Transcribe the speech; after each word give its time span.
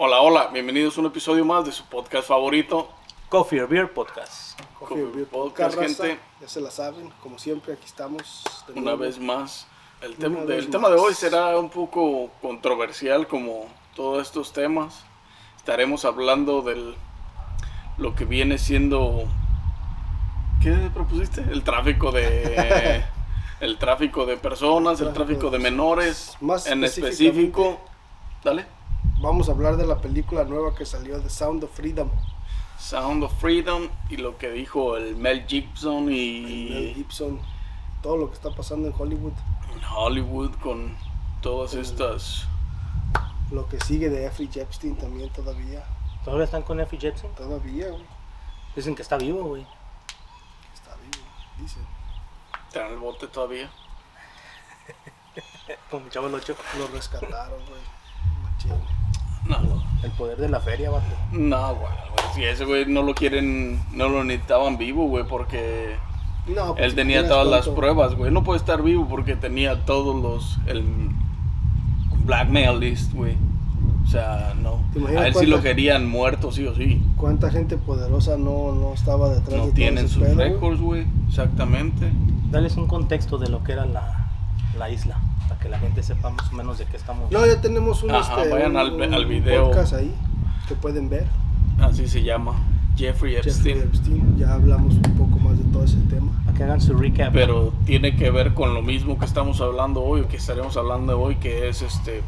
Hola, 0.00 0.20
hola, 0.20 0.46
bienvenidos 0.52 0.96
a 0.96 1.00
un 1.00 1.08
episodio 1.08 1.44
más 1.44 1.64
de 1.64 1.72
su 1.72 1.84
podcast 1.86 2.28
favorito. 2.28 2.88
Coffee 3.28 3.60
or 3.60 3.68
Beer 3.68 3.92
Podcast. 3.92 4.56
Coffee 4.78 5.02
or 5.02 5.12
Beer 5.12 5.26
Podcast, 5.26 5.74
raza. 5.74 6.04
gente. 6.04 6.20
Ya 6.40 6.46
se 6.46 6.60
la 6.60 6.70
saben, 6.70 7.10
como 7.20 7.36
siempre, 7.36 7.72
aquí 7.72 7.84
estamos. 7.84 8.44
Una 8.68 8.80
nuevo. 8.80 8.98
vez 8.98 9.18
más. 9.18 9.66
El, 10.00 10.14
tema, 10.14 10.88
de 10.88 10.94
hoy 10.94 11.14
será 11.14 11.58
un 11.58 11.68
poco 11.68 12.30
controversial 12.40 13.26
como 13.26 13.66
todos 13.96 14.24
estos 14.24 14.52
temas. 14.52 15.02
Estaremos 15.56 16.04
hablando 16.04 16.62
del 16.62 16.94
lo 17.96 18.14
que 18.14 18.24
viene 18.24 18.58
siendo 18.58 19.24
¿qué 20.62 20.76
propusiste? 20.94 21.40
El 21.40 21.64
tráfico 21.64 22.12
de 22.12 23.02
el 23.60 23.78
tráfico 23.78 24.26
de 24.26 24.36
personas, 24.36 25.00
el 25.00 25.12
tráfico 25.12 25.50
de 25.50 25.58
menores, 25.58 26.36
Más 26.40 26.68
en 26.68 26.84
específico. 26.84 27.80
Dale. 28.44 28.77
Vamos 29.20 29.48
a 29.48 29.52
hablar 29.52 29.76
de 29.76 29.84
la 29.84 30.00
película 30.00 30.44
nueva 30.44 30.76
que 30.76 30.86
salió 30.86 31.18
de 31.18 31.28
Sound 31.28 31.64
of 31.64 31.72
Freedom. 31.74 32.08
Sound 32.78 33.24
of 33.24 33.32
Freedom 33.40 33.88
y 34.08 34.16
lo 34.16 34.38
que 34.38 34.48
dijo 34.52 34.96
el 34.96 35.16
Mel 35.16 35.44
Gibson 35.44 36.04
Mel 36.04 36.14
y 36.14 36.94
Gibson. 36.94 37.40
Todo 38.00 38.16
lo 38.16 38.28
que 38.28 38.34
está 38.34 38.54
pasando 38.54 38.86
en 38.86 38.94
Hollywood. 38.96 39.32
Hollywood 39.92 40.54
con 40.62 40.96
todas 41.42 41.74
estas 41.74 42.46
Lo 43.50 43.68
que 43.68 43.80
sigue 43.80 44.08
de 44.08 44.22
Jeffrey 44.22 44.48
Epstein 44.54 44.96
también 44.96 45.30
todavía. 45.30 45.84
¿Todavía 46.24 46.44
están 46.44 46.62
con 46.62 46.78
Effie 46.78 47.00
Jepsen? 47.00 47.34
Todavía, 47.34 47.88
güey. 47.88 48.06
Dicen 48.76 48.94
que 48.94 49.02
está 49.02 49.16
vivo, 49.18 49.42
güey. 49.42 49.66
Está 50.72 50.94
vivo, 50.94 51.24
dicen. 51.58 51.84
están 52.68 52.86
en 52.86 52.92
el 52.92 52.98
bote 52.98 53.26
todavía. 53.26 53.68
Como 55.90 56.08
chavo. 56.08 56.28
Lo 56.28 56.86
rescataron, 56.92 57.58
güey. 57.66 57.80
Machín. 58.44 59.07
No, 59.48 59.82
El 60.02 60.10
poder 60.12 60.38
de 60.38 60.48
la 60.48 60.60
feria, 60.60 60.90
vato. 60.90 61.06
no, 61.32 61.74
güey. 61.74 61.92
Si 62.34 62.44
ese 62.44 62.64
güey 62.64 62.86
no 62.86 63.02
lo 63.02 63.14
quieren, 63.14 63.80
no 63.92 64.08
lo 64.08 64.22
necesitaban 64.22 64.76
vivo, 64.76 65.06
güey, 65.08 65.24
porque 65.24 65.96
No, 66.46 66.74
pues, 66.74 66.84
él 66.84 66.94
tenía 66.94 67.26
todas 67.26 67.46
las 67.46 67.68
pruebas, 67.68 68.14
güey. 68.14 68.30
No 68.30 68.44
puede 68.44 68.58
estar 68.58 68.82
vivo 68.82 69.06
porque 69.08 69.34
tenía 69.36 69.84
todos 69.84 70.14
los, 70.22 70.58
el 70.66 70.84
blackmail 72.24 72.78
list, 72.78 73.12
güey. 73.14 73.36
O 74.04 74.10
sea, 74.10 74.54
no. 74.62 74.80
¿Te 74.92 75.00
imaginas 75.00 75.24
A 75.24 75.26
él 75.28 75.34
sí 75.34 75.46
lo 75.46 75.60
querían 75.60 76.08
muerto, 76.08 76.50
sí 76.52 76.66
o 76.66 76.74
sí. 76.74 77.02
¿Cuánta 77.16 77.50
gente 77.50 77.76
poderosa 77.76 78.36
no, 78.36 78.72
no 78.74 78.94
estaba 78.94 79.28
detrás 79.30 79.50
de 79.50 79.66
No 79.66 79.72
tienen 79.72 80.08
sus 80.08 80.22
récords, 80.34 80.80
güey. 80.80 81.06
Exactamente. 81.28 82.10
Dales 82.50 82.76
un 82.76 82.86
contexto 82.86 83.36
de 83.36 83.48
lo 83.48 83.62
que 83.64 83.72
era 83.72 83.84
la, 83.84 84.30
la 84.78 84.90
isla. 84.90 85.18
Para 85.48 85.60
que 85.60 85.68
la 85.68 85.78
gente 85.78 86.02
sepa 86.02 86.30
más 86.30 86.50
o 86.52 86.54
menos 86.54 86.78
de 86.78 86.84
qué 86.86 86.96
estamos. 86.96 87.30
No, 87.30 87.44
ya 87.46 87.60
tenemos 87.60 88.02
un, 88.02 88.10
Ajá, 88.10 88.36
este, 88.42 88.52
vayan 88.54 88.72
un- 88.72 89.14
al- 89.14 89.26
video. 89.26 89.68
podcast 89.68 89.94
ahí 89.94 90.14
que 90.68 90.74
pueden 90.74 91.08
ver. 91.08 91.26
Así 91.80 92.06
se 92.08 92.22
llama. 92.22 92.52
Jeffrey 92.96 93.34
Jeffrey 93.34 93.36
Epstein. 93.36 93.78
Epstein. 93.82 94.36
Ya 94.38 94.54
hablamos 94.54 94.94
un 94.94 95.02
poco 95.16 95.38
más 95.38 95.56
de 95.56 95.64
todo 95.72 95.84
ese 95.84 95.98
tema. 96.10 96.32
Para 96.44 96.56
que 96.56 96.64
hagan 96.64 96.80
su 96.80 96.94
recap. 96.94 97.32
pero 97.32 97.72
tiene 97.86 98.16
que 98.16 98.30
ver 98.32 98.54
con 98.54 98.74
lo 98.74 98.82
mismo 98.82 99.18
que 99.18 99.24
estamos 99.24 99.60
hablando 99.60 100.02
hoy 100.02 100.22
o 100.22 100.28
que 100.28 100.36
estaremos 100.38 100.76
hablando 100.76 101.18
hoy 101.20 101.36
que 101.36 101.68
es 101.68 101.82
este 101.82 102.22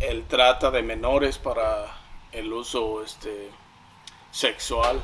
el 0.00 0.22
trata 0.24 0.70
de 0.70 0.82
menores 0.82 1.38
para 1.38 1.86
el 2.32 2.52
uso 2.52 3.02
este 3.04 3.50
sexual 4.30 5.00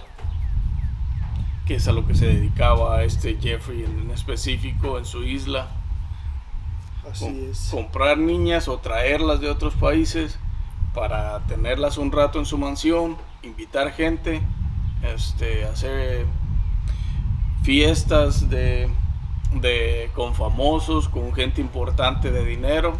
que 1.66 1.74
es 1.74 1.88
a 1.88 1.92
lo 1.92 2.06
que 2.06 2.14
se 2.14 2.26
dedicaba 2.26 3.02
este 3.02 3.36
Jeffrey 3.40 3.84
en 3.84 4.10
específico 4.12 4.98
en 4.98 5.04
su 5.04 5.24
isla 5.24 5.66
Así 7.10 7.24
Com- 7.24 7.50
es. 7.50 7.68
comprar 7.70 8.18
niñas 8.18 8.68
o 8.68 8.78
traerlas 8.78 9.40
de 9.40 9.48
otros 9.50 9.74
países 9.74 10.38
para 10.94 11.40
tenerlas 11.46 11.98
un 11.98 12.10
rato 12.10 12.38
en 12.38 12.46
su 12.46 12.58
mansión, 12.58 13.16
invitar 13.42 13.92
gente, 13.92 14.40
este, 15.02 15.64
hacer 15.64 16.26
fiestas 17.62 18.48
de, 18.48 18.88
de 19.52 20.10
con 20.14 20.34
famosos, 20.34 21.08
con 21.08 21.32
gente 21.34 21.60
importante 21.60 22.30
de 22.30 22.44
dinero 22.44 22.96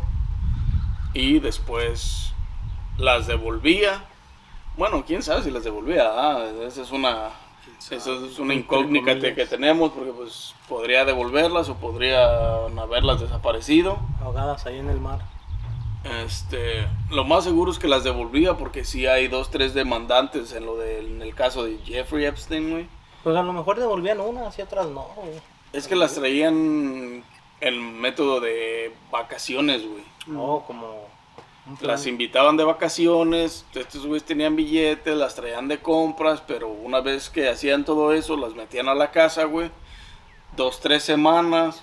y 1.14 1.38
después 1.38 2.32
las 2.98 3.26
devolvía. 3.26 4.04
Bueno, 4.76 5.04
quién 5.06 5.22
sabe 5.22 5.42
si 5.42 5.50
las 5.50 5.64
devolvía. 5.64 6.04
ah, 6.12 6.44
Esa 6.66 6.82
es 6.82 6.92
una 6.92 7.30
Esa 7.78 8.12
es 8.12 8.38
una 8.38 8.54
incógnita 8.54 9.18
que, 9.18 9.46
tenemos 9.46 9.92
porque 9.92 10.10
pues 10.10 10.54
podría 10.68 11.04
devolverlas 11.04 11.68
o 11.68 11.76
podrían 11.76 12.78
haberlas 12.78 13.20
desaparecido. 13.20 13.98
Ahogadas 14.20 14.66
ahí 14.66 14.78
en 14.78 14.90
el 14.90 15.00
mar. 15.00 15.20
Este, 16.24 16.86
lo 17.10 17.24
más 17.24 17.44
seguro 17.44 17.70
es 17.70 17.78
que 17.78 17.88
las 17.88 18.04
devolvía 18.04 18.54
porque 18.54 18.84
sí 18.84 19.06
hay 19.06 19.28
dos, 19.28 19.50
tres 19.50 19.74
demandantes 19.74 20.52
en 20.52 20.66
lo 20.66 20.76
de, 20.76 21.00
en 21.00 21.22
el 21.22 21.34
caso 21.34 21.64
de 21.64 21.78
Jeffrey 21.84 22.24
Epstein, 22.24 22.70
güey. 22.70 22.88
Pues 23.24 23.36
a 23.36 23.42
lo 23.42 23.52
mejor 23.52 23.78
devolvían 23.78 24.20
una, 24.20 24.46
hacia 24.46 24.64
atrás 24.64 24.86
no, 24.86 25.08
güey. 25.16 25.40
Es 25.72 25.88
que 25.88 25.96
las 25.96 26.14
traían 26.14 27.24
en 27.60 28.00
método 28.00 28.40
de 28.40 28.94
vacaciones, 29.10 29.86
güey. 29.86 30.04
No, 30.26 30.64
como. 30.66 31.08
Las 31.80 32.06
invitaban 32.06 32.56
de 32.56 32.62
vacaciones, 32.62 33.66
estos 33.74 34.06
güeyes 34.06 34.24
tenían 34.24 34.54
billetes, 34.54 35.16
las 35.16 35.34
traían 35.34 35.66
de 35.66 35.82
compras, 35.82 36.40
pero 36.46 36.68
una 36.68 37.00
vez 37.00 37.28
que 37.28 37.48
hacían 37.48 37.84
todo 37.84 38.12
eso, 38.12 38.36
las 38.36 38.54
metían 38.54 38.88
a 38.88 38.94
la 38.94 39.10
casa, 39.10 39.44
güey. 39.44 39.72
Dos, 40.56 40.80
tres 40.80 41.02
semanas 41.02 41.82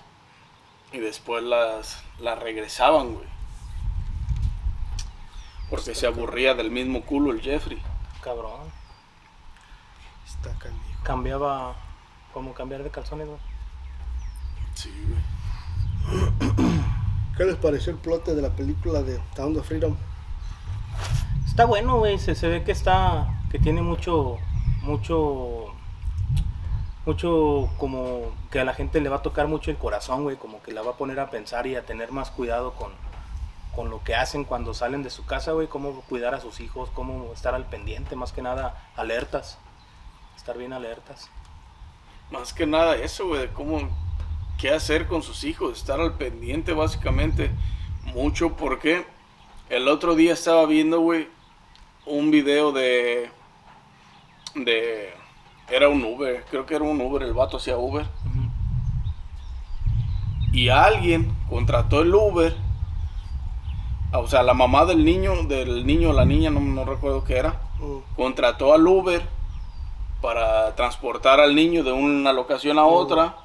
y 0.94 1.00
después 1.00 1.44
las, 1.44 2.02
las 2.20 2.40
regresaban, 2.40 3.16
güey. 3.16 3.28
Porque 5.70 5.96
se 5.96 6.08
aburría 6.08 6.54
del 6.54 6.72
mismo 6.72 7.02
culo 7.02 7.32
el 7.32 7.42
Jeffrey. 7.42 7.82
Cabrón. 8.22 8.72
Está 10.26 10.58
canijo. 10.60 11.04
Cambiaba. 11.04 11.76
Como 12.34 12.54
cambiar 12.54 12.84
de 12.84 12.90
calzones, 12.90 13.28
güey. 13.28 13.40
Sí, 14.76 14.92
güey. 15.08 16.63
¿Qué 17.36 17.46
les 17.46 17.56
pareció 17.56 17.92
el 17.92 17.98
plot 17.98 18.26
de 18.28 18.42
la 18.44 18.50
película 18.50 19.02
de 19.02 19.20
Sound 19.36 19.58
of 19.58 19.68
Freedom? 19.68 19.96
Está 21.48 21.66
bueno, 21.66 21.98
güey. 21.98 22.20
Se, 22.20 22.36
se 22.36 22.48
ve 22.48 22.64
que 22.64 22.72
está. 22.72 23.42
Que 23.50 23.58
tiene 23.58 23.82
mucho. 23.82 24.38
Mucho. 24.84 25.74
Mucho 27.08 27.70
como 27.80 28.32
que 28.52 28.60
a 28.60 28.66
la 28.66 28.74
gente 28.76 29.02
le 29.02 29.10
va 29.10 29.18
a 29.18 29.22
tocar 29.24 29.48
mucho 29.48 29.72
el 29.72 29.78
corazón, 29.78 30.24
güey. 30.24 30.38
Como 30.38 30.62
que 30.62 30.72
la 30.72 30.84
va 30.84 30.92
a 30.92 30.98
poner 30.98 31.20
a 31.20 31.32
pensar 31.32 31.66
y 31.66 31.76
a 31.76 31.86
tener 31.86 32.12
más 32.12 32.30
cuidado 32.30 32.74
con, 32.76 32.92
con 33.76 33.90
lo 33.90 34.04
que 34.04 34.14
hacen 34.14 34.44
cuando 34.44 34.76
salen 34.76 35.02
de 35.02 35.10
su 35.10 35.26
casa, 35.26 35.54
güey. 35.54 35.68
Cómo 35.68 36.02
cuidar 36.02 36.36
a 36.36 36.40
sus 36.40 36.60
hijos, 36.60 36.92
cómo 36.94 37.34
estar 37.34 37.56
al 37.56 37.66
pendiente, 37.66 38.16
más 38.16 38.32
que 38.32 38.44
nada 38.44 38.90
alertas. 38.96 39.58
Estar 40.36 40.56
bien 40.56 40.72
alertas. 40.72 41.32
Más 42.30 42.54
que 42.54 42.68
nada 42.68 42.96
eso, 42.96 43.28
güey, 43.28 43.42
de 43.42 43.50
cómo, 43.50 43.90
qué 44.58 44.70
hacer 44.72 45.08
con 45.08 45.24
sus 45.24 45.44
hijos, 45.44 45.78
estar 45.78 46.00
al 46.00 46.14
pendiente 46.14 46.74
básicamente. 46.74 47.52
Mucho 48.04 48.56
porque 48.56 49.06
el 49.70 49.88
otro 49.88 50.16
día 50.16 50.34
estaba 50.34 50.66
viendo, 50.66 51.00
güey, 51.00 51.28
un 52.06 52.32
video 52.32 52.72
de, 52.72 53.30
de, 54.56 55.14
era 55.70 55.90
un 55.90 56.04
Uber, 56.04 56.46
creo 56.50 56.66
que 56.66 56.76
era 56.76 56.84
un 56.84 57.00
Uber, 57.00 57.24
el 57.24 57.34
vato 57.34 57.58
hacía 57.58 57.78
Uber. 57.78 58.06
Y 60.52 60.70
alguien 60.70 61.36
contrató 61.50 62.02
el 62.02 62.14
Uber, 62.14 62.56
o 64.12 64.28
sea, 64.28 64.44
la 64.44 64.54
mamá 64.54 64.86
del 64.86 65.04
niño, 65.04 65.44
del 65.44 65.88
niño 65.88 66.12
o 66.12 66.14
la 66.14 66.26
niña, 66.26 66.52
no, 66.52 66.60
no 66.60 66.86
recuerdo 66.86 67.24
qué 67.24 67.38
era 67.38 67.60
Mm, 67.84 68.16
contrató 68.16 68.74
al 68.74 68.88
Uber 68.88 69.22
para 70.22 70.74
transportar 70.76 71.42
al 71.42 71.54
niño 71.54 71.84
de 71.84 71.92
una 71.92 72.32
locación 72.32 72.80
a 72.80 72.86
otra, 72.86 73.36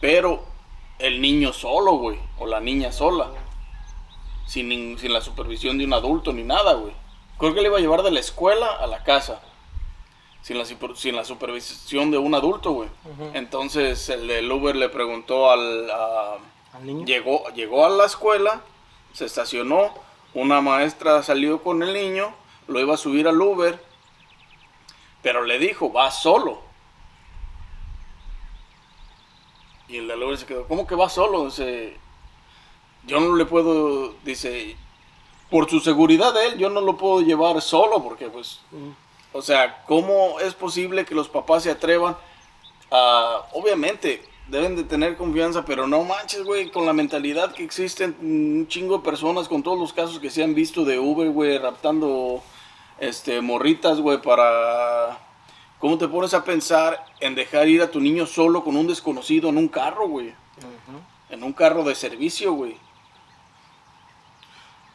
pero 0.00 0.44
el 0.98 1.20
niño 1.20 1.52
solo, 1.52 1.92
güey, 1.92 2.18
o 2.38 2.46
la 2.46 2.60
niña 2.60 2.92
sola, 2.92 3.30
sin, 4.46 4.98
sin 4.98 5.12
la 5.12 5.20
supervisión 5.20 5.78
de 5.78 5.84
un 5.84 5.92
adulto 5.92 6.32
ni 6.32 6.42
nada, 6.42 6.74
güey. 6.74 6.92
Creo 7.38 7.54
que 7.54 7.60
le 7.60 7.68
iba 7.68 7.78
a 7.78 7.80
llevar 7.80 8.02
de 8.02 8.10
la 8.10 8.20
escuela 8.20 8.66
a 8.80 8.86
la 8.86 9.02
casa, 9.04 9.40
sin 10.42 10.58
la, 10.58 10.64
super- 10.64 10.96
sin 10.96 11.16
la 11.16 11.24
supervisión 11.24 12.10
de 12.10 12.18
un 12.18 12.34
adulto, 12.34 12.70
güey. 12.72 12.88
Entonces 13.34 14.08
el 14.08 14.26
del 14.28 14.50
Uber 14.50 14.74
le 14.76 14.88
preguntó 14.88 15.50
al... 15.50 15.90
a- 15.90 16.36
Al 16.74 16.86
niño. 16.86 17.04
Llegó, 17.06 17.48
llegó 17.54 17.84
a 17.84 17.90
la 17.90 18.04
escuela, 18.06 18.62
se 19.12 19.24
estacionó, 19.26 19.92
una 20.34 20.60
maestra 20.60 21.22
salió 21.22 21.62
con 21.62 21.82
el 21.82 21.92
niño, 21.92 22.32
lo 22.68 22.80
iba 22.80 22.94
a 22.94 22.98
subir 22.98 23.26
al 23.28 23.40
Uber, 23.40 23.82
pero 25.22 25.42
le 25.44 25.58
dijo, 25.58 25.92
va 25.92 26.10
solo. 26.10 26.60
Y 29.88 29.98
el 29.98 30.22
Uber 30.22 30.36
se 30.36 30.46
quedó, 30.46 30.66
¿cómo 30.66 30.86
que 30.86 30.94
va 30.94 31.08
solo? 31.08 31.46
Dice, 31.46 31.96
yo 33.06 33.20
no 33.20 33.36
le 33.36 33.44
puedo, 33.44 34.14
dice, 34.24 34.76
por 35.50 35.70
su 35.70 35.80
seguridad 35.80 36.34
de 36.34 36.46
él, 36.46 36.58
yo 36.58 36.70
no 36.70 36.80
lo 36.80 36.96
puedo 36.96 37.20
llevar 37.20 37.60
solo, 37.62 38.02
porque 38.02 38.28
pues, 38.28 38.60
o 39.32 39.42
sea, 39.42 39.84
¿cómo 39.86 40.40
es 40.40 40.54
posible 40.54 41.04
que 41.04 41.14
los 41.14 41.28
papás 41.28 41.62
se 41.62 41.70
atrevan 41.70 42.16
a, 42.90 43.42
obviamente, 43.52 44.22
deben 44.48 44.76
de 44.76 44.84
tener 44.84 45.16
confianza, 45.16 45.64
pero 45.64 45.86
no 45.86 46.04
manches, 46.04 46.44
güey, 46.44 46.70
con 46.70 46.86
la 46.86 46.92
mentalidad 46.92 47.52
que 47.52 47.64
existen 47.64 48.16
un 48.20 48.66
chingo 48.68 48.98
de 48.98 49.04
personas, 49.04 49.48
con 49.48 49.62
todos 49.62 49.78
los 49.78 49.92
casos 49.92 50.18
que 50.18 50.30
se 50.30 50.42
han 50.42 50.54
visto 50.54 50.84
de 50.84 50.98
Uber, 50.98 51.30
güey, 51.30 51.58
raptando 51.58 52.42
este, 52.98 53.40
morritas, 53.40 54.00
güey, 54.00 54.20
para... 54.20 55.25
¿Cómo 55.78 55.98
te 55.98 56.08
pones 56.08 56.32
a 56.34 56.42
pensar 56.44 57.04
en 57.20 57.34
dejar 57.34 57.68
ir 57.68 57.82
a 57.82 57.90
tu 57.90 58.00
niño 58.00 58.26
solo 58.26 58.64
con 58.64 58.76
un 58.76 58.86
desconocido 58.86 59.50
en 59.50 59.58
un 59.58 59.68
carro, 59.68 60.08
güey? 60.08 60.34
En 61.28 61.42
un 61.42 61.52
carro 61.52 61.84
de 61.84 61.94
servicio, 61.94 62.52
güey. 62.52 62.76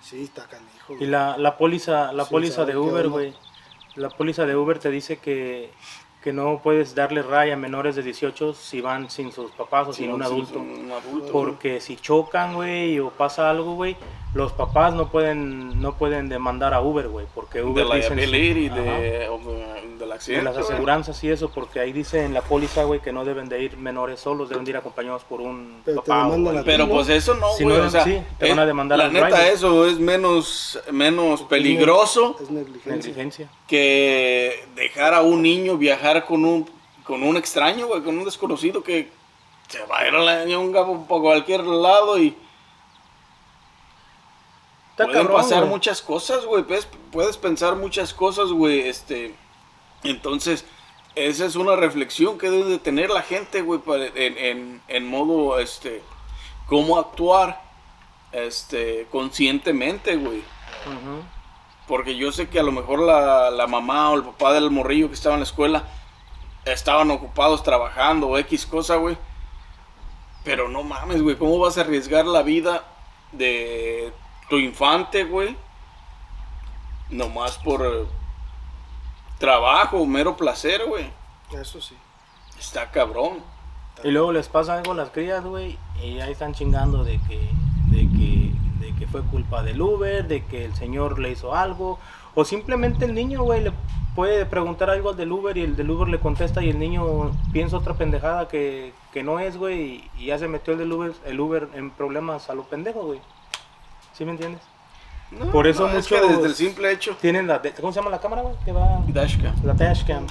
Sí, 0.01 0.23
está 0.23 0.47
canijo. 0.47 0.93
Y 0.93 0.97
güey. 0.97 1.09
la, 1.09 1.37
la 1.37 1.57
póliza, 1.57 2.11
la 2.13 2.25
Sí, 2.25 2.31
póliza 2.31 2.65
de 2.65 2.75
Uber, 2.77 3.09
güey. 3.09 3.33
La 3.95 4.09
póliza 4.09 4.45
de 4.45 4.55
Uber 4.55 4.79
te 4.79 4.89
dice 4.89 5.17
que, 5.19 5.71
que 6.23 6.33
no 6.33 6.61
puedes 6.63 6.95
darle 6.95 7.21
raya 7.21 7.53
a 7.53 7.57
menores 7.57 7.95
de 7.95 8.03
18 8.03 8.53
si 8.53 8.81
van 8.81 9.09
sin 9.09 9.31
sus 9.31 9.51
papás 9.51 9.89
o 9.89 9.93
sin. 9.93 10.11
Un 10.11 10.23
adulto. 10.23 10.63
Porque 11.31 11.79
si 11.79 11.97
chocan, 11.97 12.55
güey, 12.55 12.99
o 12.99 13.11
pasa 13.11 13.49
algo, 13.49 13.75
güey, 13.75 13.95
los 14.33 14.53
papás 14.53 14.93
no 14.93 15.09
pueden 15.09 15.81
no 15.81 15.95
pueden 15.97 16.29
demandar 16.29 16.73
a 16.73 16.81
Uber, 16.81 17.09
güey, 17.09 17.25
porque 17.35 17.57
de 17.59 17.65
Uber 17.65 17.85
la 17.85 17.95
dice 17.95 18.13
en 18.13 18.19
su- 18.19 18.31
liability, 18.31 18.67
Ajá. 18.79 18.81
de, 18.81 19.09
de- 19.11 19.81
del 19.99 20.09
de 20.09 20.13
accidente. 20.15 20.43
las 20.45 20.53
güey. 20.55 20.65
aseguranzas 20.65 21.23
y 21.23 21.29
eso, 21.29 21.49
porque 21.51 21.79
ahí 21.81 21.91
dice 21.91 22.23
en 22.23 22.33
la 22.33 22.41
póliza, 22.41 22.83
güey, 22.85 23.01
que 23.01 23.11
no 23.11 23.25
deben 23.25 23.49
de 23.49 23.61
ir 23.61 23.77
menores 23.77 24.19
solos, 24.21 24.47
deben 24.49 24.63
de 24.63 24.71
ir 24.71 24.77
acompañados 24.77 25.23
por 25.25 25.41
un 25.41 25.81
Pero 25.83 26.01
te 26.01 26.07
papá. 26.09 26.23
a. 26.33 26.63
Pero 26.63 26.87
¿no? 26.87 26.93
pues 26.93 27.09
eso 27.09 27.33
no, 27.35 27.51
Si 27.53 27.63
güey, 27.65 27.77
no, 27.77 27.83
o 27.85 27.89
sea, 27.89 28.03
sí, 28.05 28.21
te 28.39 28.49
van 28.49 28.59
a 28.59 28.63
eh, 28.63 28.67
demandar 28.67 28.97
la 28.97 29.09
neta 29.09 29.27
driver. 29.27 29.53
eso 29.53 29.85
es 29.85 29.99
menos 29.99 30.79
menos 30.91 31.41
peligroso 31.43 32.37
Es 32.41 32.49
negligencia. 32.49 32.95
Negligencia. 33.11 33.49
que 33.67 34.65
dejar 34.75 35.13
a 35.13 35.21
un 35.21 35.41
niño 35.41 35.77
viajar 35.77 36.25
con 36.25 36.45
un 36.45 36.69
con 37.03 37.23
un 37.23 37.35
extraño, 37.35 37.87
güey, 37.87 38.01
con 38.01 38.17
un 38.17 38.23
desconocido 38.23 38.81
que 38.83 39.09
se 39.67 39.83
va 39.85 39.99
a 39.99 40.07
ir 40.07 40.13
a 40.15 40.19
la 40.19 40.45
ñonga 40.45 40.85
por 40.85 41.21
cualquier 41.21 41.63
lado 41.65 42.17
y 42.17 42.35
Está 45.01 45.11
pueden 45.11 45.27
cabrón, 45.27 45.41
pasar 45.41 45.59
güey. 45.59 45.69
muchas 45.71 46.01
cosas, 46.01 46.45
güey. 46.45 46.63
Puedes, 46.63 46.87
puedes 47.11 47.37
pensar 47.37 47.75
muchas 47.75 48.13
cosas, 48.13 48.49
güey. 48.51 48.87
Este, 48.87 49.35
entonces, 50.03 50.65
esa 51.15 51.45
es 51.45 51.55
una 51.55 51.75
reflexión 51.75 52.37
que 52.37 52.49
debe 52.49 52.69
de 52.69 52.79
tener 52.79 53.09
la 53.09 53.21
gente, 53.21 53.61
güey, 53.61 53.79
para- 53.79 54.05
en, 54.07 54.37
en, 54.37 54.81
en 54.87 55.07
modo, 55.07 55.59
este, 55.59 56.01
cómo 56.67 56.97
actuar, 56.97 57.61
este, 58.31 59.07
conscientemente, 59.11 60.15
güey. 60.15 60.41
Porque 61.87 62.15
yo 62.15 62.31
sé 62.31 62.47
que 62.47 62.59
a 62.59 62.63
lo 62.63 62.71
mejor 62.71 62.99
la, 62.99 63.51
la 63.51 63.67
mamá 63.67 64.11
o 64.11 64.15
el 64.15 64.23
papá 64.23 64.53
del 64.53 64.71
morrillo 64.71 65.09
que 65.09 65.15
estaba 65.15 65.35
en 65.35 65.41
la 65.41 65.45
escuela 65.45 65.83
estaban 66.63 67.11
ocupados 67.11 67.63
trabajando 67.63 68.27
o 68.29 68.37
X 68.37 68.65
cosa, 68.65 68.95
güey. 68.95 69.17
Pero 70.43 70.69
no 70.69 70.83
mames, 70.83 71.21
güey, 71.21 71.35
¿cómo 71.35 71.59
vas 71.59 71.77
a 71.77 71.81
arriesgar 71.81 72.25
la 72.25 72.41
vida 72.43 72.83
de 73.33 74.11
tu 74.51 74.59
infante, 74.59 75.23
güey? 75.23 75.55
Nomás 77.09 77.57
por 77.57 77.85
eh, 77.85 78.05
trabajo, 79.39 80.05
mero 80.05 80.35
placer, 80.35 80.81
güey. 80.89 81.05
Eso 81.53 81.79
sí. 81.79 81.95
Está 82.59 82.91
cabrón. 82.91 83.39
Y 84.03 84.11
luego 84.11 84.33
les 84.33 84.49
pasa 84.49 84.75
algo 84.75 84.91
a 84.91 84.95
las 84.95 85.09
crías, 85.11 85.45
güey, 85.45 85.77
y 86.03 86.19
ahí 86.19 86.33
están 86.33 86.53
chingando 86.53 87.05
de 87.05 87.17
que, 87.29 87.49
de 87.91 88.09
que, 88.09 88.51
de 88.85 88.93
que 88.99 89.07
fue 89.07 89.21
culpa 89.21 89.63
del 89.63 89.81
Uber, 89.81 90.27
de 90.27 90.43
que 90.43 90.65
el 90.65 90.75
señor 90.75 91.17
le 91.19 91.31
hizo 91.31 91.55
algo, 91.55 91.97
o 92.35 92.43
simplemente 92.43 93.05
el 93.05 93.13
niño, 93.13 93.43
güey, 93.43 93.63
le 93.63 93.71
puede 94.15 94.45
preguntar 94.45 94.89
algo 94.89 95.11
al 95.11 95.15
del 95.15 95.31
Uber 95.31 95.55
y 95.55 95.61
el 95.61 95.77
del 95.77 95.89
Uber 95.91 96.09
le 96.09 96.19
contesta 96.19 96.61
y 96.61 96.69
el 96.69 96.79
niño 96.79 97.31
piensa 97.53 97.77
otra 97.77 97.93
pendejada 97.93 98.49
que, 98.49 98.91
que 99.13 99.23
no 99.23 99.39
es, 99.39 99.55
güey, 99.55 99.81
y, 99.81 100.09
y 100.17 100.25
ya 100.25 100.37
se 100.37 100.49
metió 100.49 100.73
el 100.73 100.79
del 100.79 100.91
Uber, 100.91 101.13
el 101.25 101.39
Uber 101.39 101.69
en 101.73 101.89
problemas 101.89 102.49
a 102.49 102.53
lo 102.53 102.63
pendejo, 102.63 103.05
güey. 103.05 103.21
¿Sí 104.21 104.25
me 104.25 104.33
entiendes? 104.33 104.61
No, 105.31 105.47
Por 105.47 105.65
eso 105.65 105.87
no, 105.87 105.97
es 105.97 106.05
que 106.07 106.13
muchos- 106.21 106.29
desde 106.35 106.45
el 106.49 106.53
simple 106.53 106.91
hecho. 106.91 107.17
Tienen 107.19 107.47
la, 107.47 107.57
de- 107.57 107.71
¿cómo 107.71 107.91
se 107.91 107.99
llama 107.99 108.11
la 108.11 108.19
cámara, 108.19 108.43
güey? 108.43 108.53
Que 108.63 108.71
va... 108.71 109.01
Dashcam. 109.07 109.55
La 109.63 109.73
dashcam. 109.73 110.27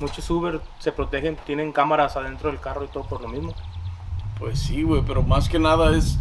Muchos 0.00 0.28
Uber 0.28 0.60
se 0.80 0.90
protegen, 0.90 1.36
tienen 1.46 1.70
cámaras 1.70 2.16
adentro 2.16 2.50
del 2.50 2.58
carro 2.58 2.82
y 2.84 2.88
todo 2.88 3.04
por 3.04 3.20
lo 3.20 3.28
mismo. 3.28 3.52
Pues 4.40 4.58
sí, 4.58 4.82
güey, 4.82 5.02
pero 5.06 5.22
más 5.22 5.48
que 5.48 5.60
nada 5.60 5.96
es. 5.96 6.18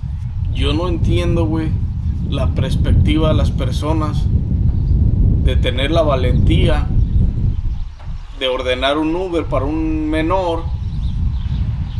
Yo 0.53 0.71
no 0.73 0.87
entiendo, 0.87 1.45
güey, 1.45 1.71
la 2.29 2.45
perspectiva 2.49 3.29
de 3.29 3.33
las 3.33 3.49
personas 3.49 4.21
de 4.27 5.55
tener 5.55 5.89
la 5.89 6.03
valentía 6.03 6.85
de 8.37 8.47
ordenar 8.49 8.99
un 8.99 9.15
Uber 9.15 9.45
para 9.45 9.65
un 9.65 10.07
menor 10.07 10.61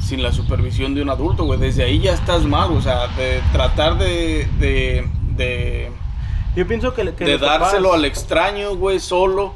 sin 0.10 0.24
la 0.24 0.32
supervisión 0.32 0.96
de 0.96 1.02
un 1.04 1.10
adulto, 1.10 1.44
güey. 1.46 1.60
Desde 1.60 1.84
ahí 1.84 2.00
ya 2.00 2.14
estás 2.14 2.44
mal, 2.44 2.72
o 2.72 2.82
sea, 2.82 3.08
de 3.10 3.42
tratar 3.54 3.98
de. 3.98 4.48
de. 4.60 5.08
de, 5.36 5.92
Yo 6.56 6.68
pienso 6.68 6.94
que, 6.94 7.14
que 7.14 7.26
de 7.26 7.38
dárselo 7.38 7.90
papás- 7.90 8.00
al 8.00 8.06
extraño, 8.06 8.76
güey, 8.76 9.00
solo. 9.00 9.54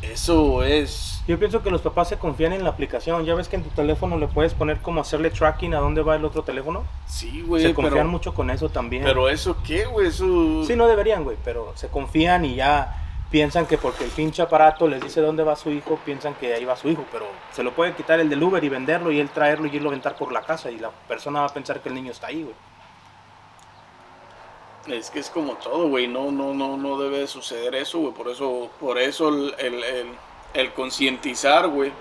Eso 0.00 0.62
es. 0.62 1.22
Yo 1.26 1.38
pienso 1.38 1.62
que 1.62 1.70
los 1.70 1.82
papás 1.82 2.08
se 2.08 2.16
confían 2.16 2.52
en 2.52 2.62
la 2.62 2.70
aplicación. 2.70 3.24
Ya 3.24 3.34
ves 3.34 3.48
que 3.48 3.56
en 3.56 3.64
tu 3.64 3.70
teléfono 3.70 4.16
le 4.16 4.28
puedes 4.28 4.54
poner 4.54 4.78
como 4.80 5.00
hacerle 5.00 5.30
tracking 5.30 5.74
a 5.74 5.78
dónde 5.78 6.02
va 6.02 6.14
el 6.14 6.24
otro 6.24 6.42
teléfono. 6.42 6.84
Sí, 7.06 7.42
güey, 7.42 7.62
se 7.62 7.74
confían 7.74 7.94
pero. 7.94 8.08
mucho 8.08 8.32
con 8.32 8.48
eso 8.50 8.68
también. 8.68 9.02
Pero 9.02 9.28
eso 9.28 9.56
qué, 9.66 9.84
güey, 9.86 10.06
eso. 10.06 10.64
Sí, 10.64 10.76
no 10.76 10.86
deberían, 10.86 11.24
güey, 11.24 11.36
pero 11.44 11.72
se 11.74 11.88
confían 11.88 12.44
y 12.44 12.54
ya 12.54 13.07
piensan 13.30 13.66
que 13.66 13.78
porque 13.78 14.04
el 14.04 14.10
pinche 14.10 14.42
aparato 14.42 14.88
les 14.88 15.02
dice 15.02 15.20
dónde 15.20 15.42
va 15.44 15.56
su 15.56 15.70
hijo, 15.70 15.98
piensan 16.04 16.34
que 16.34 16.54
ahí 16.54 16.64
va 16.64 16.76
su 16.76 16.88
hijo, 16.88 17.04
pero 17.12 17.26
se 17.52 17.62
lo 17.62 17.74
puede 17.74 17.94
quitar 17.94 18.20
el 18.20 18.28
del 18.30 18.42
Uber 18.42 18.62
y 18.64 18.68
venderlo 18.68 19.10
y 19.12 19.20
él 19.20 19.30
traerlo 19.30 19.66
y 19.66 19.76
irlo 19.76 19.90
a 19.90 19.92
aventar 19.92 20.16
por 20.16 20.32
la 20.32 20.42
casa 20.42 20.70
y 20.70 20.78
la 20.78 20.90
persona 20.90 21.40
va 21.40 21.46
a 21.46 21.54
pensar 21.54 21.80
que 21.82 21.88
el 21.90 21.94
niño 21.94 22.12
está 22.12 22.28
ahí, 22.28 22.42
güey. 22.44 22.54
Es 24.86 25.10
que 25.10 25.18
es 25.20 25.28
como 25.30 25.54
todo, 25.56 25.88
güey. 25.88 26.06
No, 26.08 26.30
no, 26.32 26.54
no, 26.54 26.76
no 26.76 26.98
debe 26.98 27.18
de 27.20 27.26
suceder 27.26 27.74
eso, 27.74 27.98
güey. 27.98 28.12
Por 28.14 28.28
eso, 28.28 28.70
por 28.80 28.98
eso 28.98 29.28
el, 29.28 29.54
el, 29.58 29.84
el- 29.84 30.18
el 30.54 30.72
concientizar, 30.72 31.68
güey, 31.68 31.92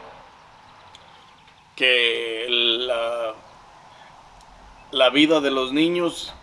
que 1.75 2.45
la, 2.49 3.33
la 4.91 5.09
vida 5.09 5.41
de 5.41 5.51
los 5.51 5.73
niños 5.73 6.33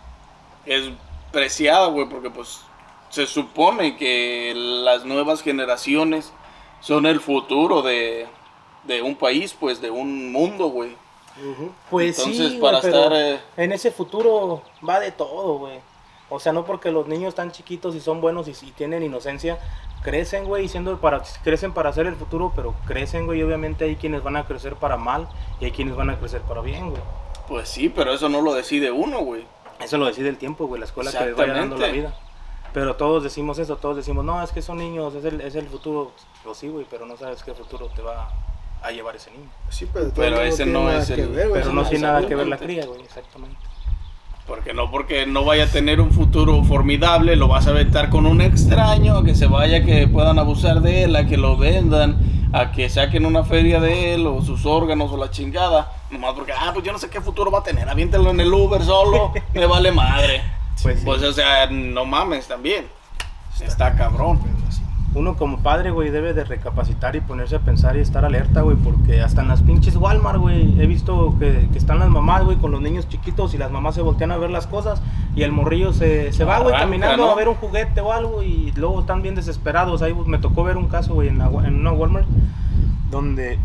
es 0.65 0.89
preciada, 1.31 1.87
güey, 1.87 2.07
porque 2.07 2.29
pues 2.29 2.61
se 3.15 3.27
supone 3.27 3.95
que 3.95 4.51
las 4.55 5.05
nuevas 5.05 5.41
generaciones 5.41 6.33
son 6.81 7.05
el 7.05 7.21
futuro 7.21 7.81
de, 7.81 8.27
de 8.83 9.01
un 9.01 9.15
país, 9.15 9.55
pues, 9.57 9.79
de 9.79 9.89
un 9.89 10.33
mundo, 10.33 10.67
güey. 10.67 10.97
Pues 11.89 12.17
Entonces, 12.19 12.51
sí, 12.53 12.57
para 12.59 12.79
estar... 12.79 13.11
eh, 13.13 13.39
en 13.55 13.71
ese 13.71 13.91
futuro 13.91 14.63
va 14.87 14.99
de 14.99 15.11
todo, 15.11 15.57
güey. 15.59 15.79
O 16.29 16.39
sea, 16.41 16.51
no 16.51 16.65
porque 16.65 16.91
los 16.91 17.07
niños 17.07 17.29
están 17.29 17.51
chiquitos 17.51 17.95
y 17.95 18.01
son 18.01 18.19
buenos 18.19 18.47
y, 18.49 18.51
y 18.65 18.71
tienen 18.71 19.01
inocencia, 19.03 19.59
crecen, 20.01 20.43
güey, 20.45 20.67
siendo 20.67 20.99
para, 20.99 21.21
crecen 21.43 21.73
para 21.73 21.89
hacer 21.91 22.07
el 22.07 22.15
futuro, 22.17 22.51
pero 22.53 22.75
crecen, 22.85 23.25
güey, 23.27 23.39
y 23.39 23.43
obviamente 23.43 23.85
hay 23.85 23.95
quienes 23.95 24.23
van 24.23 24.35
a 24.35 24.45
crecer 24.45 24.75
para 24.75 24.97
mal 24.97 25.29
y 25.59 25.65
hay 25.65 25.71
quienes 25.71 25.95
van 25.95 26.09
a 26.09 26.19
crecer 26.19 26.41
para 26.41 26.61
bien, 26.61 26.89
güey. 26.89 27.01
pues 27.47 27.69
sí, 27.69 27.89
pero 27.89 28.13
eso 28.13 28.27
no 28.29 28.41
lo 28.41 28.53
decide 28.53 28.91
uno, 28.91 29.19
güey. 29.21 29.47
Eso 29.79 29.97
lo 29.97 30.05
decide 30.07 30.29
el 30.29 30.37
tiempo, 30.37 30.67
güey, 30.67 30.79
la 30.79 30.85
escuela 30.85 31.13
que 31.15 31.23
les 31.25 31.35
vaya 31.35 31.53
dando 31.53 31.77
la 31.77 31.87
vida. 31.89 32.19
Pero 32.75 32.97
todos 32.97 33.23
decimos 33.23 33.57
eso, 33.57 33.77
todos 33.77 33.95
decimos, 33.95 34.25
no, 34.25 34.43
es 34.43 34.51
que 34.51 34.61
son 34.61 34.79
niños, 34.79 35.15
es 35.15 35.23
el, 35.23 35.39
es 35.39 35.55
el 35.55 35.65
futuro. 35.65 36.11
Pues 36.43 36.57
sí, 36.57 36.67
güey, 36.67 36.85
pero 36.89 37.05
no 37.05 37.15
sabes 37.15 37.41
qué 37.41 37.53
futuro 37.53 37.87
te 37.95 38.01
va 38.01 38.27
a 38.83 38.91
llevar 38.91 39.15
ese 39.15 39.31
niño. 39.31 39.49
Sí, 39.69 39.87
pero, 39.93 40.41
ese 40.41 40.65
tiene 40.65 40.73
no 40.73 40.83
nada 40.83 41.01
es 41.01 41.07
que 41.07 41.21
el- 41.21 41.29
ver, 41.29 41.47
güey, 41.47 41.61
Pero 41.61 41.73
no 41.73 41.85
tiene 41.85 42.03
nada 42.05 42.27
que 42.27 42.35
ver 42.35 42.47
la 42.47 42.57
cría, 42.57 42.85
güey, 42.85 43.01
exactamente. 43.01 43.55
Porque 44.45 44.73
no 44.73 44.91
porque 44.91 45.25
no 45.25 45.45
vaya 45.45 45.63
a 45.63 45.67
tener 45.67 46.01
un 46.01 46.11
futuro 46.11 46.61
formidable, 46.65 47.37
lo 47.37 47.47
vas 47.47 47.65
a 47.65 47.69
aventar 47.69 48.09
con 48.09 48.25
un 48.25 48.41
extraño, 48.41 49.19
a 49.19 49.23
que 49.23 49.35
se 49.35 49.47
vaya, 49.47 49.85
que 49.85 50.09
puedan 50.09 50.37
abusar 50.37 50.81
de 50.81 51.03
él, 51.05 51.15
a 51.15 51.25
que 51.25 51.37
lo 51.37 51.55
vendan, 51.55 52.49
a 52.51 52.73
que 52.73 52.89
saquen 52.89 53.25
una 53.25 53.45
feria 53.45 53.79
de 53.79 54.15
él, 54.15 54.27
o 54.27 54.41
sus 54.41 54.65
órganos, 54.65 55.09
o 55.13 55.15
la 55.17 55.31
chingada. 55.31 55.93
Nomás 56.11 56.33
porque, 56.33 56.51
ah, 56.51 56.71
pues 56.73 56.85
yo 56.85 56.91
no 56.91 56.97
sé 56.99 57.09
qué 57.09 57.21
futuro 57.21 57.49
va 57.49 57.59
a 57.59 57.63
tener, 57.63 57.87
aviéntalo 57.87 58.31
en 58.31 58.41
el 58.41 58.53
Uber 58.53 58.83
solo, 58.83 59.31
me 59.53 59.65
vale 59.65 59.93
madre. 59.93 60.41
Pues 60.83 61.01
Pues, 61.03 61.21
sí. 61.21 61.27
o 61.27 61.33
sea, 61.33 61.67
no 61.69 62.05
mames 62.05 62.47
también. 62.47 62.85
Está 63.61 63.95
cabrón. 63.95 64.39
Pero 64.41 64.55
así. 64.67 64.81
Uno 65.13 65.37
como 65.37 65.59
padre, 65.59 65.91
güey, 65.91 66.09
debe 66.09 66.33
de 66.33 66.43
recapacitar 66.43 67.15
y 67.15 67.21
ponerse 67.21 67.55
a 67.55 67.59
pensar 67.59 67.95
y 67.95 68.01
estar 68.01 68.25
alerta, 68.25 68.61
güey, 68.61 68.75
porque 68.75 69.21
hasta 69.21 69.41
en 69.41 69.47
las 69.47 69.61
pinches 69.61 69.95
Walmart, 69.95 70.39
güey, 70.39 70.79
he 70.81 70.87
visto 70.87 71.37
que, 71.39 71.69
que 71.71 71.77
están 71.77 71.99
las 71.99 72.09
mamás, 72.09 72.43
güey, 72.43 72.57
con 72.57 72.71
los 72.71 72.81
niños 72.81 73.07
chiquitos 73.07 73.53
y 73.53 73.57
las 73.57 73.71
mamás 73.71 73.95
se 73.95 74.01
voltean 74.01 74.33
a 74.33 74.37
ver 74.37 74.49
las 74.49 74.67
cosas 74.67 75.01
y 75.33 75.43
el 75.43 75.53
morrillo 75.53 75.93
se, 75.93 76.33
se 76.33 76.43
va, 76.43 76.59
güey, 76.59 76.75
caminando 76.75 77.27
¿no? 77.27 77.31
a 77.31 77.35
ver 77.35 77.47
un 77.47 77.55
juguete 77.55 78.01
o 78.01 78.11
algo 78.11 78.43
y 78.43 78.73
luego 78.73 78.99
están 78.99 79.21
bien 79.21 79.35
desesperados. 79.35 80.01
Ahí 80.01 80.13
me 80.25 80.37
tocó 80.37 80.65
ver 80.65 80.75
un 80.75 80.89
caso, 80.89 81.13
güey, 81.13 81.29
en, 81.29 81.37
la 81.37 81.45
en 81.45 81.79
una 81.79 81.93
Walmart 81.93 82.27
donde 83.09 83.57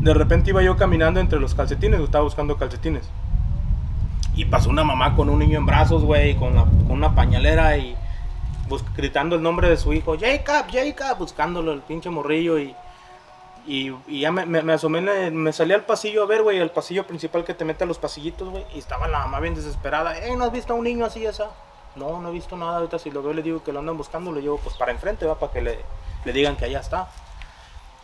de 0.00 0.14
repente 0.14 0.48
iba 0.50 0.62
yo 0.62 0.78
caminando 0.78 1.20
entre 1.20 1.40
los 1.40 1.54
calcetines, 1.54 2.00
estaba 2.00 2.24
buscando 2.24 2.56
calcetines. 2.56 3.10
Y 4.36 4.46
pasó 4.46 4.70
una 4.70 4.84
mamá 4.84 5.14
con 5.14 5.28
un 5.28 5.38
niño 5.38 5.58
en 5.58 5.66
brazos, 5.66 6.04
güey, 6.04 6.34
con, 6.36 6.54
una 6.88 7.14
pañalera 7.14 7.76
y 7.76 7.96
gritando 8.96 9.36
el 9.36 9.42
nombre 9.42 9.68
de 9.68 9.76
su 9.76 9.92
hijo, 9.92 10.16
Jacob, 10.18 10.66
Jacob, 10.72 11.18
buscándolo 11.18 11.72
el 11.72 11.82
pinche 11.82 12.10
morrillo 12.10 12.58
y 12.58 12.74
Y, 13.66 13.92
ya 14.20 14.30
me, 14.30 14.44
me, 14.44 14.72
asomé, 14.72 15.00
me 15.30 15.52
salí 15.52 15.72
al 15.72 15.84
pasillo 15.84 16.24
a 16.24 16.26
ver, 16.26 16.42
güey, 16.42 16.58
el 16.58 16.70
pasillo 16.70 17.06
principal 17.06 17.44
que 17.44 17.54
te 17.54 17.64
mete 17.64 17.84
a 17.84 17.86
los 17.86 17.98
pasillitos, 17.98 18.50
güey. 18.50 18.64
Y 18.74 18.78
estaba 18.78 19.08
la 19.08 19.20
mamá 19.20 19.40
bien 19.40 19.54
desesperada. 19.54 20.18
Eh, 20.18 20.36
¿no 20.36 20.44
has 20.44 20.52
visto 20.52 20.74
a 20.74 20.76
un 20.76 20.84
niño 20.84 21.06
así, 21.06 21.24
esa? 21.24 21.50
No, 21.96 22.20
no 22.20 22.28
he 22.28 22.32
visto 22.32 22.56
nada. 22.56 22.76
Ahorita 22.76 22.98
si 22.98 23.10
lo 23.10 23.22
veo 23.22 23.32
le 23.32 23.42
digo 23.42 23.62
que 23.62 23.72
lo 23.72 23.78
andan 23.78 23.96
buscando, 23.96 24.32
lo 24.32 24.40
llevo 24.40 24.58
pues 24.58 24.76
para 24.76 24.92
enfrente, 24.92 25.24
va, 25.24 25.38
para 25.38 25.52
que 25.52 25.62
le, 25.62 25.78
le 26.24 26.32
digan 26.32 26.56
que 26.56 26.66
allá 26.66 26.80
está. 26.80 27.08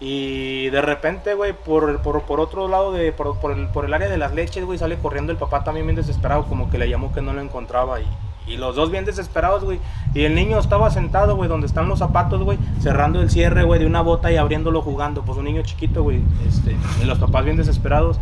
Y 0.03 0.71
de 0.71 0.81
repente, 0.81 1.35
güey, 1.35 1.53
por, 1.53 2.01
por, 2.01 2.23
por 2.23 2.41
otro 2.41 2.69
lado, 2.69 2.91
de, 2.93 3.13
por, 3.13 3.39
por, 3.39 3.53
el, 3.53 3.69
por 3.69 3.85
el 3.85 3.93
área 3.93 4.09
de 4.09 4.17
las 4.17 4.35
leches, 4.35 4.65
güey, 4.65 4.79
sale 4.79 4.97
corriendo 4.99 5.31
el 5.31 5.37
papá 5.39 5.63
también 5.63 5.87
bien 5.87 5.97
desesperado, 5.97 6.45
como 6.47 6.71
que 6.71 6.79
le 6.79 6.89
llamó 6.89 7.13
que 7.13 7.21
no 7.21 7.35
lo 7.35 7.43
encontraba. 7.43 8.01
Y, 8.01 8.07
y 8.47 8.57
los 8.57 8.75
dos 8.77 8.91
bien 8.91 9.05
desesperados, 9.05 9.63
güey. 9.63 9.79
Y 10.15 10.25
el 10.25 10.35
niño 10.35 10.59
estaba 10.59 10.91
sentado, 10.91 11.37
güey, 11.37 11.51
donde 11.51 11.67
están 11.67 11.87
los 11.87 11.99
zapatos, 11.99 12.43
güey, 12.43 12.59
cerrando 12.81 13.21
el 13.21 13.31
cierre, 13.31 13.63
güey, 13.65 13.79
de 13.79 13.85
una 13.87 14.01
bota 14.01 14.33
y 14.33 14.39
abriéndolo 14.39 14.81
jugando. 14.81 15.23
Pues 15.23 15.37
un 15.37 15.45
niño 15.45 15.61
chiquito, 15.63 16.03
güey. 16.03 16.23
Este, 16.49 16.75
y 17.03 17.05
los 17.05 17.19
papás 17.19 17.45
bien 17.45 17.59
desesperados. 17.59 18.19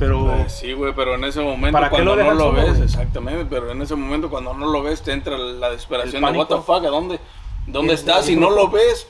Pero... 0.00 0.24
Pues 0.24 0.52
sí, 0.52 0.72
güey, 0.72 0.92
pero 0.96 1.14
en 1.14 1.22
ese 1.22 1.40
momento 1.40 1.70
¿Para 1.78 1.88
qué 1.88 1.94
cuando 1.94 2.16
lo 2.16 2.24
no 2.24 2.34
lo 2.34 2.52
ves, 2.52 2.80
exactamente, 2.80 3.46
pero 3.48 3.70
en 3.70 3.80
ese 3.80 3.94
momento 3.94 4.28
cuando 4.28 4.52
no 4.52 4.66
lo 4.66 4.82
ves 4.82 5.02
te 5.02 5.12
entra 5.12 5.38
la 5.38 5.70
desesperación 5.70 6.24
El 6.24 6.32
de 6.32 6.38
what 6.40 6.48
the 6.48 6.56
fuck, 6.56 6.84
¿a 6.84 6.88
dónde, 6.88 7.20
dónde 7.68 7.92
El- 7.92 7.98
estás? 8.00 8.24
Si 8.26 8.34
no 8.34 8.50
lo 8.50 8.68
ves 8.68 9.06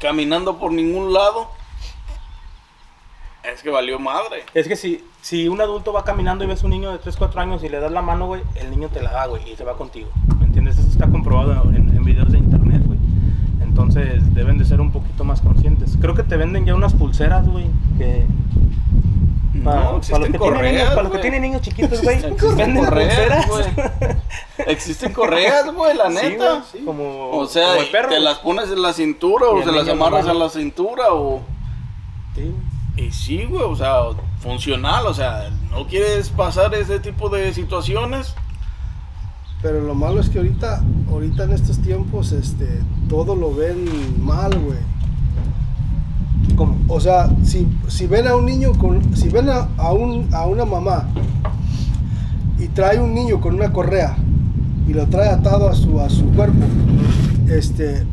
caminando 0.00 0.58
por 0.58 0.72
ningún 0.72 1.12
lado, 1.12 1.48
es 3.42 3.62
que 3.62 3.70
valió 3.70 3.98
madre. 3.98 4.44
Es 4.54 4.66
que 4.66 4.76
si, 4.76 5.04
si 5.20 5.48
un 5.48 5.60
adulto 5.60 5.92
va 5.92 6.04
caminando 6.04 6.44
y 6.44 6.46
ves 6.46 6.62
un 6.62 6.70
niño 6.70 6.90
de 6.90 6.98
3, 6.98 7.16
4 7.16 7.40
años 7.40 7.62
y 7.62 7.68
le 7.68 7.80
das 7.80 7.92
la 7.92 8.02
mano, 8.02 8.26
güey, 8.26 8.42
el 8.56 8.70
niño 8.70 8.88
te 8.88 9.02
la 9.02 9.12
da, 9.12 9.26
güey, 9.26 9.52
y 9.52 9.56
se 9.56 9.64
va 9.64 9.76
contigo. 9.76 10.08
¿Me 10.38 10.46
entiendes? 10.46 10.78
Eso 10.78 10.88
está 10.88 11.08
comprobado 11.08 11.52
en 11.72 12.04
videos 12.04 12.32
de 12.32 12.38
internet, 12.38 12.82
güey. 12.84 12.98
Entonces 13.62 14.34
deben 14.34 14.58
de 14.58 14.64
ser 14.64 14.80
un 14.80 14.92
poquito 14.92 15.24
más 15.24 15.40
conscientes. 15.40 15.96
Creo 16.00 16.14
que 16.14 16.22
te 16.22 16.36
venden 16.36 16.66
ya 16.66 16.74
unas 16.74 16.92
pulseras, 16.92 17.46
güey, 17.46 17.66
que... 17.98 18.26
Para, 19.64 19.80
no, 19.80 19.84
para 19.86 19.96
existen 19.98 20.20
los 20.20 20.30
que 20.30 20.38
tienen 20.38 20.38
correas, 20.38 20.72
niños, 20.74 20.88
para 20.90 21.02
los 21.02 21.12
que 21.12 21.18
tienen 21.18 21.42
niños 21.42 21.62
chiquitos, 21.62 22.02
güey, 22.02 22.16
Existen 22.16 22.56
venden 22.56 22.84
correas, 22.84 23.48
güey. 23.48 23.64
Existen 24.66 25.12
correas, 25.12 25.74
güey, 25.74 25.96
la 25.96 26.08
Sí, 26.10 26.14
neta. 26.14 26.50
güey, 26.50 26.62
sí, 26.72 26.78
como, 26.84 27.30
O 27.30 27.46
sea, 27.46 27.68
como 27.68 27.80
el 27.80 27.90
perro. 27.90 28.08
te 28.08 28.20
las 28.20 28.38
pones 28.38 28.70
en 28.70 28.82
la 28.82 28.92
cintura 28.92 29.46
o 29.48 29.62
se 29.62 29.72
las 29.72 29.88
amarras 29.88 30.26
a 30.26 30.34
la 30.34 30.48
cintura 30.48 31.12
o... 31.12 31.40
Sí. 32.34 32.54
Y 32.96 33.10
sí, 33.12 33.44
güey, 33.44 33.64
o 33.64 33.74
sea, 33.76 33.94
funcional, 34.40 35.06
o 35.06 35.14
sea, 35.14 35.50
no 35.70 35.86
quieres 35.86 36.28
pasar 36.30 36.74
ese 36.74 37.00
tipo 37.00 37.28
de 37.28 37.52
situaciones. 37.54 38.34
Pero 39.62 39.80
lo 39.82 39.94
malo 39.94 40.20
es 40.20 40.28
que 40.30 40.38
ahorita, 40.38 40.82
ahorita 41.10 41.44
en 41.44 41.52
estos 41.52 41.80
tiempos, 41.82 42.32
este, 42.32 42.66
todo 43.08 43.36
lo 43.36 43.54
ven 43.54 44.24
mal, 44.24 44.58
güey. 44.58 44.78
¿Cómo? 46.60 46.76
O 46.88 47.00
sea, 47.00 47.30
si, 47.42 47.66
si 47.88 48.06
ven 48.06 48.28
a 48.28 48.36
un 48.36 48.44
niño 48.44 48.74
con, 48.74 49.16
si 49.16 49.30
ven 49.30 49.48
a, 49.48 49.66
a 49.78 49.94
un, 49.94 50.28
a 50.34 50.44
una 50.44 50.66
mamá 50.66 51.08
y 52.58 52.68
trae 52.68 52.98
un 52.98 53.14
niño 53.14 53.40
con 53.40 53.54
una 53.54 53.72
correa 53.72 54.14
y 54.86 54.92
lo 54.92 55.06
trae 55.06 55.30
atado 55.30 55.70
a 55.70 55.74
su, 55.74 55.98
a 55.98 56.10
su 56.10 56.26
cuerpo, 56.34 56.58
este, 57.48 58.04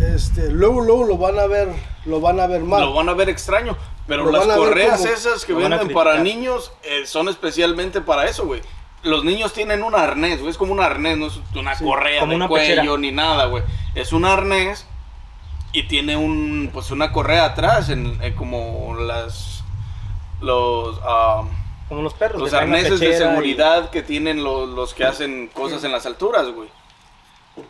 este, 0.00 0.50
luego, 0.50 0.80
luego 0.80 1.04
lo 1.04 1.18
van 1.18 1.38
a 1.38 1.46
ver, 1.46 1.68
lo 2.04 2.20
van 2.20 2.40
a 2.40 2.48
ver 2.48 2.62
mal. 2.64 2.80
Lo 2.82 2.94
van 2.94 3.08
a 3.08 3.14
ver 3.14 3.28
extraño. 3.28 3.76
Pero 4.08 4.24
Lo 4.24 4.32
las 4.32 4.56
correas 4.56 4.98
como- 5.00 5.12
esas 5.12 5.44
que 5.44 5.52
venden 5.52 5.92
para 5.92 6.18
niños 6.20 6.72
eh, 6.82 7.06
son 7.06 7.28
especialmente 7.28 8.00
para 8.00 8.24
eso, 8.28 8.44
güey. 8.44 8.60
Los 9.04 9.22
niños 9.24 9.52
tienen 9.52 9.84
un 9.84 9.94
arnés, 9.94 10.40
güey. 10.40 10.50
Es 10.50 10.56
como 10.58 10.72
un 10.72 10.80
arnés, 10.80 11.16
no 11.16 11.28
es 11.28 11.40
una 11.54 11.76
Sí, 11.76 11.84
correa 11.84 12.26
de 12.26 12.34
una 12.34 12.48
cuello 12.48 12.74
pechera. 12.82 12.96
ni 12.98 13.12
nada, 13.12 13.46
güey. 13.46 13.62
Es 13.94 14.12
un 14.12 14.24
arnés 14.24 14.84
y 15.72 15.84
tiene 15.84 16.16
un, 16.16 16.70
pues 16.72 16.90
una 16.90 17.12
correa 17.12 17.44
atrás, 17.46 17.88
en, 17.90 18.18
en 18.22 18.34
como 18.34 18.96
las, 19.00 19.62
los, 20.40 20.98
ah, 21.04 21.44
Como 21.88 22.02
los 22.02 22.14
perros. 22.14 22.40
los 22.40 22.52
arneses 22.54 23.00
de 23.00 23.10
y- 23.10 23.16
seguridad 23.16 23.90
que 23.90 24.02
tienen 24.02 24.42
los, 24.42 24.68
los 24.70 24.94
que 24.94 25.04
hacen 25.04 25.48
cosas 25.48 25.84
en 25.84 25.92
las 25.92 26.06
alturas, 26.06 26.48
güey. 26.50 26.68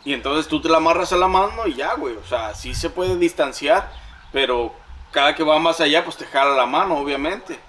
Y 0.05 0.13
entonces 0.13 0.47
tú 0.47 0.61
te 0.61 0.69
la 0.69 0.77
amarras 0.77 1.11
a 1.13 1.17
la 1.17 1.27
mano 1.27 1.65
y 1.65 1.73
ya, 1.73 1.95
güey. 1.95 2.15
O 2.15 2.23
sea, 2.25 2.53
sí 2.53 2.75
se 2.75 2.89
puede 2.91 3.17
distanciar, 3.17 3.91
pero 4.31 4.71
cada 5.11 5.33
que 5.35 5.43
va 5.43 5.57
más 5.57 5.81
allá, 5.81 6.03
pues 6.05 6.15
te 6.15 6.25
jala 6.25 6.51
la 6.55 6.67
mano, 6.67 6.97
obviamente. 6.99 7.59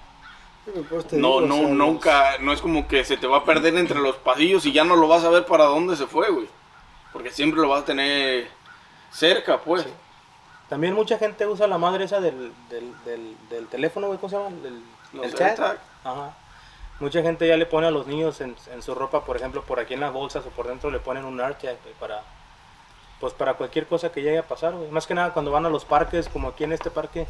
Pues 0.91 1.13
No, 1.15 1.41
no, 1.41 1.63
nunca, 1.69 2.37
no 2.41 2.53
es 2.53 2.61
como 2.61 2.87
que 2.87 3.05
se 3.05 3.17
te 3.17 3.27
va 3.27 3.39
a 3.39 3.45
perder 3.45 3.75
entre 3.77 3.99
los 3.99 4.17
pasillos 4.17 4.67
y 4.67 4.73
ya 4.73 4.85
no 4.85 4.95
lo 4.97 5.09
vas 5.09 5.25
a 5.25 5.31
ver 5.31 5.47
para 5.47 5.65
dónde 5.65 5.97
se 5.97 6.07
fue, 6.07 6.31
güey. 6.31 6.47
Porque 7.13 7.31
siempre 7.31 7.61
lo 7.61 7.69
vas 7.71 7.83
a 7.83 7.87
tener 7.87 8.49
cerca, 9.11 9.59
pues. 9.59 9.87
También 10.71 10.95
mucha 10.95 11.19
gente 11.19 11.47
usa 11.47 11.67
la 11.67 11.77
madre 11.77 12.05
esa 12.05 12.21
del, 12.21 12.53
del, 12.71 12.95
del, 13.05 13.37
del 13.51 13.67
teléfono, 13.67 14.07
güey, 14.07 14.19
¿cómo 14.19 14.31
se 14.31 14.37
llama? 14.37 14.57
Del, 14.63 14.83
el 15.23 15.35
chat. 15.35 15.59
Ajá. 16.05 16.35
Mucha 17.01 17.23
gente 17.23 17.49
ya 17.49 17.57
le 17.57 17.67
pone 17.67 17.89
a 17.89 17.91
los 17.91 18.07
niños 18.07 18.41
en, 18.41 18.55
en 18.73 18.81
su 18.81 18.95
ropa, 18.95 19.25
por 19.25 19.37
ejemplo, 19.37 19.63
por 19.65 19.81
aquí 19.81 19.95
en 19.95 20.01
las 20.01 20.13
bolsas 20.13 20.47
o 20.47 20.51
por 20.51 20.69
dentro 20.69 20.91
le 20.91 21.01
ponen 21.01 21.25
un 21.25 21.41
AirTag, 21.41 21.77
para, 21.99 22.23
pues 23.19 23.33
para 23.33 23.55
cualquier 23.55 23.87
cosa 23.87 24.13
que 24.13 24.23
llegue 24.23 24.39
a 24.39 24.43
pasar, 24.47 24.75
güey. 24.75 24.91
Más 24.91 25.07
que 25.07 25.15
nada 25.15 25.33
cuando 25.33 25.51
van 25.51 25.67
a 25.67 25.71
los 25.71 25.85
parques, 25.85 26.29
como 26.29 26.49
aquí 26.49 26.63
en 26.63 26.73
este 26.73 26.91
parque, 26.91 27.27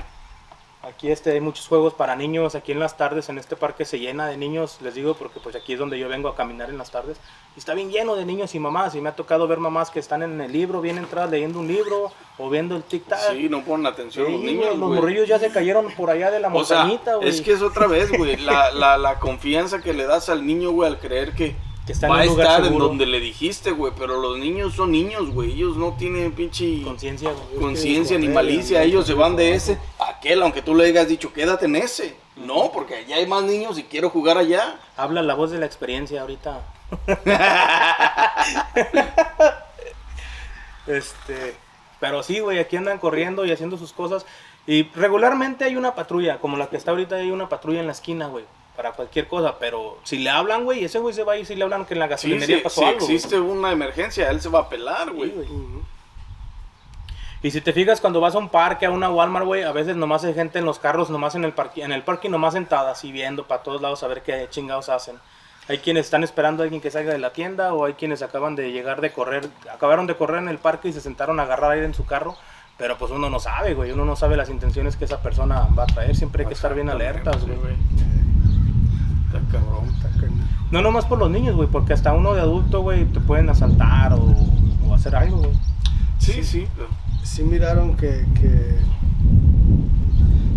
aquí 0.83 1.11
este 1.11 1.33
hay 1.33 1.41
muchos 1.41 1.69
juegos 1.69 1.95
para 1.95 2.17
niños, 2.17 2.55
aquí 2.55 2.73
en 2.73 2.81
las 2.81 2.97
tardes 2.97 3.29
en 3.29 3.39
este 3.39 3.57
parque 3.57 3.85
se 3.85 3.99
llena 3.99 4.27
de 4.27 4.37
niños, 4.37 4.79
les 4.81 4.95
digo, 4.95 5.15
porque 5.15 5.41
pues 5.41 5.55
aquí 5.57 5.75
es 5.75 5.79
donde 5.79 5.99
yo 5.99 6.09
vengo 6.09 6.29
a 6.29 6.37
caminar 6.37 6.71
en 6.71 6.79
las 6.79 6.91
tardes, 6.91 7.19
y 7.55 7.59
está 7.59 7.75
bien 7.75 7.91
lleno 7.91 8.17
de 8.17 8.25
niños 8.25 8.55
y 8.55 8.59
mamás, 8.59 8.95
y 8.95 9.01
me 9.01 9.11
ha 9.11 9.17
tocado 9.17 9.47
ver 9.47 9.59
mamás 9.59 9.91
que 9.91 9.99
están 9.99 10.23
en 10.23 10.41
el 10.41 10.53
libro, 10.53 10.81
bien 10.81 10.99
entradas 10.99 11.31
leyendo 11.31 11.59
un 11.59 11.69
libro, 11.69 12.13
o 12.39 12.49
viendo 12.49 12.77
el 12.77 12.85
tic-tac. 12.85 13.33
Sí, 13.33 13.49
no 13.49 13.63
ponen 13.63 13.87
atención 13.87 14.27
Sí, 14.27 14.33
los 14.33 14.41
niños, 14.41 14.79
los 14.79 14.91
morrillos 14.91 15.29
ya 15.29 15.39
se 15.39 15.51
cayeron 15.51 15.91
por 15.93 16.11
allá 16.11 16.31
de 16.31 16.41
la 16.41 16.49
O 16.49 16.65
sea, 16.65 16.85
montañita, 16.85 17.19
es 17.23 17.43
que 17.43 17.53
es 17.53 17.63
otra 17.63 17.87
vez, 17.87 18.11
güey, 18.17 18.37
la, 18.37 18.71
la, 18.73 18.97
la 18.97 19.19
confianza 19.19 19.81
que 19.81 19.93
le 19.93 20.07
das 20.07 20.29
al 20.29 20.47
niño, 20.47 20.71
güey, 20.71 20.89
al 20.89 20.99
creer 20.99 21.35
que, 21.35 21.55
Que 21.87 21.93
está 21.93 22.07
en 22.07 22.13
va 22.13 22.21
a 22.21 22.23
un 22.23 22.29
lugar 22.29 22.47
estar 22.47 22.73
en 22.73 22.79
donde 22.79 23.07
le 23.07 23.21
dijiste, 23.21 23.71
güey, 23.71 23.93
pero 23.99 24.21
los 24.21 24.39
niños 24.39 24.75
son 24.75 24.93
niños, 24.93 25.31
güey, 25.31 25.53
ellos 25.53 25.77
no 25.77 25.95
tienen 25.99 26.33
pinche 26.33 26.83
conciencia, 26.83 27.31
güey. 27.31 27.61
conciencia 27.61 28.19
ni 28.19 28.29
malicia, 28.29 28.83
ellos 28.83 29.07
se 29.07 29.15
van 29.15 29.37
de 29.37 29.55
ese 29.55 29.79
a 29.99 30.11
aquel, 30.11 30.43
aunque 30.43 30.63
tú 30.63 30.75
le 30.75 30.85
hayas 30.85 31.09
dicho, 31.09 31.33
quédate 31.33 31.67
en 31.67 31.77
ese. 31.77 32.17
No, 32.37 32.71
porque 32.73 32.97
allá 32.97 33.17
hay 33.17 33.27
más 33.27 33.45
niños 33.45 33.79
y 33.79 33.85
quiero 33.85 34.11
jugar 34.11 34.39
allá. 34.39 34.79
Habla 34.97 35.23
la 35.23 35.35
voz 35.35 35.51
de 35.51 35.59
la 35.59 35.67
experiencia 35.67 36.23
ahorita. 36.23 36.63
este, 40.87 41.55
pero 41.99 42.23
sí, 42.23 42.41
güey, 42.41 42.59
aquí 42.59 42.77
andan 42.77 42.99
corriendo 42.99 43.45
y 43.45 43.53
haciendo 43.53 43.77
sus 43.77 43.93
cosas. 43.93 44.25
Y 44.67 44.85
regularmente 44.95 45.65
hay 45.65 45.77
una 45.77 45.95
patrulla, 45.95 46.39
como 46.39 46.57
la 46.57 46.69
que 46.69 46.77
está 46.77 46.93
ahorita, 46.93 47.17
hay 47.17 47.31
una 47.31 47.49
patrulla 47.49 47.81
en 47.81 47.87
la 47.87 47.93
esquina, 47.93 48.27
güey, 48.27 48.45
para 48.81 48.93
cualquier 48.93 49.29
cosa. 49.29 49.57
Pero 49.59 49.99
si 50.05 50.19
le 50.19 50.31
hablan, 50.31 50.65
güey, 50.65 50.85
ese 50.85 50.99
güey 50.99 51.13
se 51.13 51.23
va 51.23 51.35
a 51.35 51.37
ir 51.37 51.45
si 51.45 51.55
le 51.55 51.65
hablan 51.65 51.85
que 51.85 51.93
en 51.93 52.01
la 52.01 52.07
gasolinería 52.07 52.57
sí, 52.57 52.63
pasó 52.63 52.81
si 52.81 52.87
algo. 52.87 53.01
güey. 53.01 53.15
existe 53.15 53.39
una 53.39 53.73
emergencia, 53.73 54.31
él 54.31 54.41
se 54.41 54.49
va 54.49 54.61
a 54.61 54.69
pelar, 54.71 55.09
Sí, 55.09 55.15
güey. 55.15 55.31
Y 57.43 57.51
si 57.51 57.61
te 57.61 57.73
fijas 57.75 58.01
cuando 58.01 58.21
vas 58.21 58.35
a 58.35 58.39
un 58.39 58.49
parque, 58.49 58.87
a 58.87 58.91
una 58.91 59.11
Walmart, 59.11 59.45
güey, 59.47 59.63
a 59.63 59.73
veces 59.73 59.97
nomás 59.97 60.25
hay 60.25 60.33
gente 60.35 60.59
en 60.59 60.65
los 60.65 60.79
carros, 60.79 61.11
nomás 61.11 61.35
en 61.35 61.45
el 61.45 61.53
parque, 61.53 61.83
en 61.83 61.93
el 61.93 62.03
parque 62.03 62.29
nomás 62.29 62.55
sentada, 62.55 62.91
así 62.91 63.13
viendo 63.13 63.47
para 63.47 63.63
todos 63.63 63.83
lados 63.83 64.03
a 64.03 64.09
ver 64.09 64.23
qué 64.23 64.47
chingados 64.51 64.89
hacen. 64.89 65.17
Hay 65.69 65.79
quienes 65.79 66.07
están 66.07 66.25
esperando 66.25 66.63
a 66.63 66.65
alguien 66.65 66.81
que 66.81 66.91
salga 66.91 67.13
de 67.13 67.19
la 67.19 67.33
tienda 67.33 67.75
o 67.75 67.85
hay 67.85 67.95
quienes 67.95 68.23
acaban 68.23 68.57
de 68.57 68.73
llegar 68.73 69.01
de 69.01 69.13
correr, 69.13 69.49
acabaron 69.73 70.07
de 70.07 70.17
correr 70.17 70.39
en 70.39 70.49
el 70.49 70.59
parque 70.59 70.89
y 70.89 70.93
se 70.93 71.03
sentaron 71.03 71.39
a 71.39 71.45
agarrar 71.45 71.73
aire 71.73 71.87
en 71.87 71.95
su 71.95 72.05
carro, 72.07 72.37
pero 72.77 72.97
pues 72.97 73.11
uno 73.11 73.29
no 73.31 73.41
sabe, 73.41 73.75
güey, 73.75 73.93
uno 73.93 74.05
no 74.05 74.17
sabe 74.17 74.37
las 74.37 74.49
intenciones 74.51 74.97
que 74.97 75.05
esa 75.05 75.23
persona 75.23 75.69
va 75.79 75.85
a 75.85 75.87
traer, 75.87 76.17
siempre 76.17 76.43
hay 76.43 76.49
que 76.49 76.55
estar 76.55 76.75
bien 76.75 76.89
alertas, 76.91 77.47
güey. 77.47 77.59
Está 79.33 79.41
cabrón. 79.59 79.87
Está 79.95 80.09
canijo. 80.21 80.47
No 80.71 80.83
nomás 80.83 81.05
por 81.05 81.19
los 81.19 81.31
niños, 81.31 81.57
güey, 81.57 81.69
porque 81.69 81.93
hasta 81.93 82.13
uno 82.15 82.35
de 82.35 82.41
adulto, 82.41 82.83
güey, 82.83 83.05
te 83.07 83.21
pueden 83.21 83.49
asaltar 83.51 84.13
o, 84.13 84.35
o 84.89 84.95
hacer 84.95 85.15
algo, 85.15 85.39
güey. 85.39 85.53
Sí, 86.19 86.43
sí. 86.43 86.67
sí 87.23 87.43
miraron 87.43 87.97
que, 87.97 88.27
que, 88.35 88.77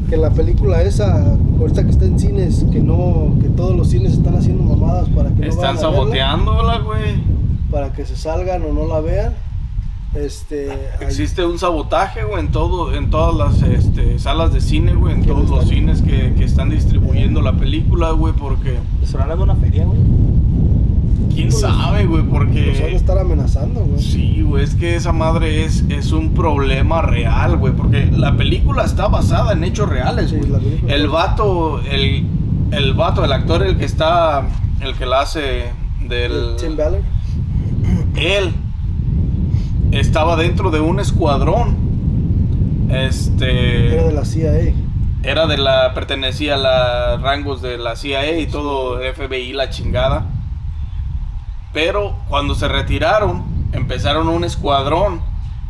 que 0.09 0.17
la 0.17 0.29
película 0.31 0.81
esa, 0.81 1.35
ahorita 1.59 1.83
que 1.85 1.91
está 1.91 2.05
en 2.05 2.19
cines, 2.19 2.65
que 2.71 2.79
no, 2.81 3.37
que 3.41 3.49
todos 3.49 3.75
los 3.75 3.89
cines 3.89 4.13
están 4.13 4.35
haciendo 4.35 4.63
mamadas 4.63 5.07
para 5.09 5.29
que 5.29 5.41
no 5.41 5.47
Están 5.47 5.65
a 5.65 5.73
verla, 5.73 5.81
saboteándola, 5.81 6.79
güey. 6.79 7.23
para 7.71 7.93
que 7.93 8.05
se 8.05 8.15
salgan 8.15 8.63
o 8.63 8.73
no 8.73 8.87
la 8.87 8.99
vean. 8.99 9.33
Este, 10.15 10.71
hay- 10.71 10.77
Existe 11.07 11.43
un 11.45 11.57
sabotaje, 11.57 12.23
güey, 12.23 12.39
en 12.39 12.51
todo, 12.51 12.93
en 12.93 13.09
todas 13.09 13.35
las 13.35 13.61
este, 13.67 14.19
salas 14.19 14.53
de 14.53 14.61
cine, 14.61 14.93
güey, 14.93 15.15
en 15.15 15.23
¿Quién 15.23 15.35
todos 15.35 15.49
los 15.49 15.67
cines 15.67 16.01
que, 16.03 16.33
que 16.37 16.43
están 16.43 16.69
distribuyendo 16.69 17.41
la 17.41 17.53
película, 17.53 18.11
güey, 18.11 18.33
porque 18.33 18.77
Se 19.05 19.17
van 19.17 19.25
a 19.27 19.29
dar 19.35 19.39
una 19.39 19.55
feria, 19.55 19.85
güey. 19.85 19.97
quién 21.33 21.49
Pues, 21.49 21.61
sabe, 21.61 22.05
güey, 22.05 22.21
los 22.23 22.31
van 22.31 22.41
a 22.41 22.45
porque 22.45 22.95
estar 22.95 23.17
amenazando, 23.17 23.79
güey. 23.81 23.99
sí, 24.01 24.43
güey, 24.43 24.63
es 24.63 24.75
que 24.75 24.95
esa 24.95 25.13
madre 25.13 25.65
es, 25.65 25.83
es 25.89 26.11
un 26.11 26.33
problema 26.35 27.01
real, 27.01 27.57
güey, 27.57 27.73
porque 27.73 28.05
la 28.05 28.37
película 28.37 28.83
está 28.83 29.07
basada 29.07 29.53
en 29.53 29.63
hechos 29.63 29.89
reales, 29.89 30.31
güey. 30.31 30.51
El 30.87 31.07
vato, 31.07 31.81
el, 31.81 32.27
el 32.69 32.93
vato, 32.93 33.25
el 33.25 33.31
actor, 33.31 33.63
el 33.63 33.77
que 33.77 33.85
está, 33.85 34.47
el 34.79 34.93
que 34.93 35.07
la 35.07 35.21
hace 35.21 35.71
del... 36.07 36.55
Tim 36.59 36.77
Ballard. 36.77 37.01
él 38.15 38.51
estaba 39.99 40.35
dentro 40.35 40.71
de 40.71 40.79
un 40.79 40.99
escuadrón 40.99 41.77
Este. 42.89 43.93
Era 43.93 44.03
de 44.03 44.11
la 44.13 44.25
CIA. 44.25 44.73
Era 45.23 45.47
de 45.47 45.57
la. 45.57 45.93
pertenecía 45.93 46.55
a 46.55 47.11
los 47.13 47.21
rangos 47.21 47.61
de 47.61 47.77
la 47.77 47.95
CIA 47.95 48.39
y 48.39 48.47
todo, 48.47 48.99
FBI, 48.99 49.53
la 49.53 49.69
chingada. 49.69 50.25
Pero 51.73 52.15
cuando 52.29 52.55
se 52.55 52.67
retiraron, 52.67 53.43
empezaron 53.71 54.27
un 54.29 54.43
escuadrón. 54.43 55.21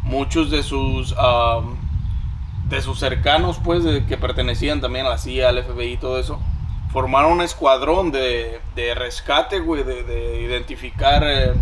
Muchos 0.03 0.51
de 0.51 0.63
sus. 0.63 1.15
am, 1.17 1.75
de 2.67 2.81
sus 2.81 2.97
cercanos, 2.99 3.59
pues, 3.63 3.83
de- 3.83 4.05
que 4.05 4.17
pertenecían 4.17 4.81
también 4.81 5.05
a 5.05 5.09
la 5.09 5.17
CIA, 5.17 5.49
al 5.49 5.59
FBI 5.63 5.93
y 5.93 5.97
todo 5.97 6.17
eso. 6.19 6.39
Formaron 6.91 7.33
un 7.33 7.41
escuadrón 7.41 8.11
de, 8.11 8.59
de 8.75 8.95
rescate, 8.95 9.59
güey, 9.59 9.83
de, 9.83 10.03
de 10.03 10.41
identificar. 10.41 11.23
eh, 11.25 11.53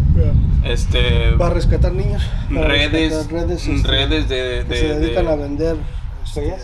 este. 0.64 1.32
Va 1.32 1.48
a 1.48 1.50
rescatar 1.52 1.92
niños. 1.94 2.24
para 2.54 2.68
redes, 2.68 3.14
rescatar 3.14 3.48
redes, 3.48 3.68
este, 3.68 3.88
redes 3.88 4.30
de, 4.30 4.66
que 4.68 4.76
se 4.76 5.00
dedican 5.00 5.26
de- 5.26 5.32
a 5.32 5.36
vender 5.36 5.78
este, 6.24 6.56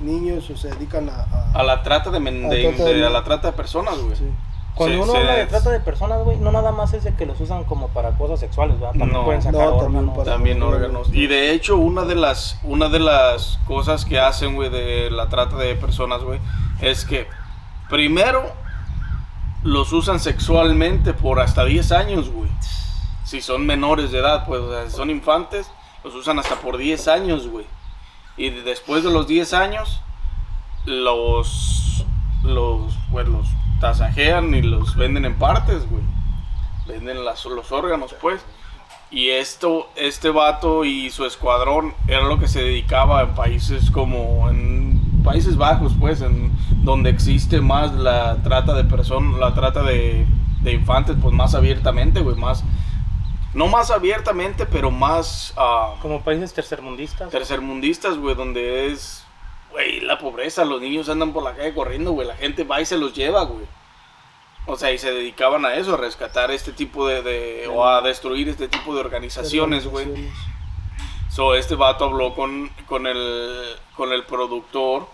niños 0.00 0.48
o 0.50 0.56
se 0.56 0.68
dedican 0.70 1.08
a, 1.08 1.22
a- 1.32 1.52
a 1.54 1.62
la 1.62 1.82
trata 1.82 2.10
de, 2.10 2.20
men- 2.20 2.46
A 2.46 2.48
de- 2.48 2.62
trata 2.68 2.84
de- 2.84 2.94
de- 2.94 3.06
a 3.06 3.10
la 3.10 3.24
trata 3.24 3.48
de 3.48 3.52
personas, 3.56 3.98
güey. 3.98 4.16
sí. 4.16 4.24
Cuando 4.74 5.02
uno 5.02 5.14
habla 5.14 5.34
de 5.34 5.44
trata 5.46 5.68
de 5.68 5.80
personas, 5.80 6.24
güey, 6.24 6.38
no 6.38 6.50
nada 6.50 6.72
más 6.72 6.94
es 6.94 7.04
de 7.04 7.12
que 7.14 7.26
los 7.26 7.38
usan 7.42 7.64
como 7.64 7.88
para 7.88 8.12
cosas 8.12 8.40
sexuales, 8.40 8.76
¿verdad? 8.80 8.92
También 8.92 9.12
No. 9.12 9.24
pueden 9.26 9.42
sacar 9.42 9.60
No, 9.66 9.76
también 9.76 9.96
órganos. 10.08 10.16
para- 10.18 10.32
También 10.32 10.62
órganos. 10.62 11.08
Y 11.12 11.26
de 11.26 11.52
hecho, 11.52 11.76
una 11.76 12.04
de 12.04 12.14
las, 12.14 12.58
una 12.62 12.88
de 12.88 12.98
las 13.00 13.58
cosas 13.66 14.06
que 14.06 14.18
hacen, 14.18 14.54
güey, 14.54 14.70
de 14.70 15.10
la 15.10 15.28
trata 15.28 15.56
de 15.56 15.74
personas, 15.74 16.22
güey, 16.22 16.40
es 16.80 17.04
que 17.04 17.26
primero 17.90 18.44
los 19.62 19.92
usan 19.92 20.18
sexualmente 20.20 21.12
por 21.12 21.38
hasta 21.40 21.66
10 21.66 21.92
años, 21.92 22.30
güey. 22.30 22.48
Si 23.32 23.40
son 23.40 23.64
menores 23.64 24.10
de 24.12 24.18
edad, 24.18 24.44
pues, 24.44 24.92
son 24.92 25.08
infantes, 25.08 25.70
los 26.04 26.14
usan 26.14 26.38
hasta 26.38 26.56
por 26.56 26.76
10 26.76 27.08
años, 27.08 27.46
güey. 27.46 27.64
Y 28.36 28.50
después 28.50 29.04
de 29.04 29.10
los 29.10 29.26
10 29.26 29.54
años, 29.54 30.02
los, 30.84 32.04
los, 32.42 32.92
pues, 33.10 33.26
los 33.26 33.46
tasajean 33.80 34.54
y 34.54 34.60
los 34.60 34.96
venden 34.96 35.24
en 35.24 35.38
partes, 35.38 35.88
güey. 35.88 36.02
Venden 36.86 37.24
las, 37.24 37.46
los 37.46 37.72
órganos, 37.72 38.14
pues. 38.20 38.44
Y 39.10 39.30
esto, 39.30 39.88
este 39.96 40.28
vato 40.28 40.84
y 40.84 41.08
su 41.08 41.24
escuadrón 41.24 41.94
era 42.08 42.24
lo 42.24 42.38
que 42.38 42.48
se 42.48 42.62
dedicaba 42.62 43.22
en 43.22 43.34
países 43.34 43.90
como 43.90 44.50
en 44.50 45.22
Países 45.24 45.56
Bajos, 45.56 45.94
pues, 45.98 46.20
en 46.20 46.52
donde 46.84 47.08
existe 47.08 47.62
más 47.62 47.94
la 47.94 48.42
trata 48.42 48.74
de 48.74 48.84
personas, 48.84 49.40
la 49.40 49.54
trata 49.54 49.82
de, 49.84 50.26
de 50.60 50.72
infantes, 50.74 51.16
pues 51.22 51.34
más 51.34 51.54
abiertamente, 51.54 52.20
güey, 52.20 52.36
más, 52.36 52.62
no 53.54 53.66
más 53.66 53.90
abiertamente, 53.90 54.66
pero 54.66 54.90
más 54.90 55.52
ah, 55.56 55.94
Como 56.00 56.22
países 56.22 56.52
tercermundistas. 56.54 57.30
tercermundistas, 57.30 58.16
güey, 58.16 58.34
donde 58.34 58.86
es, 58.92 59.24
güey, 59.70 60.00
la 60.00 60.18
pobreza, 60.18 60.64
los 60.64 60.80
niños 60.80 61.08
andan 61.08 61.32
por 61.32 61.42
la 61.42 61.54
calle 61.54 61.74
corriendo, 61.74 62.12
güey, 62.12 62.26
la 62.26 62.36
gente 62.36 62.64
va 62.64 62.80
y 62.80 62.86
se 62.86 62.96
los 62.98 63.12
lleva, 63.14 63.42
güey. 63.44 63.66
O 64.66 64.76
sea, 64.76 64.92
y 64.92 64.98
se 64.98 65.12
dedicaban 65.12 65.64
a 65.66 65.74
eso, 65.74 65.94
a 65.94 65.96
rescatar 65.96 66.50
este 66.52 66.72
tipo 66.72 67.06
de, 67.08 67.22
de- 67.22 67.66
o 67.68 67.84
a 67.84 68.00
destruir 68.00 68.48
este 68.48 68.68
tipo 68.68 68.94
de 68.94 69.00
organizaciones, 69.00 69.86
güey. 69.88 70.06
So, 71.30 71.54
este 71.54 71.74
vato 71.74 72.04
habló 72.04 72.34
con, 72.34 72.70
con, 72.86 73.06
el, 73.06 73.64
con 73.96 74.12
el 74.12 74.24
productor 74.24 75.06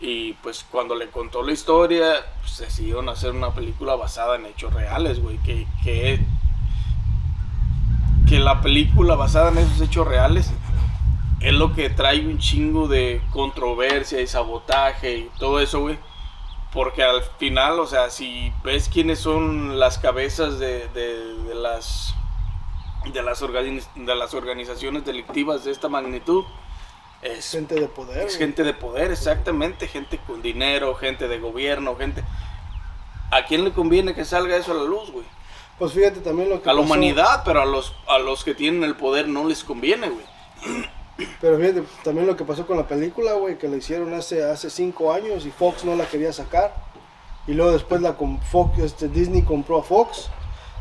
y 0.00 0.34
pues 0.34 0.66
cuando 0.70 0.94
le 0.94 1.08
contó 1.08 1.42
la 1.42 1.52
historia, 1.52 2.12
pues 2.42 2.58
decidieron 2.58 3.08
hacer 3.08 3.32
una 3.32 3.54
película 3.54 3.94
basada 3.96 4.36
en 4.36 4.44
hechos 4.46 4.72
reales, 4.74 5.18
güey. 5.20 5.38
Que, 5.38 5.66
que, 5.82 6.20
que 8.26 8.38
la 8.40 8.60
película 8.60 9.14
basada 9.14 9.50
en 9.50 9.58
esos 9.58 9.80
hechos 9.80 10.06
reales 10.06 10.52
es 11.40 11.52
lo 11.52 11.74
que 11.74 11.90
trae 11.90 12.26
un 12.26 12.38
chingo 12.38 12.88
de 12.88 13.20
controversia 13.30 14.20
y 14.20 14.26
sabotaje 14.26 15.18
y 15.18 15.30
todo 15.38 15.60
eso, 15.60 15.80
güey. 15.80 15.98
Porque 16.72 17.02
al 17.02 17.22
final, 17.38 17.78
o 17.78 17.86
sea, 17.86 18.10
si 18.10 18.52
ves 18.64 18.88
quiénes 18.88 19.18
son 19.20 19.78
las 19.78 19.98
cabezas 19.98 20.58
de, 20.58 20.88
de- 20.88 21.34
de 21.44 21.54
las 21.54 22.14
de 23.12 23.22
las, 23.22 23.40
organi- 23.42 23.86
de 23.94 24.14
las 24.16 24.34
organizaciones 24.34 25.04
delictivas 25.04 25.64
de 25.64 25.70
esta 25.70 25.88
magnitud, 25.88 26.44
es 27.22 27.52
Gente 27.52 27.76
de 27.76 27.86
poder. 27.86 28.26
es 28.26 28.36
gente 28.36 28.64
de 28.64 28.74
poder, 28.74 29.12
exactamente, 29.12 29.86
gente 29.86 30.18
con 30.26 30.42
dinero, 30.42 30.94
gente 30.96 31.28
de 31.28 31.38
gobierno, 31.38 31.94
gente... 31.96 32.24
¿A 33.30 33.44
quién 33.44 33.62
le 33.64 33.72
conviene 33.72 34.12
que 34.14 34.24
salga 34.24 34.56
eso 34.56 34.72
a 34.72 34.74
la 34.74 34.82
luz, 34.84 35.10
güey? 35.12 35.24
Pues 35.78 35.92
fíjate 35.92 36.20
también 36.20 36.48
lo 36.48 36.62
que 36.62 36.70
A 36.70 36.72
la 36.72 36.80
humanidad, 36.80 37.42
pero 37.44 37.60
a 37.60 37.66
los, 37.66 37.94
a 38.08 38.18
los 38.18 38.44
que 38.44 38.54
tienen 38.54 38.82
el 38.82 38.96
poder 38.96 39.28
no 39.28 39.46
les 39.46 39.62
conviene, 39.62 40.08
güey. 40.08 40.24
Pero 41.40 41.58
fíjate 41.58 41.84
también 42.02 42.26
lo 42.26 42.36
que 42.36 42.44
pasó 42.44 42.66
con 42.66 42.76
la 42.76 42.86
película, 42.86 43.34
güey, 43.34 43.58
que 43.58 43.68
la 43.68 43.76
hicieron 43.76 44.12
hace, 44.14 44.44
hace 44.44 44.70
cinco 44.70 45.12
años 45.12 45.46
y 45.46 45.50
Fox 45.50 45.84
no 45.84 45.94
la 45.94 46.06
quería 46.06 46.32
sacar. 46.32 46.74
Y 47.46 47.54
luego 47.54 47.72
después 47.72 48.00
la 48.00 48.16
Fox, 48.50 48.78
este, 48.78 49.08
Disney 49.08 49.42
compró 49.42 49.78
a 49.78 49.82
Fox 49.82 50.30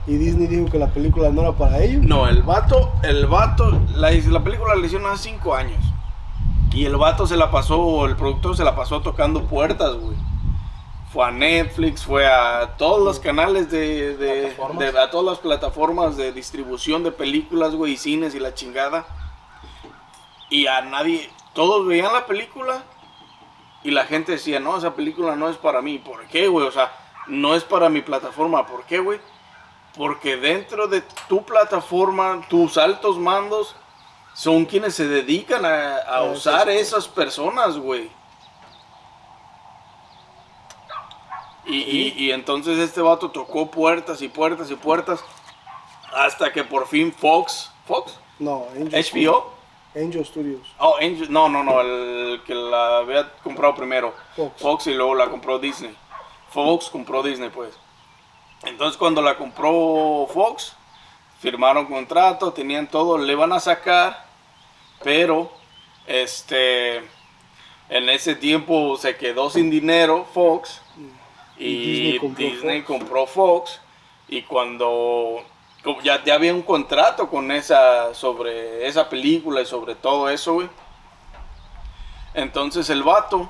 y 0.08 0.18
Disney 0.18 0.48
dijo 0.48 0.66
que 0.72 0.80
la 0.80 0.88
película 0.88 1.30
no 1.30 1.42
era 1.42 1.52
para 1.52 1.82
ellos. 1.82 2.04
No, 2.04 2.28
el 2.28 2.44
vato, 2.44 2.94
el 3.04 3.26
vato, 3.28 3.80
la, 3.96 4.12
la 4.12 4.44
película 4.44 4.76
la 4.76 4.86
hicieron 4.86 5.12
hace 5.12 5.30
cinco 5.30 5.56
años. 5.56 5.84
Y 6.74 6.86
el 6.86 6.98
vato 6.98 7.26
se 7.26 7.38
la 7.38 7.52
pasó, 7.52 8.06
el 8.06 8.16
productor 8.16 8.58
se 8.58 8.64
la 8.64 8.76
pasó 8.76 9.02
tocando 9.02 9.46
puertas, 9.46 9.96
güey. 9.96 10.18
Fue 11.16 11.26
a 11.26 11.32
Netflix, 11.32 12.04
fue 12.04 12.28
a 12.28 12.76
todos 12.76 13.02
los 13.02 13.22
canales 13.22 13.72
de, 13.72 14.18
de, 14.18 15.00
a 15.00 15.10
todas 15.10 15.26
las 15.26 15.40
plataformas 15.40 16.18
de 16.18 16.34
distribución 16.34 17.06
de 17.06 17.14
películas, 17.14 17.74
güey, 17.74 17.94
y 17.94 17.98
cines 17.98 18.36
y 18.36 18.40
la 18.42 18.54
chingada. 18.54 19.08
Y 20.50 20.68
a 20.68 20.82
nadie, 20.82 21.30
todos 21.54 21.88
veían 21.88 22.12
la 22.12 22.26
película 22.26 22.84
y 23.82 23.92
la 23.92 24.04
gente 24.04 24.34
decía, 24.34 24.60
no, 24.60 24.78
esa 24.78 24.94
película 24.94 25.38
no 25.38 25.48
es 25.48 25.56
para 25.56 25.82
mí. 25.82 26.00
¿Por 26.00 26.28
qué, 26.28 26.50
güey? 26.50 26.68
O 26.68 26.72
sea, 26.72 26.92
no 27.28 27.56
es 27.56 27.64
para 27.64 27.88
mi 27.88 28.02
plataforma. 28.02 28.68
¿Por 28.68 28.84
qué, 28.84 29.00
güey? 29.00 29.22
Porque 29.96 30.36
dentro 30.36 30.90
de 30.90 31.02
tu 31.30 31.46
plataforma, 31.46 32.42
tus 32.50 32.78
altos 32.78 33.18
mandos 33.18 33.74
son 34.34 34.66
quienes 34.66 34.96
se 34.96 35.08
dedican 35.08 35.64
a, 35.64 35.96
a 35.96 36.24
usar 36.24 36.68
esas 36.68 37.08
personas, 37.08 37.78
güey. 37.78 38.12
Y, 41.68 41.78
y- 41.78 42.14
y 42.18 42.32
entonces 42.32 42.78
este 42.78 43.02
vato 43.02 43.32
tocó 43.32 43.72
puertas 43.72 44.22
y 44.22 44.28
puertas 44.28 44.70
y 44.70 44.76
puertas 44.76 45.24
hasta 46.14 46.52
que 46.54 46.64
por 46.64 46.88
fin 46.88 47.12
Fox, 47.12 47.72
Fox, 47.88 48.20
No, 48.40 48.68
Angel, 48.76 49.04
HBO, 49.12 49.52
Angel 49.96 50.26
Studios. 50.26 50.68
oh, 50.80 50.96
Angel- 50.98 51.32
no, 51.32 51.50
no, 51.50 51.64
no, 51.64 51.82
el 51.82 52.42
que 52.46 52.54
la 52.54 52.98
había 53.00 53.32
comprado 53.44 53.74
primero, 53.76 54.14
Fox. 54.36 54.62
Fox 54.62 54.88
y 54.88 54.94
luego 54.94 55.16
la 55.16 55.30
compró 55.30 55.58
Disney. 55.60 55.96
Fox 56.52 56.90
compró 56.90 57.22
Disney, 57.24 57.50
pues. 57.50 57.74
Entonces 58.64 58.98
cuando 58.98 59.22
la 59.22 59.36
compró 59.38 60.28
Fox, 60.34 60.74
firmaron 61.40 61.86
contrato, 61.88 62.54
tenían 62.54 62.88
todo, 62.88 63.18
le 63.18 63.36
van 63.36 63.52
a 63.54 63.60
sacar, 63.60 64.26
pero 65.04 65.52
este 66.08 66.98
en 67.90 68.10
ese 68.10 68.36
tiempo 68.36 68.98
se 68.98 69.16
quedó 69.18 69.50
sin 69.50 69.70
dinero 69.70 70.26
Fox 70.34 70.82
y, 71.58 71.86
Disney 71.86 72.20
compró 72.20 72.46
Disney 72.46 72.82
Fox. 72.82 72.88
compró 72.88 73.28
Fox 73.28 73.82
y 74.28 74.42
cuando 74.44 75.44
ya, 76.04 76.24
ya 76.24 76.36
había 76.36 76.54
un 76.54 76.64
contrato 76.64 77.30
con 77.30 77.52
esa 77.52 78.14
sobre 78.14 78.88
esa 78.88 79.08
película 79.10 79.62
y 79.62 79.66
sobre 79.66 79.96
todo 79.96 80.30
eso, 80.30 80.54
güey. 80.56 80.70
Entonces 82.34 82.90
el 82.90 83.04
vato 83.04 83.50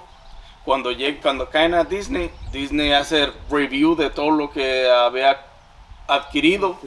cuando 0.63 0.91
llega, 0.91 1.21
cuando 1.21 1.49
caen 1.49 1.73
a 1.75 1.83
Disney, 1.83 2.31
Disney 2.51 2.91
hace 2.91 3.31
review 3.49 3.95
de 3.95 4.09
todo 4.09 4.31
lo 4.31 4.49
que 4.51 4.89
había 4.89 5.45
adquirido 6.07 6.77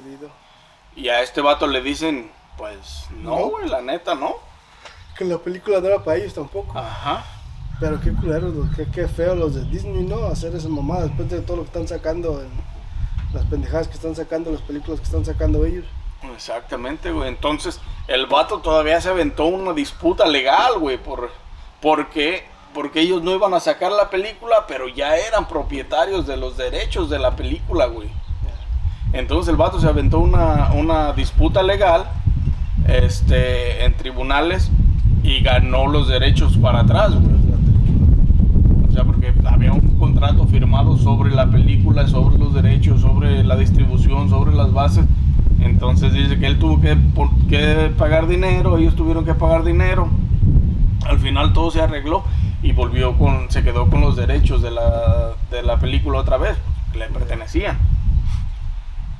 y 0.96 1.08
a 1.08 1.22
este 1.22 1.40
vato 1.40 1.66
le 1.66 1.80
dicen, 1.80 2.30
pues 2.56 3.06
no, 3.10 3.30
No. 3.30 3.36
güey, 3.50 3.68
la 3.68 3.80
neta 3.80 4.14
no. 4.14 4.36
Que 5.16 5.24
la 5.24 5.38
película 5.38 5.80
no 5.80 5.86
era 5.86 6.02
para 6.02 6.16
ellos 6.16 6.34
tampoco. 6.34 6.76
Ajá. 6.76 7.24
Pero 7.80 8.00
qué 8.00 8.12
culeros, 8.12 8.52
qué, 8.74 8.86
qué 8.86 9.06
feo 9.06 9.34
los 9.34 9.54
de 9.54 9.64
Disney, 9.64 10.04
¿no? 10.04 10.26
Hacer 10.26 10.54
esa 10.54 10.68
mamada 10.68 11.04
después 11.04 11.30
de 11.30 11.40
todo 11.40 11.58
lo 11.58 11.62
que 11.62 11.68
están 11.68 11.86
sacando, 11.86 12.42
las 13.32 13.44
pendejadas 13.46 13.88
que 13.88 13.94
están 13.94 14.16
sacando, 14.16 14.50
las 14.50 14.62
películas 14.62 14.98
que 14.98 15.06
están 15.06 15.24
sacando 15.24 15.64
ellos. 15.64 15.84
Exactamente, 16.34 17.12
güey. 17.12 17.28
Entonces, 17.28 17.80
el 18.08 18.26
vato 18.26 18.58
todavía 18.58 19.00
se 19.00 19.08
aventó 19.08 19.46
una 19.46 19.72
disputa 19.72 20.26
legal, 20.26 20.78
güey, 20.78 20.98
por 20.98 21.30
porque 21.80 22.44
porque 22.74 23.00
ellos 23.00 23.22
no 23.22 23.32
iban 23.32 23.54
a 23.54 23.60
sacar 23.60 23.90
la 23.92 24.10
película, 24.10 24.66
pero 24.68 24.88
ya 24.88 25.16
eran 25.16 25.48
propietarios 25.48 26.26
de 26.26 26.36
los 26.36 26.56
derechos 26.56 27.08
de 27.10 27.18
la 27.18 27.34
película, 27.34 27.86
güey. 27.86 28.08
Entonces 29.12 29.48
el 29.48 29.56
vato 29.56 29.80
se 29.80 29.88
aventó 29.88 30.18
una, 30.18 30.72
una 30.74 31.12
disputa 31.12 31.62
legal 31.62 32.04
este, 32.86 33.84
en 33.84 33.96
tribunales 33.96 34.70
y 35.22 35.40
ganó 35.40 35.86
los 35.86 36.08
derechos 36.08 36.56
para 36.58 36.80
atrás, 36.80 37.14
güey. 37.14 37.47
Sea, 38.98 39.04
porque 39.06 39.32
había 39.44 39.72
un 39.72 39.96
contrato 39.96 40.44
firmado 40.48 40.96
sobre 40.96 41.30
la 41.32 41.48
película, 41.48 42.08
sobre 42.08 42.36
los 42.36 42.52
derechos, 42.52 43.00
sobre 43.00 43.44
la 43.44 43.54
distribución, 43.54 44.28
sobre 44.28 44.52
las 44.52 44.72
bases. 44.72 45.04
Entonces 45.60 46.12
dice 46.12 46.36
que 46.40 46.46
él 46.46 46.58
tuvo 46.58 46.80
que, 46.80 46.96
por- 46.96 47.30
que 47.48 47.92
pagar 47.96 48.26
dinero, 48.26 48.76
ellos 48.76 48.96
tuvieron 48.96 49.24
que 49.24 49.34
pagar 49.34 49.62
dinero. 49.62 50.08
Al 51.06 51.20
final 51.20 51.52
todo 51.52 51.70
se 51.70 51.80
arregló 51.80 52.24
y 52.60 52.72
volvió 52.72 53.16
con, 53.16 53.48
se 53.52 53.62
quedó 53.62 53.88
con 53.88 54.00
los 54.00 54.16
derechos 54.16 54.62
de 54.62 54.72
la, 54.72 55.34
de 55.52 55.62
la 55.62 55.76
película 55.78 56.18
otra 56.18 56.36
vez, 56.36 56.58
que 56.92 56.98
le 56.98 57.06
pertenecían. 57.06 57.78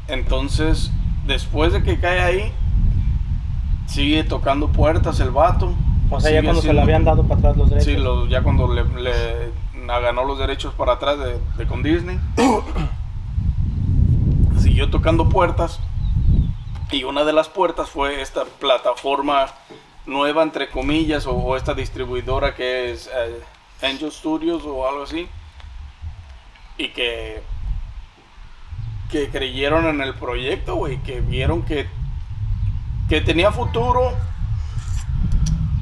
Entonces, 0.08 0.90
después 1.24 1.72
de 1.72 1.84
que 1.84 2.00
cae 2.00 2.20
ahí, 2.20 2.52
sigue 3.86 4.24
tocando 4.24 4.70
puertas 4.70 5.20
el 5.20 5.30
vato. 5.30 5.72
O 6.10 6.20
sea, 6.20 6.32
ya 6.32 6.42
cuando 6.42 6.62
se 6.62 6.72
le 6.72 6.80
habían 6.80 7.04
dado 7.04 7.22
para 7.24 7.38
atrás 7.38 7.56
los 7.56 7.70
derechos. 7.70 7.92
Sí, 7.92 7.96
lo- 7.96 8.26
ya 8.26 8.42
cuando 8.42 8.72
le, 8.74 8.82
le 8.82 9.67
ganó 9.98 10.24
los 10.24 10.38
derechos 10.38 10.74
para 10.74 10.92
atrás 10.92 11.18
de, 11.18 11.66
con 11.66 11.82
Disney. 11.82 12.20
Siguió 14.58 14.90
tocando 14.90 15.28
puertas. 15.28 15.80
Y 16.90 17.04
una 17.04 17.24
de 17.24 17.32
las 17.32 17.48
puertas 17.48 17.90
fue 17.90 18.20
esta 18.20 18.44
plataforma 18.44 19.46
nueva, 20.06 20.42
entre 20.42 20.68
comillas, 20.68 21.26
o, 21.26 21.32
o 21.32 21.56
esta 21.56 21.74
distribuidora 21.74 22.54
que 22.54 22.92
es 22.92 23.10
eh, 23.14 23.42
Angel 23.82 24.12
Studios 24.12 24.62
o 24.66 24.86
algo 24.86 25.04
así. 25.04 25.28
Y 26.76 26.88
que, 26.88 27.42
que 29.10 29.30
creyeron 29.30 29.86
en 29.86 30.02
el 30.02 30.14
proyecto, 30.14 30.76
güey, 30.76 31.02
que 31.02 31.20
vieron 31.20 31.62
que, 31.62 31.88
que 33.08 33.22
tenía 33.22 33.52
futuro. 33.52 34.12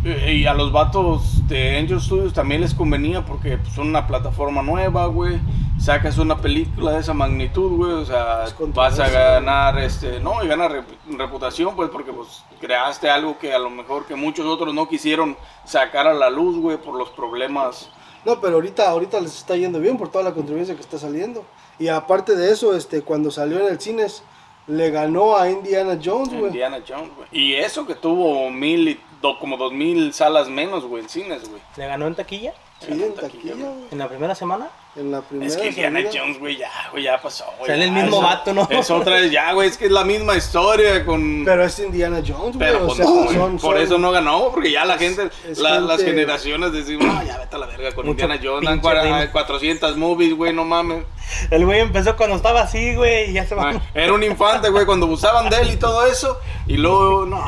Y 0.07 0.31
y 0.43 0.47
a 0.47 0.55
los 0.55 0.71
vatos 0.73 1.47
de 1.49 1.79
Angel 1.79 2.01
Studios 2.01 2.33
también 2.33 2.61
les 2.61 2.75
convenía 2.75 3.25
porque 3.25 3.59
pues, 3.59 3.75
son 3.75 3.89
una 3.89 4.07
plataforma 4.07 4.63
nueva, 4.63 5.07
güey. 5.07 5.39
Sacas 5.79 6.17
una 6.19 6.39
película 6.39 6.93
de 6.93 7.01
esa 7.01 7.13
magnitud, 7.13 7.77
güey. 7.77 7.93
O 7.93 8.05
sea, 8.05 8.45
vas 8.69 8.99
a 8.99 9.09
ganar, 9.09 9.79
este, 9.79 10.21
no, 10.21 10.43
y 10.43 10.49
ganas 10.49 10.73
rep- 10.73 11.17
reputación, 11.19 11.77
pues, 11.77 11.91
porque 11.91 12.13
pues 12.13 12.43
creaste 12.61 13.11
algo 13.11 13.39
que 13.39 13.53
a 13.53 13.59
lo 13.59 13.69
mejor 13.69 14.07
que 14.07 14.15
muchos 14.15 14.47
otros 14.47 14.73
no 14.75 14.89
quisieron 14.89 15.37
sacar 15.65 16.07
a 16.07 16.15
la 16.15 16.31
luz, 16.31 16.57
güey, 16.59 16.77
por 16.79 16.97
los 16.97 17.11
problemas. 17.11 17.91
No, 18.25 18.41
pero 18.41 18.55
ahorita, 18.55 18.89
ahorita 18.89 19.21
les 19.21 19.37
está 19.37 19.55
yendo 19.57 19.79
bien 19.79 19.97
por 19.99 20.09
toda 20.11 20.25
la 20.25 20.33
controversia 20.35 20.75
que 20.75 20.81
está 20.81 20.99
saliendo. 20.99 21.45
Y 21.79 21.89
aparte 21.89 22.35
de 22.37 22.51
eso, 22.51 22.75
este, 22.75 23.03
cuando 23.03 23.31
salió 23.31 23.61
en 23.61 23.67
el 23.73 23.81
cines, 23.81 24.23
le 24.67 24.91
ganó 24.91 25.37
a 25.37 25.49
Indiana 25.49 25.97
Jones, 26.03 26.31
güey. 26.31 26.47
Indiana 26.47 26.79
Jones, 26.89 27.11
güey. 27.15 27.29
Y 27.31 27.55
eso 27.55 27.87
que 27.87 27.95
tuvo 27.95 28.51
mil 28.51 28.89
y 28.89 29.01
do- 29.23 29.39
como 29.39 29.57
dos 29.57 29.73
mil 29.73 30.13
salas 30.13 30.49
menos, 30.49 30.85
güey, 30.85 31.03
en 31.05 31.09
cines, 31.09 31.49
güey. 31.49 31.61
¿Le 31.77 31.87
ganó 31.87 32.07
en 32.07 32.15
taquilla? 32.15 32.53
Sí, 32.81 32.93
en 32.93 33.15
taquilla, 33.15 33.55
güey. 33.55 33.71
¿En 33.91 33.99
la 33.99 34.07
primera 34.09 34.35
semana? 34.35 34.69
En 34.97 35.11
la 35.11 35.23
primera 35.23 35.47
Es 35.51 35.57
que 35.57 35.69
Indiana. 35.69 36.01
Jones, 36.13 36.39
güey, 36.39 36.57
ya, 36.59 36.71
güey, 36.91 37.05
ya 37.05 37.21
pasó, 37.21 37.45
güey. 37.59 37.71
Sale 37.71 37.85
el 37.85 37.91
mismo 37.93 38.21
vato, 38.21 38.53
¿no? 38.55 38.67
Es 38.71 38.91
otra 38.91 39.15
vez, 39.17 39.31
ya, 39.31 39.53
güey, 39.55 39.69
es 39.69 39.79
que 39.79 39.87
es 39.87 39.91
la 39.93 40.05
misma 40.05 40.37
historia 40.37 41.05
con... 41.07 41.43
Pero 41.45 41.65
es 41.65 41.79
Indiana 41.79 42.19
Jones, 42.27 42.57
güey. 42.57 42.59
Pero 42.59 42.83
o 42.83 42.87
pues, 42.87 42.97
sea, 42.99 43.07
no, 43.07 43.13
güey, 43.25 43.35
son, 43.37 43.59
por 43.59 43.79
eso 43.79 43.99
no 43.99 44.11
ganó, 44.11 44.51
porque 44.53 44.71
ya 44.71 44.85
la 44.85 44.99
gente, 44.99 45.31
es 45.49 45.59
la- 45.59 45.81
las 45.81 46.03
generaciones 46.03 46.73
decimos, 46.73 47.07
no, 47.07 47.23
ya 47.25 47.39
vete 47.39 47.57
a 47.57 47.59
la 47.59 47.67
verga 47.67 47.95
con 47.95 48.07
Mucho 48.07 48.25
Indiana 48.25 48.41
Jones, 48.43 48.69
dan 48.69 48.81
pinche 48.81 48.97
cua- 48.97 49.19
ritmo. 49.21 49.33
400 49.33 49.97
movies, 49.97 50.35
güey, 50.37 50.53
no 50.53 50.65
mames. 50.65 51.05
El 51.51 51.65
güey 51.65 51.81
empezó 51.81 52.15
cuando 52.17 52.37
estaba 52.37 52.61
así, 52.63 52.95
güey, 52.95 53.31
y 53.31 53.33
ya 53.35 53.47
se 53.47 53.55
va. 53.55 53.71
Ah, 53.71 53.81
Era 53.95 54.13
un 54.13 54.23
infante, 54.23 54.69
güey, 54.71 54.85
cuando 54.87 55.07
usaban 55.07 55.49
de 55.51 55.57
él 55.63 55.71
y 55.73 55.77
todo 55.77 56.07
eso, 56.07 56.39
y 56.67 56.77
luego, 56.77 57.25
no, 57.27 57.43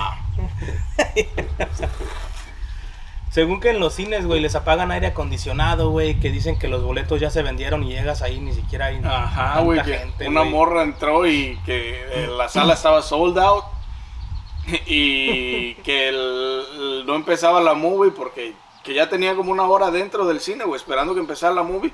Según 3.30 3.60
que 3.60 3.70
en 3.70 3.78
los 3.78 3.94
cines, 3.94 4.24
güey, 4.26 4.40
les 4.40 4.54
apagan 4.54 4.90
aire 4.90 5.08
acondicionado, 5.08 5.90
güey, 5.90 6.18
que 6.18 6.30
dicen 6.30 6.58
que 6.58 6.66
los 6.66 6.82
boletos 6.82 7.20
ya 7.20 7.30
se 7.30 7.42
vendieron 7.42 7.84
y 7.84 7.90
llegas 7.90 8.22
ahí 8.22 8.40
ni 8.40 8.52
siquiera 8.54 8.86
hay 8.86 9.00
ajá, 9.04 9.60
güey, 9.60 9.78
una 10.26 10.44
morra 10.44 10.82
entró 10.82 11.26
y 11.26 11.58
que 11.66 12.00
eh, 12.24 12.26
la 12.36 12.48
sala 12.48 12.72
estaba 12.74 13.02
sold 13.02 13.38
out, 13.38 13.64
y 14.86 15.74
que 15.76 16.08
el- 16.08 16.16
el- 16.78 17.06
no 17.06 17.14
empezaba 17.14 17.60
la 17.60 17.74
movie 17.74 18.10
porque 18.12 18.54
que 18.82 18.94
ya 18.94 19.08
tenía 19.10 19.34
como 19.36 19.52
una 19.52 19.64
hora 19.64 19.90
dentro 19.90 20.24
del 20.26 20.40
cine, 20.40 20.64
güey, 20.64 20.80
esperando 20.80 21.12
que 21.12 21.20
empezara 21.20 21.54
la 21.54 21.62
movie, 21.62 21.92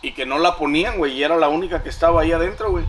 y 0.00 0.12
que 0.12 0.24
no 0.24 0.38
la 0.38 0.56
ponían, 0.56 0.96
güey, 0.96 1.12
y 1.12 1.22
era 1.22 1.36
la 1.36 1.48
única 1.48 1.82
que 1.82 1.90
estaba 1.90 2.22
ahí 2.22 2.32
adentro, 2.32 2.70
güey. 2.70 2.84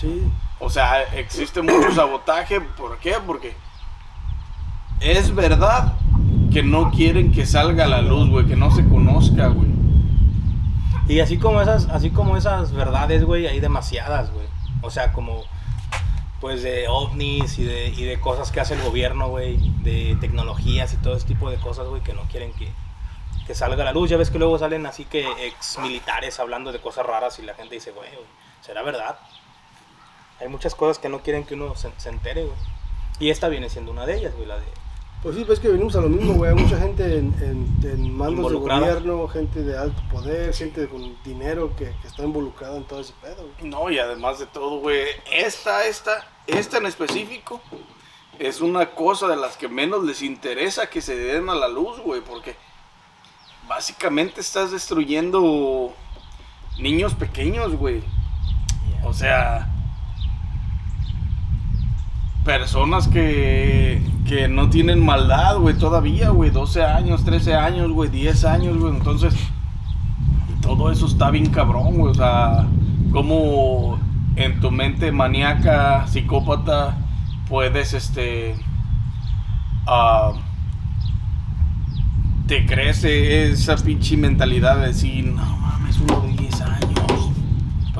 Sí. 0.00 0.22
O 0.58 0.70
sea, 0.70 1.02
existe 1.14 1.60
mucho 1.62 1.92
sabotaje. 1.92 2.60
¿Por 2.60 2.98
qué? 2.98 3.16
Porque 3.26 3.54
es 5.00 5.34
verdad 5.34 5.94
que 6.52 6.62
no 6.62 6.90
quieren 6.90 7.32
que 7.32 7.46
salga 7.46 7.86
la 7.86 8.02
luz, 8.02 8.30
güey, 8.30 8.46
que 8.46 8.56
no 8.56 8.70
se 8.70 8.86
conozca, 8.88 9.48
güey. 9.48 9.68
Y 11.08 11.20
así 11.20 11.38
como 11.38 11.60
esas, 11.62 11.88
así 11.88 12.10
como 12.10 12.36
esas 12.36 12.72
verdades, 12.72 13.24
güey, 13.24 13.46
hay 13.46 13.60
demasiadas, 13.60 14.30
güey. 14.32 14.46
O 14.82 14.90
sea, 14.90 15.12
como 15.12 15.44
pues 16.40 16.62
de 16.62 16.86
ovnis 16.86 17.58
y 17.58 17.64
de, 17.64 17.88
y 17.88 18.04
de 18.04 18.20
cosas 18.20 18.52
que 18.52 18.60
hace 18.60 18.74
el 18.74 18.82
gobierno, 18.82 19.28
güey, 19.28 19.58
de 19.82 20.16
tecnologías 20.20 20.92
y 20.92 20.96
todo 20.98 21.16
ese 21.16 21.26
tipo 21.26 21.50
de 21.50 21.56
cosas, 21.56 21.88
güey, 21.88 22.02
que 22.02 22.12
no 22.12 22.22
quieren 22.22 22.52
que, 22.52 22.68
que 23.46 23.54
salga 23.54 23.84
la 23.84 23.92
luz. 23.92 24.10
Ya 24.10 24.16
ves 24.16 24.30
que 24.30 24.38
luego 24.38 24.58
salen 24.58 24.86
así 24.86 25.04
que 25.04 25.26
ex 25.46 25.78
militares 25.78 26.38
hablando 26.38 26.70
de 26.72 26.80
cosas 26.80 27.06
raras 27.06 27.38
y 27.38 27.42
la 27.42 27.54
gente 27.54 27.74
dice, 27.74 27.90
güey, 27.90 28.08
¿será 28.60 28.82
verdad? 28.82 29.18
Hay 30.40 30.48
muchas 30.48 30.74
cosas 30.74 30.98
que 30.98 31.08
no 31.08 31.20
quieren 31.20 31.44
que 31.44 31.54
uno 31.54 31.74
se, 31.74 31.90
se 31.96 32.10
entere, 32.10 32.44
güey. 32.44 32.58
Y 33.18 33.30
esta 33.30 33.48
viene 33.48 33.68
siendo 33.68 33.90
una 33.90 34.06
de 34.06 34.16
ellas, 34.16 34.34
güey, 34.34 34.46
la 34.46 34.56
de... 34.56 34.66
Pues 35.22 35.34
sí, 35.34 35.42
ves 35.44 35.58
que 35.58 35.68
venimos 35.68 35.96
a 35.96 36.00
lo 36.00 36.08
mismo, 36.08 36.34
güey. 36.34 36.50
Hay 36.52 36.62
mucha 36.62 36.78
gente 36.78 37.18
en, 37.18 37.34
en- 37.40 37.90
en 37.90 38.16
mandos 38.16 38.44
de 38.52 38.58
gobierno, 38.84 39.28
gente 39.28 39.62
de 39.64 39.76
alto 39.76 40.00
poder, 40.10 40.54
gente 40.54 40.86
con 40.88 41.20
dinero 41.24 41.74
que, 41.76 41.92
que 42.00 42.06
está 42.06 42.22
involucrada 42.22 42.76
en 42.76 42.84
todo 42.84 43.00
ese 43.00 43.12
pedo, 43.20 43.48
güey. 43.58 43.68
No, 43.70 43.90
y 43.90 43.98
además 43.98 44.38
de 44.38 44.46
todo, 44.46 44.78
güey, 44.78 45.02
esta, 45.32 45.86
esta, 45.86 46.24
esta 46.46 46.78
en 46.78 46.86
específico 46.86 47.60
es 48.38 48.60
una 48.60 48.90
cosa 48.90 49.26
de 49.26 49.34
las 49.36 49.56
que 49.56 49.68
menos 49.68 50.04
les 50.04 50.22
interesa 50.22 50.88
que 50.88 51.00
se 51.00 51.16
den 51.16 51.48
a 51.50 51.54
la 51.56 51.66
luz, 51.66 51.98
güey, 51.98 52.20
porque 52.20 52.54
básicamente 53.68 54.40
estás 54.40 54.70
destruyendo 54.70 55.92
niños 56.78 57.14
pequeños, 57.14 57.74
güey. 57.74 58.02
O 59.04 59.12
sea, 59.12 59.68
personas 62.48 63.08
que, 63.08 64.00
que 64.26 64.48
no 64.48 64.70
tienen 64.70 65.04
maldad, 65.04 65.58
güey, 65.58 65.76
todavía, 65.76 66.30
güey, 66.30 66.48
12 66.48 66.82
años, 66.82 67.22
13 67.22 67.54
años, 67.54 67.90
güey, 67.90 68.08
10 68.08 68.44
años, 68.46 68.78
güey, 68.78 68.96
entonces 68.96 69.34
todo 70.62 70.90
eso 70.90 71.04
está 71.04 71.30
bien 71.30 71.50
cabrón, 71.50 71.98
güey, 71.98 72.10
o 72.10 72.14
sea, 72.14 72.66
como 73.12 73.98
en 74.36 74.60
tu 74.60 74.70
mente 74.70 75.12
maníaca, 75.12 76.06
psicópata, 76.06 76.96
puedes, 77.50 77.92
este, 77.92 78.56
ah, 79.86 80.32
te 82.46 82.64
crece 82.64 83.50
esa 83.50 83.76
pinche 83.76 84.16
mentalidad 84.16 84.78
de 84.78 84.86
decir, 84.86 85.26
no 85.26 85.44
mames, 85.58 86.00
uno 86.00 86.22
de 86.22 86.28
10 86.28 86.60
años. 86.62 87.07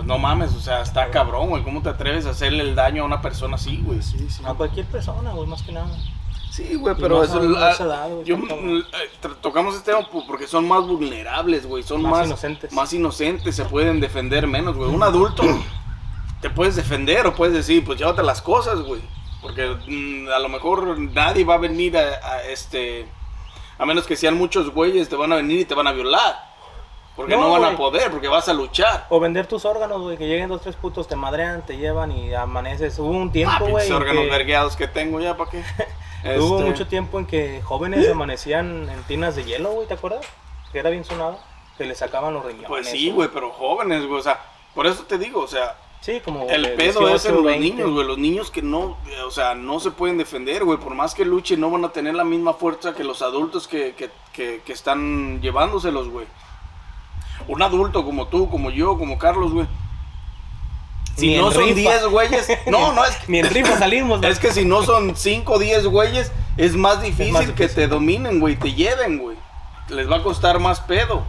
No 0.09 0.19
mames, 0.19 0.55
o 0.55 0.61
sea, 0.61 0.81
está 0.81 1.11
cabrón, 1.11 1.51
güey. 1.51 1.63
¿Cómo 1.63 1.83
te 1.83 1.91
atreves 1.91 2.25
a 2.25 2.31
hacerle 2.31 2.63
el 2.63 2.75
daño 2.75 3.03
a 3.03 3.07
una 3.07 3.21
persona 3.21 3.57
así, 3.57 3.83
güey? 3.85 4.01
Sí, 4.03 4.27
sí. 4.31 4.43
A 4.47 4.55
cualquier 4.55 4.87
persona, 4.87 5.33
güey, 5.33 5.47
más 5.47 5.63
que 5.63 5.71
nada. 5.73 5.87
Sí, 6.51 6.75
güey, 6.77 6.95
pero 6.99 7.19
más 7.19 7.29
eso, 7.29 7.41
a 7.59 7.71
esa 7.73 7.85
edad, 7.85 8.09
güey, 8.09 8.25
yo, 8.25 8.37
eh, 8.37 8.83
tocamos 9.43 9.77
este 9.77 9.93
tema 9.93 10.09
po- 10.11 10.27
porque 10.27 10.47
son 10.47 10.67
más 10.67 10.83
vulnerables, 10.87 11.67
güey, 11.67 11.83
son 11.83 12.01
Más 12.03 12.11
más, 12.11 12.27
inocentes. 12.27 12.73
más 12.73 12.93
inocentes, 12.95 13.55
se 13.55 13.67
pueden 13.67 14.01
defender 14.01 14.47
menos, 14.47 14.75
güey. 14.77 14.89
Un 14.91 15.03
adulto 15.03 15.43
te 16.41 16.49
puedes 16.49 16.75
defender 16.75 17.27
o 17.27 17.35
puedes 17.35 17.55
decir, 17.55 17.85
pues 17.85 17.99
llévate 17.99 18.23
las 18.23 18.41
cosas, 18.41 18.81
güey, 18.81 19.03
porque 19.43 19.77
mm, 19.87 20.31
a 20.35 20.39
lo 20.39 20.49
mejor 20.49 20.99
nadie 20.99 21.45
va 21.45 21.55
a 21.55 21.59
venir 21.59 21.97
a, 21.99 22.01
a, 22.27 22.43
este, 22.45 23.07
a 23.79 23.85
menos 23.85 24.07
que 24.07 24.17
sean 24.17 24.35
muchos 24.37 24.71
güeyes, 24.71 25.09
te 25.11 25.17
van 25.17 25.33
a 25.33 25.37
venir 25.37 25.61
y 25.61 25.65
te 25.67 25.75
van 25.75 25.87
a 25.87 25.93
violar, 25.93 26.35
porque 27.19 27.35
no, 27.37 27.43
No, 27.49 27.61
van 27.61 27.75
a 27.75 27.77
poder, 27.77 28.13
porque 28.13 28.29
vas 28.29 28.49
a 28.49 28.53
luchar. 28.55 29.07
O 29.11 29.19
vender 29.19 29.49
tus 29.49 29.65
órganos, 29.65 30.01
güey, 30.01 30.17
que 30.17 30.29
lleguen 30.29 30.49
dos, 30.49 30.63
tres 30.63 30.77
putos, 30.77 31.09
te 31.09 31.17
madrean, 31.17 31.67
te 31.67 31.77
llevan 31.77 32.13
y 32.13 32.33
amaneces. 32.33 32.97
Hubo 33.01 33.09
un 33.11 33.29
Ah, 33.29 33.33
tiempo, 33.33 33.59
güey, 33.59 33.73
pinches 33.75 33.91
en 33.91 33.97
órganos 33.97 34.23
que- 34.25 34.31
vergueados 34.31 34.77
que 34.77 34.87
tengo 34.87 35.19
ya, 35.21 35.37
¿para 35.37 35.51
qué? 35.51 35.63
hubo 36.39 36.59
Este, 36.59 36.71
mucho 36.71 36.87
tiempo 36.87 37.19
en 37.19 37.27
que 37.27 37.61
jóvenes 37.63 38.09
amanecían 38.09 38.89
en 38.89 39.03
tinas 39.09 39.35
de 39.35 39.43
hielo, 39.45 39.73
güey, 39.73 39.89
¿te 39.89 39.95
acuerdas? 39.95 40.25
Que 40.71 40.79
era 40.79 40.91
bien 40.91 41.05
sonado, 41.05 41.41
que 41.77 41.85
le 41.87 41.97
sacaban 41.97 42.33
los 42.35 42.45
riñones. 42.45 42.69
Pues 42.69 42.89
sí, 42.89 43.11
güey, 43.11 43.29
pero 43.35 43.51
jóvenes, 43.51 44.07
güey, 44.07 44.21
o 44.21 44.23
sea, 44.23 44.41
por 44.75 44.87
eso 44.87 45.03
te 45.03 45.19
digo, 45.19 45.41
o 45.43 45.49
sea, 45.49 45.77
Sí, 46.01 46.21
como 46.25 46.47
El 46.49 46.75
pedo 46.75 47.09
es 47.09 47.25
en 47.25 47.33
18, 47.33 47.35
los 47.35 47.45
20. 47.45 47.59
niños, 47.61 47.91
güey. 47.91 48.07
Los 48.07 48.19
niños 48.19 48.53
que 48.53 48.63
no, 48.63 48.97
eh, 49.11 49.21
o 49.23 49.33
sea, 49.33 49.57
no 49.57 49.81
se 49.81 49.91
pueden 49.91 50.17
defender, 50.17 50.63
güey. 50.65 50.79
Por 50.79 50.95
más 50.95 51.13
que 51.13 51.25
luchen, 51.25 51.59
no 51.59 51.71
van 51.73 51.85
a 51.85 51.89
tener 51.89 52.15
la 52.15 52.23
misma 52.23 52.55
fuerza 52.55 52.95
que 52.95 53.03
los 53.03 53.21
adultos 53.21 53.67
que, 53.67 53.95
que, 53.97 54.09
que, 54.33 54.63
que 54.65 54.73
están 54.73 55.41
llevándoselos, 55.43 56.09
güey. 56.09 56.27
Un 57.49 57.63
adulto 57.63 58.05
como 58.05 58.29
tú, 58.29 58.49
como 58.49 58.71
yo, 58.71 58.97
como 58.99 59.19
Carlos, 59.19 59.53
güey. 59.53 59.67
Si 61.17 61.29
Ni 61.29 61.37
no 61.39 61.51
son 61.51 61.65
rifa. 61.65 61.75
10 61.75 62.07
güeyes, 62.07 62.49
no, 62.67 62.93
no, 62.93 63.05
es 63.05 63.17
que, 63.17 63.33
Ni 63.33 63.41
en 63.41 63.51
rifa 63.51 63.77
salimos, 63.77 64.21
güey. 64.21 64.31
es 64.31 64.39
que 64.39 64.53
si 64.53 64.65
no 64.65 64.83
son 64.83 65.17
5 65.17 65.53
o 65.53 65.59
10 65.59 65.87
güeyes, 65.87 66.31
es 66.57 66.77
más 66.77 67.03
difícil, 67.03 67.33
más 67.33 67.47
que 67.47 67.53
difícil. 67.53 67.75
te 67.75 67.89
dominen, 67.89 68.39
güey, 68.39 68.57
te 68.57 68.73
lleven, 68.73 69.19
güey. 69.19 69.37
Les 69.89 70.09
va 70.09 70.17
a 70.19 70.23
costar 70.23 70.61
más 70.61 70.81
pedo. 70.81 71.25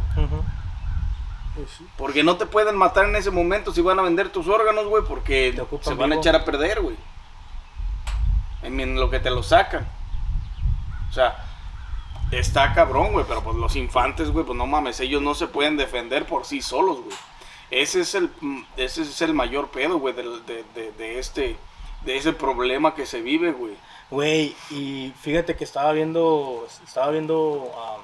Pues 1.56 1.70
sí. 1.78 1.88
Porque 1.98 2.24
no 2.24 2.36
te 2.38 2.46
pueden 2.46 2.78
matar 2.78 3.06
en 3.06 3.16
ese 3.16 3.32
momento 3.32 3.74
si 3.74 3.82
van 3.82 3.98
a 3.98 4.02
vender 4.04 4.30
tus 4.30 4.48
órganos, 4.48 4.86
güey, 4.86 5.04
porque 5.08 5.60
se 5.82 5.94
van 5.96 6.12
a 6.12 6.16
echar 6.16 6.36
a 6.36 6.46
perder, 6.46 6.82
güey. 6.82 6.96
En 8.62 8.96
lo 8.96 9.10
que 9.10 9.20
te 9.20 9.30
lo 9.30 9.42
sacan. 9.42 9.88
O 11.10 11.14
sea, 11.14 11.49
está 12.32 12.74
cabrón, 12.74 13.14
güey, 13.14 13.26
pero 13.28 13.42
pues 13.42 13.56
los 13.56 13.76
infantes, 13.76 14.32
güey, 14.32 14.46
pues 14.46 14.58
no 14.58 14.68
mames, 14.68 15.00
ellos 15.00 15.22
no 15.22 15.36
se 15.36 15.48
pueden 15.48 15.78
defender 15.78 16.26
por 16.26 16.46
sí 16.46 16.62
solos, 16.62 17.02
güey. 17.04 17.16
Ese 17.72 18.02
es 18.02 18.16
el, 18.16 18.32
mm, 18.42 18.64
ese 18.78 19.04
es 19.04 19.22
el 19.22 19.34
mayor 19.34 19.70
pedo, 19.70 20.00
güey, 20.00 20.14
de, 20.14 20.24
de, 20.74 20.92
de 20.92 21.20
este, 21.20 21.56
de 22.04 22.18
ese 22.18 22.34
problema 22.34 22.96
que 22.96 23.06
se 23.06 23.22
vive, 23.22 23.52
güey. 23.52 23.76
Güey, 24.10 24.56
y 24.72 25.14
fíjate 25.22 25.56
que 25.56 25.64
estaba 25.64 25.92
viendo, 25.92 26.66
estaba 26.84 27.12
viendo 27.12 27.72
am, 27.78 28.02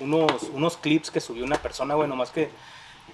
unos, 0.00 0.42
unos 0.52 0.76
clips 0.76 1.10
que 1.10 1.20
subió 1.20 1.44
una 1.44 1.56
persona, 1.56 1.94
güey, 1.94 2.08
nomás 2.08 2.30
que, 2.30 2.50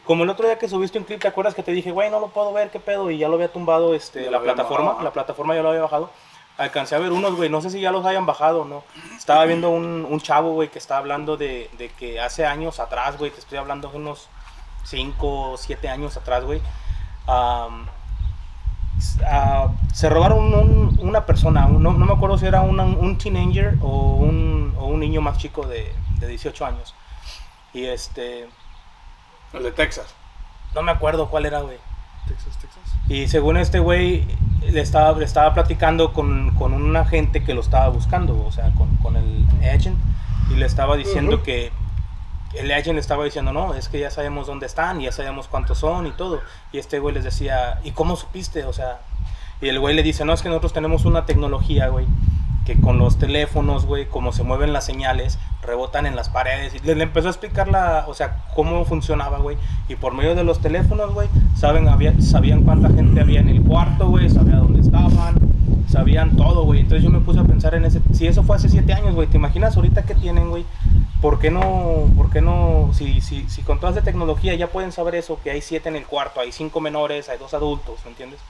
como 0.05 0.25
el 0.25 0.31
otro 0.31 0.47
día 0.47 0.59
que 0.59 0.69
subiste 0.69 0.99
un 0.99 1.05
clip, 1.05 1.21
¿te 1.21 1.29
acuerdas 1.29 1.55
que 1.55 1.63
te 1.63 1.71
dije, 1.71 1.93
güey, 1.93 2.11
no 2.11 2.19
lo 2.19 2.29
puedo 2.29 2.53
ver, 2.53 2.71
qué 2.71 2.81
pedo? 2.81 3.11
Y 3.11 3.19
ya 3.19 3.29
lo 3.29 3.35
había 3.35 3.53
tumbado, 3.53 3.95
este, 3.95 4.25
Ya 4.25 4.31
la 4.33 4.41
plataforma, 4.41 4.89
bajado, 4.89 5.05
la 5.05 5.13
plataforma 5.13 5.55
ya 5.55 5.63
lo 5.63 5.69
había 5.69 5.83
bajado. 5.83 6.11
Alcancé 6.59 6.95
a 6.95 6.99
ver 6.99 7.13
unos, 7.13 7.35
güey, 7.35 7.51
no 7.51 7.61
sé 7.61 7.69
si 7.71 7.81
ya 7.81 7.93
los 7.93 8.07
hayan 8.07 8.25
bajado 8.25 8.63
o 8.63 8.65
no. 8.65 8.83
Estaba 9.17 9.45
viendo 9.45 9.69
un, 9.71 10.07
un 10.09 10.21
chavo, 10.21 10.53
güey, 10.53 10.71
que 10.71 10.79
estaba 10.79 11.01
hablando 11.01 11.37
de, 11.37 11.71
de 11.77 11.91
que 11.91 12.19
hace 12.21 12.47
años 12.47 12.81
atrás, 12.81 13.19
güey, 13.19 13.31
te 13.31 13.41
estoy 13.41 13.59
hablando 13.59 13.89
de 13.91 13.97
unos 13.99 14.29
5 14.85 15.51
o 15.53 15.57
7 15.59 15.89
años 15.91 16.17
atrás, 16.17 16.45
güey, 16.45 16.63
am, 17.27 17.87
ah, 19.27 19.69
se 19.93 20.09
robaron 20.09 20.55
un- 20.55 20.99
una 21.03 21.27
persona, 21.27 21.67
no, 21.67 21.93
no 21.93 22.07
me 22.07 22.13
acuerdo 22.13 22.39
si 22.39 22.47
era 22.47 22.63
una- 22.63 22.85
un 22.85 23.19
teenager 23.19 23.77
o 23.83 24.15
un, 24.15 24.75
o 24.79 24.87
un 24.87 25.01
niño 25.01 25.21
más 25.21 25.39
chico 25.39 25.67
de, 25.67 25.93
de 26.19 26.27
18 26.27 26.65
años. 26.65 26.95
Y 27.75 27.85
este, 27.85 28.49
El 29.53 29.63
de 29.63 29.73
Texas. 29.73 30.15
no 30.75 30.83
me 30.83 30.93
acuerdo 30.93 31.29
cuál 31.29 31.45
era, 31.47 31.61
güey. 31.61 31.79
Texas, 32.27 32.59
Texas. 32.61 32.83
Y 33.09 33.29
según 33.29 33.57
este 33.57 33.79
güey, 33.79 34.25
le 34.63 34.81
estaba, 34.81 35.17
le 35.19 35.25
estaba 35.25 35.55
platicando 35.55 36.13
con, 36.13 36.55
con 36.57 36.73
un 36.73 36.97
agente 36.97 37.45
que 37.45 37.55
lo 37.55 37.61
estaba 37.61 37.89
buscando, 37.89 38.45
o 38.45 38.53
sea, 38.53 38.71
con, 38.73 38.97
con 38.97 39.17
el 39.17 39.47
agent, 39.63 39.97
y 40.51 40.57
le 40.57 40.67
estaba 40.67 40.97
diciendo 40.97 41.37
Ujú. 41.37 41.45
que 41.45 41.73
el 42.55 42.73
agent 42.73 42.95
le 42.95 43.01
estaba 43.01 43.25
diciendo, 43.25 43.53
no, 43.53 43.75
es 43.75 43.89
que 43.89 43.99
ya 44.01 44.11
sabemos 44.11 44.47
dónde 44.47 44.67
están, 44.67 45.01
ya 45.01 45.13
sabemos 45.13 45.49
cuántos 45.49 45.79
son 45.79 46.07
y 46.07 46.11
todo. 46.13 46.41
Y 46.73 46.79
este 46.79 46.99
güey 46.99 47.15
les 47.15 47.25
decía, 47.25 47.81
¿y 47.85 47.91
cómo 47.91 48.17
supiste? 48.17 48.65
O 48.65 48.73
sea, 48.73 49.01
y 49.61 49.69
el 49.69 49.79
güey 49.79 49.95
le 49.95 50.03
dice, 50.03 50.25
no, 50.25 50.33
es 50.33 50.43
que 50.43 50.49
nosotros 50.49 50.73
tenemos 50.73 51.05
una 51.05 51.27
tecnología, 51.27 51.89
güey, 51.89 52.07
que 52.67 52.79
con 52.79 52.99
los 52.99 53.19
teléfonos, 53.19 53.87
güey, 53.87 54.07
como 54.07 54.33
se 54.33 54.43
mueven 54.43 54.73
las 54.73 54.85
señales, 54.85 55.39
rebotan 55.63 56.05
en 56.05 56.17
las 56.17 56.29
paredes. 56.29 56.75
Y 56.75 56.81
le, 56.81 56.97
le 56.97 57.05
empezó 57.05 57.29
a 57.29 57.31
explicar 57.31 57.69
la, 57.69 58.05
o 58.09 58.15
sea, 58.15 58.45
cómo 58.55 58.85
funcionaba, 58.85 59.39
güey. 59.39 59.57
Y 59.89 59.95
por 59.95 60.13
medio 60.13 60.35
de 60.35 60.45
los 60.45 60.61
teléfonos, 60.61 61.15
güey, 61.15 61.29
saben, 61.55 61.89
había, 61.89 62.21
sabían 62.21 62.65
cuánta 62.65 62.89
gente 62.89 63.21
había 63.21 63.41
en 63.41 63.49
el 63.49 63.63
cuarto, 63.63 64.09
güey, 64.09 64.29
sabían 64.29 64.59
dónde 64.59 64.81
estaban, 64.81 65.37
sabían 65.89 66.37
todo, 66.37 66.65
güey. 66.65 66.81
Entonces 66.81 67.05
yo 67.05 67.11
me 67.11 67.21
puse 67.21 67.39
a 67.39 67.45
pensar 67.45 67.75
en 67.75 67.85
ese, 67.85 68.01
si 68.13 68.27
eso 68.27 68.43
fue 68.43 68.57
hace 68.57 68.69
siete 68.69 68.93
años, 68.93 69.15
güey, 69.15 69.29
¿te 69.29 69.37
imaginas 69.37 69.77
ahorita 69.77 70.03
que 70.03 70.17
tienen, 70.17 70.51
güey? 70.51 70.67
¿Por 71.23 71.39
qué 71.39 71.51
no, 71.51 72.11
por 72.17 72.31
qué 72.31 72.41
no, 72.41 72.91
si, 72.93 73.21
si, 73.21 73.49
si 73.49 73.63
con 73.63 73.79
toda 73.79 73.93
esa 73.93 74.03
tecnología 74.03 74.55
ya 74.55 74.67
pueden 74.67 74.93
saber 74.93 75.15
eso, 75.15 75.39
que 75.43 75.51
hay 75.51 75.63
siete 75.63 75.89
en 75.89 75.97
el 75.97 76.05
cuarto, 76.05 76.41
hay 76.41 76.53
cinco 76.53 76.81
menores, 76.81 77.29
hay 77.29 77.39
dos 77.39 77.55
adultos, 77.55 78.01
¿me 78.05 78.11
entiendes? 78.11 78.41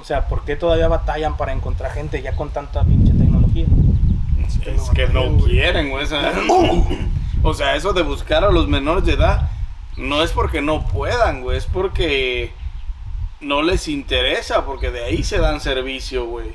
O 0.00 0.04
sea, 0.04 0.28
¿por 0.28 0.44
qué 0.44 0.56
todavía 0.56 0.88
batallan 0.88 1.36
para 1.36 1.52
encontrar 1.52 1.90
gente 1.92 2.20
ya 2.20 2.36
con 2.36 2.50
tanta 2.50 2.82
pinche 2.84 3.12
tecnología? 3.12 3.25
Es 3.62 4.90
que 4.90 5.06
no 5.08 5.36
quieren, 5.44 5.90
güey. 5.90 6.04
O 6.04 6.06
sea, 6.06 6.32
o 7.42 7.54
sea, 7.54 7.76
eso 7.76 7.92
de 7.92 8.02
buscar 8.02 8.44
a 8.44 8.50
los 8.50 8.68
menores 8.68 9.04
de 9.04 9.12
edad 9.14 9.50
no 9.96 10.22
es 10.22 10.32
porque 10.32 10.60
no 10.60 10.86
puedan, 10.86 11.42
güey. 11.42 11.56
Es 11.58 11.66
porque 11.66 12.52
no 13.40 13.62
les 13.62 13.88
interesa, 13.88 14.64
porque 14.66 14.90
de 14.90 15.04
ahí 15.04 15.22
se 15.22 15.38
dan 15.38 15.60
servicio, 15.60 16.26
güey. 16.26 16.54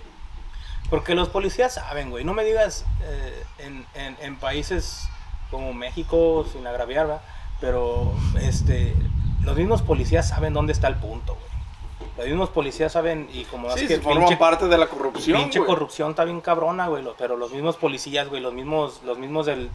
Porque 0.89 1.15
los 1.15 1.29
policías 1.29 1.73
saben, 1.75 2.09
güey. 2.09 2.23
No 2.25 2.33
me 2.33 2.43
digas 2.43 2.85
eh, 3.03 3.43
en, 3.59 3.85
en- 3.95 4.17
en 4.21 4.35
países 4.35 5.07
como 5.49 5.73
México, 5.73 6.45
sin 6.51 6.67
agraviar, 6.67 7.07
¿verdad? 7.07 7.21
Pero 7.61 8.13
este, 8.41 8.93
los 9.41 9.55
mismos 9.55 9.81
policías 9.81 10.27
saben 10.27 10.53
dónde 10.53 10.73
está 10.73 10.87
el 10.87 10.95
punto, 10.95 11.35
güey. 11.35 11.50
Los 12.17 12.27
mismos 12.27 12.49
policías 12.49 12.91
saben, 12.91 13.27
y 13.33 13.45
como 13.45 13.69
Sí, 13.71 13.83
es 13.85 13.87
que 13.87 13.99
forman 13.99 14.25
pinche- 14.27 14.37
parte 14.37 14.67
de 14.67 14.77
la 14.77 14.87
corrupción, 14.87 15.41
pinche 15.41 15.59
güey. 15.59 15.69
corrupción 15.69 16.09
está 16.11 16.23
bien 16.25 16.41
cabrona, 16.41 16.87
güey. 16.87 17.03
Pero 17.17 17.37
los 17.37 17.51
mismos 17.51 17.77
policías, 17.77 18.27
güey, 18.29 18.41
los 18.41 18.53
mismos, 18.53 19.01
los 19.05 19.17
mismos 19.17 19.45
del, 19.45 19.69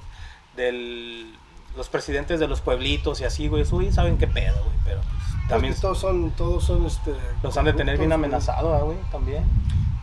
del, 0.56 1.34
los 1.76 1.88
presidentes 1.88 2.38
de 2.40 2.46
los 2.48 2.60
pueblitos 2.60 3.20
y 3.20 3.24
así, 3.24 3.48
güey, 3.48 3.62
eso, 3.62 3.76
güey, 3.76 3.90
saben 3.92 4.18
qué 4.18 4.26
pedo, 4.26 4.56
güey. 4.64 4.76
Pero 4.84 5.00
pues, 5.00 5.48
también 5.48 5.72
Es 5.72 5.78
que 5.80 5.82
todos 5.82 5.98
son, 5.98 6.30
todos 6.32 6.64
son 6.64 6.84
este. 6.86 7.14
los 7.42 7.56
han 7.56 7.64
de 7.64 7.72
tener 7.72 7.98
bien 7.98 8.12
amenazados, 8.12 8.78
ah, 8.80 8.84
güey, 8.84 8.98
también. 9.10 9.44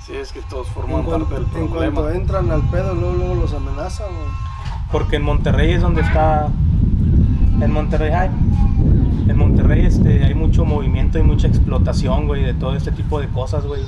Sí, 0.06 0.16
es 0.16 0.32
que 0.34 0.42
todos 0.50 0.68
En 0.68 0.74
forman 0.74 1.04
cuanto, 1.04 1.28
parte 1.30 1.36
del 1.36 1.62
en 1.64 1.70
problema. 1.70 2.02
cuanto 2.02 2.10
entran 2.18 2.52
al 2.52 2.62
pedo, 2.70 2.94
luego, 2.94 3.14
luego 3.16 3.36
los 3.36 3.54
amenazan, 3.54 4.08
güey. 4.08 4.28
Porque 4.92 5.16
en 5.16 5.22
Monterrey 5.24 5.72
es 5.74 5.82
donde 5.82 6.02
está. 6.02 6.48
En 7.62 7.72
Monterrey 7.72 8.12
hay. 8.12 8.30
En 9.28 9.38
Monterrey 9.38 9.86
este, 9.86 10.24
hay 10.26 10.34
mucho 10.34 10.66
movimiento 10.66 11.18
y 11.20 11.24
mucha 11.24 11.48
explotación, 11.48 12.28
güey, 12.28 12.44
de 12.44 12.54
todo 12.54 12.76
este 12.76 12.92
tipo 12.92 13.20
de 13.20 13.28
cosas, 13.28 13.66
güey. 13.66 13.82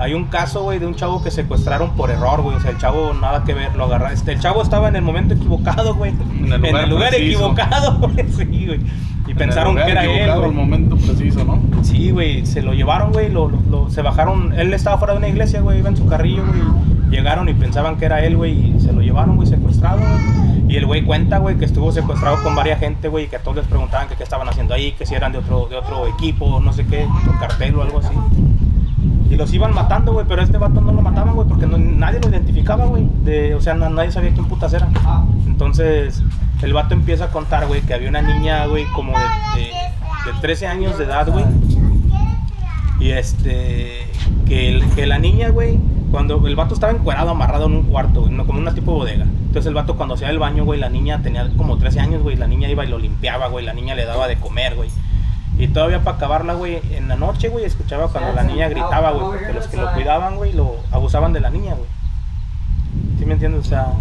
Hay 0.00 0.14
un 0.14 0.26
caso, 0.26 0.62
güey, 0.62 0.78
de 0.78 0.86
un 0.86 0.94
chavo 0.94 1.24
que 1.24 1.30
secuestraron 1.32 1.90
por 1.96 2.10
error, 2.10 2.40
güey. 2.42 2.56
O 2.56 2.60
sea, 2.60 2.70
el 2.70 2.78
chavo 2.78 3.12
nada 3.14 3.42
que 3.42 3.52
ver, 3.54 3.74
lo 3.74 3.84
agarraron. 3.86 4.14
Este, 4.14 4.32
el 4.32 4.38
chavo 4.40 4.62
estaba 4.62 4.86
en 4.88 4.94
el 4.94 5.02
momento 5.02 5.34
equivocado, 5.34 5.94
güey. 5.96 6.12
En 6.38 6.52
el 6.52 6.88
lugar 6.88 7.08
preciso. 7.10 7.16
equivocado, 7.50 7.98
güey. 8.08 8.28
Sí, 8.30 8.66
güey. 8.66 8.80
Y 9.26 9.32
En 9.32 9.36
pensaron 9.36 9.76
el 9.76 9.84
que 9.84 9.90
lugar 9.90 10.04
era 10.06 10.22
él, 10.34 10.38
güey. 10.38 10.48
el 10.50 10.54
momento 10.56 10.96
preciso, 10.96 11.44
¿no? 11.44 11.60
Sí, 11.82 12.12
güey, 12.12 12.46
se 12.46 12.62
lo 12.62 12.72
llevaron, 12.74 13.12
güey, 13.12 13.30
lo, 13.30 13.48
lo- 13.48 13.60
lo- 13.68 13.90
se 13.90 14.00
bajaron, 14.00 14.54
él 14.58 14.72
estaba 14.72 14.96
fuera 14.98 15.12
de 15.14 15.18
una 15.18 15.28
iglesia, 15.28 15.60
güey, 15.60 15.80
iba 15.80 15.88
en 15.90 15.96
su 15.98 16.06
carrillo, 16.06 16.44
güey, 16.46 17.10
llegaron 17.10 17.46
y 17.48 17.52
pensaban 17.52 17.96
que 17.98 18.06
era 18.06 18.24
él, 18.24 18.36
güey, 18.38 18.52
y 18.76 18.80
se 18.80 18.90
lo 18.92 19.02
llevaron, 19.02 19.36
güey, 19.36 19.46
secuestrado, 19.46 19.98
güey, 19.98 20.57
y 20.68 20.76
el 20.76 20.86
güey 20.86 21.02
cuenta, 21.02 21.38
güey, 21.38 21.56
que 21.56 21.64
estuvo 21.64 21.90
secuestrado 21.92 22.42
con 22.42 22.54
varias 22.54 22.78
gente, 22.80 23.08
güey, 23.08 23.24
y 23.24 23.28
que 23.28 23.36
a 23.36 23.38
todos 23.42 23.56
les 23.56 23.66
preguntaban 23.66 24.06
que 24.08 24.16
qué 24.16 24.22
estaban 24.22 24.48
haciendo 24.48 24.74
ahí, 24.74 24.92
que 24.92 25.06
si 25.06 25.14
eran 25.14 25.32
de 25.32 25.38
otro, 25.38 25.66
de 25.66 25.76
otro 25.76 26.06
equipo, 26.06 26.60
no 26.60 26.72
sé 26.72 26.84
qué, 26.86 27.06
otro 27.22 27.38
cartel 27.40 27.74
o 27.76 27.82
algo 27.82 27.98
así, 28.00 28.14
y 29.30 29.36
los 29.36 29.52
iban 29.54 29.74
matando, 29.74 30.12
güey, 30.12 30.26
pero 30.28 30.42
este 30.42 30.58
vato 30.58 30.80
no 30.80 30.92
lo 30.92 31.00
mataban, 31.02 31.34
güey, 31.34 31.48
porque 31.48 31.66
nadie 31.66 32.20
lo 32.20 32.28
identificaba, 32.28 32.84
güey, 32.86 33.08
o 33.54 33.60
sea, 33.60 33.74
na- 33.74 33.88
nadie 33.88 34.12
sabía 34.12 34.30
quién 34.32 34.46
putas 34.46 34.72
era, 34.74 34.88
entonces, 35.46 36.22
el 36.62 36.72
vato 36.72 36.94
empieza 36.94 37.24
a 37.24 37.28
contar, 37.30 37.66
güey, 37.66 37.80
que 37.82 37.94
había 37.94 38.08
una 38.08 38.20
niña, 38.22 38.66
güey, 38.66 38.84
como 38.94 39.12
de, 39.12 39.60
de, 39.60 40.32
de 40.32 40.38
13 40.40 40.66
años 40.66 40.98
de 40.98 41.04
edad, 41.04 41.28
güey. 41.30 41.44
Y 43.00 43.10
este, 43.10 44.08
que, 44.46 44.68
el- 44.68 44.88
que 44.90 45.06
la 45.06 45.18
niña, 45.18 45.50
güey, 45.50 45.78
cuando 46.10 46.44
el 46.46 46.56
vato 46.56 46.74
estaba 46.74 46.92
encuerado, 46.92 47.30
amarrado 47.30 47.66
en 47.66 47.72
un 47.76 47.82
cuarto, 47.84 48.22
güey, 48.22 48.36
como 48.46 48.58
una 48.58 48.74
tipo 48.74 48.92
bodega. 48.92 49.26
Entonces 49.48 49.66
el 49.66 49.74
vato 49.74 49.96
cuando 49.96 50.14
hacía 50.14 50.28
el 50.28 50.38
baño, 50.38 50.64
güey, 50.64 50.78
la 50.78 50.90
niña 50.90 51.22
tenía 51.22 51.48
como 51.56 51.78
13 51.78 52.00
años, 52.00 52.22
güey, 52.22 52.36
la 52.36 52.46
niña 52.46 52.68
iba 52.68 52.84
y 52.84 52.88
lo 52.88 52.98
limpiaba, 52.98 53.48
güey, 53.48 53.64
la 53.64 53.72
niña 53.72 53.94
le 53.94 54.04
daba 54.04 54.28
de 54.28 54.36
comer, 54.36 54.74
güey. 54.74 54.90
Y 55.58 55.68
todavía 55.68 56.04
para 56.04 56.18
acabarla, 56.18 56.52
güey, 56.52 56.80
en 56.92 57.08
la 57.08 57.16
noche, 57.16 57.48
güey, 57.48 57.64
escuchaba 57.64 58.08
cuando 58.08 58.34
la 58.34 58.44
niña 58.44 58.68
gritaba, 58.68 59.10
güey, 59.12 59.38
porque 59.38 59.54
los 59.54 59.66
que 59.66 59.78
lo 59.78 59.90
cuidaban, 59.94 60.36
güey, 60.36 60.52
lo 60.52 60.76
abusaban 60.92 61.32
de 61.32 61.40
la 61.40 61.48
niña, 61.48 61.74
güey. 61.74 61.88
¿Sí 63.18 63.24
me 63.24 63.32
entiendes? 63.32 63.66
O 63.66 63.68
sea, 63.68 63.94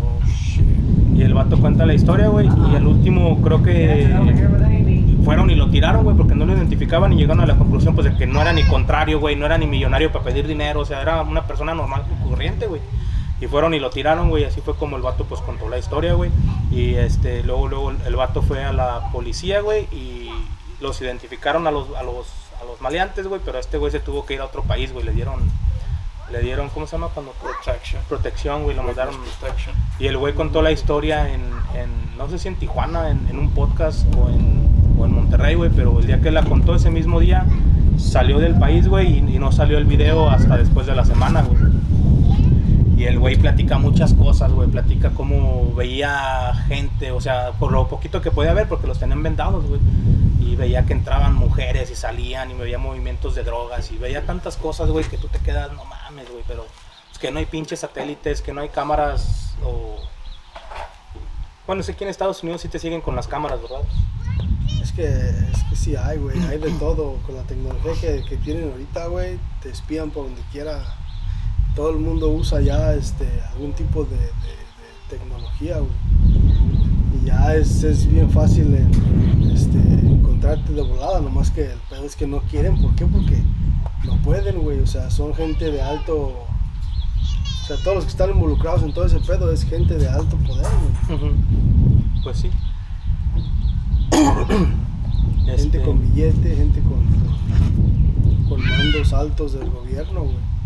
y 1.15 1.21
el 1.21 1.33
vato 1.33 1.57
cuenta 1.57 1.85
la 1.85 1.93
historia, 1.93 2.27
güey, 2.27 2.47
y 2.47 2.75
el 2.75 2.85
último 2.85 3.41
creo 3.41 3.63
que 3.63 4.05
fueron 5.23 5.49
y 5.49 5.55
lo 5.55 5.69
tiraron, 5.69 6.03
güey, 6.03 6.17
porque 6.17 6.35
no 6.35 6.45
lo 6.45 6.57
identificaban 6.57 7.13
y 7.13 7.15
llegaron 7.15 7.41
a 7.41 7.45
la 7.45 7.55
conclusión, 7.55 7.95
pues, 7.95 8.11
de 8.11 8.17
que 8.17 8.27
no 8.27 8.41
era 8.41 8.51
ni 8.51 8.63
contrario, 8.63 9.21
güey, 9.21 9.37
no 9.37 9.45
era 9.45 9.57
ni 9.57 9.65
millonario 9.65 10.11
para 10.11 10.25
pedir 10.25 10.45
dinero, 10.45 10.81
o 10.81 10.85
sea, 10.85 11.01
era 11.01 11.21
una 11.21 11.47
persona 11.47 11.73
normal 11.73 12.03
corriente, 12.27 12.67
güey. 12.67 12.81
Y 13.39 13.47
fueron 13.47 13.73
y 13.73 13.79
lo 13.79 13.91
tiraron, 13.91 14.29
güey, 14.29 14.45
así 14.45 14.61
fue 14.61 14.75
como 14.75 14.95
el 14.95 15.03
vato, 15.03 15.25
pues, 15.25 15.41
contó 15.41 15.69
la 15.69 15.77
historia, 15.77 16.13
güey. 16.13 16.31
Y, 16.71 16.95
este, 16.95 17.43
luego, 17.43 17.67
luego 17.67 17.91
el 17.91 18.15
vato 18.15 18.41
fue 18.41 18.63
a 18.63 18.73
la 18.73 19.11
policía, 19.11 19.61
güey, 19.61 19.83
y 19.91 20.31
los 20.81 20.99
identificaron 21.01 21.67
a 21.67 21.71
los, 21.71 21.87
a 21.95 22.03
los, 22.03 22.27
a 22.61 22.65
los 22.65 22.81
maleantes, 22.81 23.27
güey, 23.27 23.39
pero 23.43 23.59
este 23.59 23.77
güey 23.77 23.91
se 23.91 23.99
tuvo 23.99 24.25
que 24.25 24.33
ir 24.33 24.41
a 24.41 24.45
otro 24.45 24.63
país, 24.63 24.91
güey, 24.91 25.05
le 25.05 25.11
dieron, 25.11 25.39
le 26.31 26.39
dieron, 26.39 26.69
¿cómo 26.69 26.87
se 26.87 26.93
llama? 26.93 27.09
Cuando 27.13 27.31
Protection. 27.33 28.01
protección, 28.09 28.63
güey, 28.63 28.75
lo 28.75 28.83
mandaron. 28.83 29.15
Protection. 29.39 29.75
Y 29.99 30.07
el 30.07 30.17
güey 30.17 30.33
contó 30.33 30.63
la 30.63 30.71
historia 30.71 31.31
en, 31.31 31.41
en, 31.75 32.17
no 32.17 32.27
sé 32.29 32.39
si 32.39 32.47
en 32.47 32.55
Tijuana, 32.55 33.11
en, 33.11 33.27
en 33.29 33.37
un 33.37 33.51
podcast 33.51 34.03
o 34.15 34.29
en, 34.29 34.95
o 34.99 35.05
en 35.05 35.13
Monterrey, 35.13 35.53
güey, 35.53 35.69
pero 35.69 35.99
el 35.99 36.07
día 36.07 36.21
que 36.21 36.31
la 36.31 36.43
contó 36.43 36.73
ese 36.73 36.89
mismo 36.89 37.19
día, 37.19 37.45
salió 37.99 38.39
del 38.39 38.57
país, 38.57 38.87
güey, 38.87 39.19
y, 39.19 39.35
y 39.35 39.39
no 39.39 39.51
salió 39.51 39.77
el 39.77 39.85
video 39.85 40.27
hasta 40.27 40.57
después 40.57 40.87
de 40.87 40.95
la 40.95 41.05
semana, 41.05 41.43
güey. 41.43 41.76
Y 42.97 43.05
el 43.05 43.19
güey 43.19 43.35
platica 43.35 43.77
muchas 43.77 44.15
cosas, 44.15 44.51
güey, 44.51 44.67
platica 44.67 45.11
cómo 45.11 45.71
veía 45.75 46.51
gente, 46.67 47.11
o 47.11 47.21
sea, 47.21 47.51
por 47.51 47.71
lo 47.71 47.87
poquito 47.87 48.23
que 48.23 48.31
podía 48.31 48.53
ver, 48.53 48.67
porque 48.67 48.87
los 48.87 48.97
tenían 48.97 49.21
vendados, 49.21 49.67
güey. 49.67 49.79
Y 50.41 50.55
veía 50.55 50.83
que 50.83 50.93
entraban 50.93 51.35
mujeres 51.35 51.91
y 51.91 51.95
salían, 51.95 52.49
y 52.49 52.55
veía 52.55 52.79
movimientos 52.79 53.35
de 53.35 53.43
drogas, 53.43 53.91
y 53.91 53.97
veía 53.97 54.25
tantas 54.25 54.57
cosas, 54.57 54.89
güey, 54.89 55.05
que 55.05 55.19
tú 55.19 55.27
te 55.27 55.37
quedas, 55.37 55.71
no 55.73 55.85
mames, 55.85 56.27
güey, 56.31 56.43
pero 56.47 56.65
es 57.11 57.19
que 57.19 57.31
no 57.31 57.37
hay 57.37 57.45
pinches 57.45 57.81
satélites, 57.81 58.41
que 58.41 58.51
no 58.51 58.61
hay 58.61 58.69
cámaras, 58.69 59.53
o... 59.63 59.97
Bueno, 61.67 61.83
sé 61.83 61.95
que 61.95 62.03
en 62.03 62.09
Estados 62.09 62.41
Unidos 62.41 62.61
sí 62.61 62.67
te 62.67 62.79
siguen 62.79 63.01
con 63.01 63.15
las 63.15 63.27
cámaras, 63.27 63.61
¿verdad? 63.61 63.81
Es 64.81 64.91
que, 64.91 65.05
es 65.05 65.63
que 65.69 65.75
sí 65.75 65.95
hay, 65.95 66.17
güey, 66.17 66.39
hay 66.45 66.57
de 66.57 66.71
todo. 66.71 67.17
Con 67.27 67.35
la 67.35 67.43
tecnología 67.43 67.93
que, 68.01 68.23
que 68.23 68.37
tienen 68.37 68.71
ahorita, 68.71 69.05
güey, 69.07 69.37
te 69.61 69.69
espían 69.69 70.09
por 70.09 70.23
donde 70.23 70.41
quiera. 70.51 70.95
Todo 71.77 71.91
el 71.91 71.97
mundo 71.99 72.29
usa 72.29 72.59
ya 72.59 72.93
este, 72.93 73.25
algún 73.53 73.71
tipo 73.73 74.03
de, 74.03 74.15
de- 74.17 74.25
de 74.25 75.17
tecnología, 75.17 75.77
güey. 75.77 75.91
Y 77.21 77.25
ya 77.27 77.55
es, 77.55 77.83
es 77.83 78.05
bien 78.11 78.29
fácil 78.31 78.73
en- 78.75 79.51
este, 79.53 79.77
encontrarte 79.77 80.73
de 80.73 80.81
volada, 80.81 81.21
nomás 81.21 81.51
que 81.51 81.65
el 81.71 81.77
pedo 81.89 82.03
es 82.03 82.15
que 82.15 82.25
no 82.27 82.39
quieren, 82.49 82.81
¿por 82.81 82.95
qué? 82.95 83.05
Porque 83.05 83.41
no 84.05 84.17
pueden, 84.23 84.59
güey, 84.59 84.79
o 84.79 84.87
sea, 84.87 85.09
son 85.11 85.33
gente 85.35 85.71
de 85.71 85.81
alto... 85.81 86.15
O 86.17 87.67
sea, 87.67 87.77
todos 87.83 87.95
los 87.97 88.05
que 88.05 88.11
están 88.11 88.29
involucrados 88.31 88.81
en 88.81 88.93
todo 88.93 89.05
ese 89.05 89.19
pedo 89.19 89.51
es 89.51 89.63
gente 89.65 89.97
de 89.97 90.07
alto 90.09 90.35
poder, 90.37 90.65
güey. 91.09 91.31
Pues 92.23 92.37
sí. 92.39 92.49
Gente 95.45 95.53
Este, 95.55 95.81
con 95.81 96.01
billete, 96.01 96.55
gente 96.55 96.81
con, 96.81 98.47
con 98.49 98.61
mandos 98.67 99.13
altos 99.13 99.53
del 99.53 99.69
gobierno, 99.69 100.21
güey. 100.23 100.56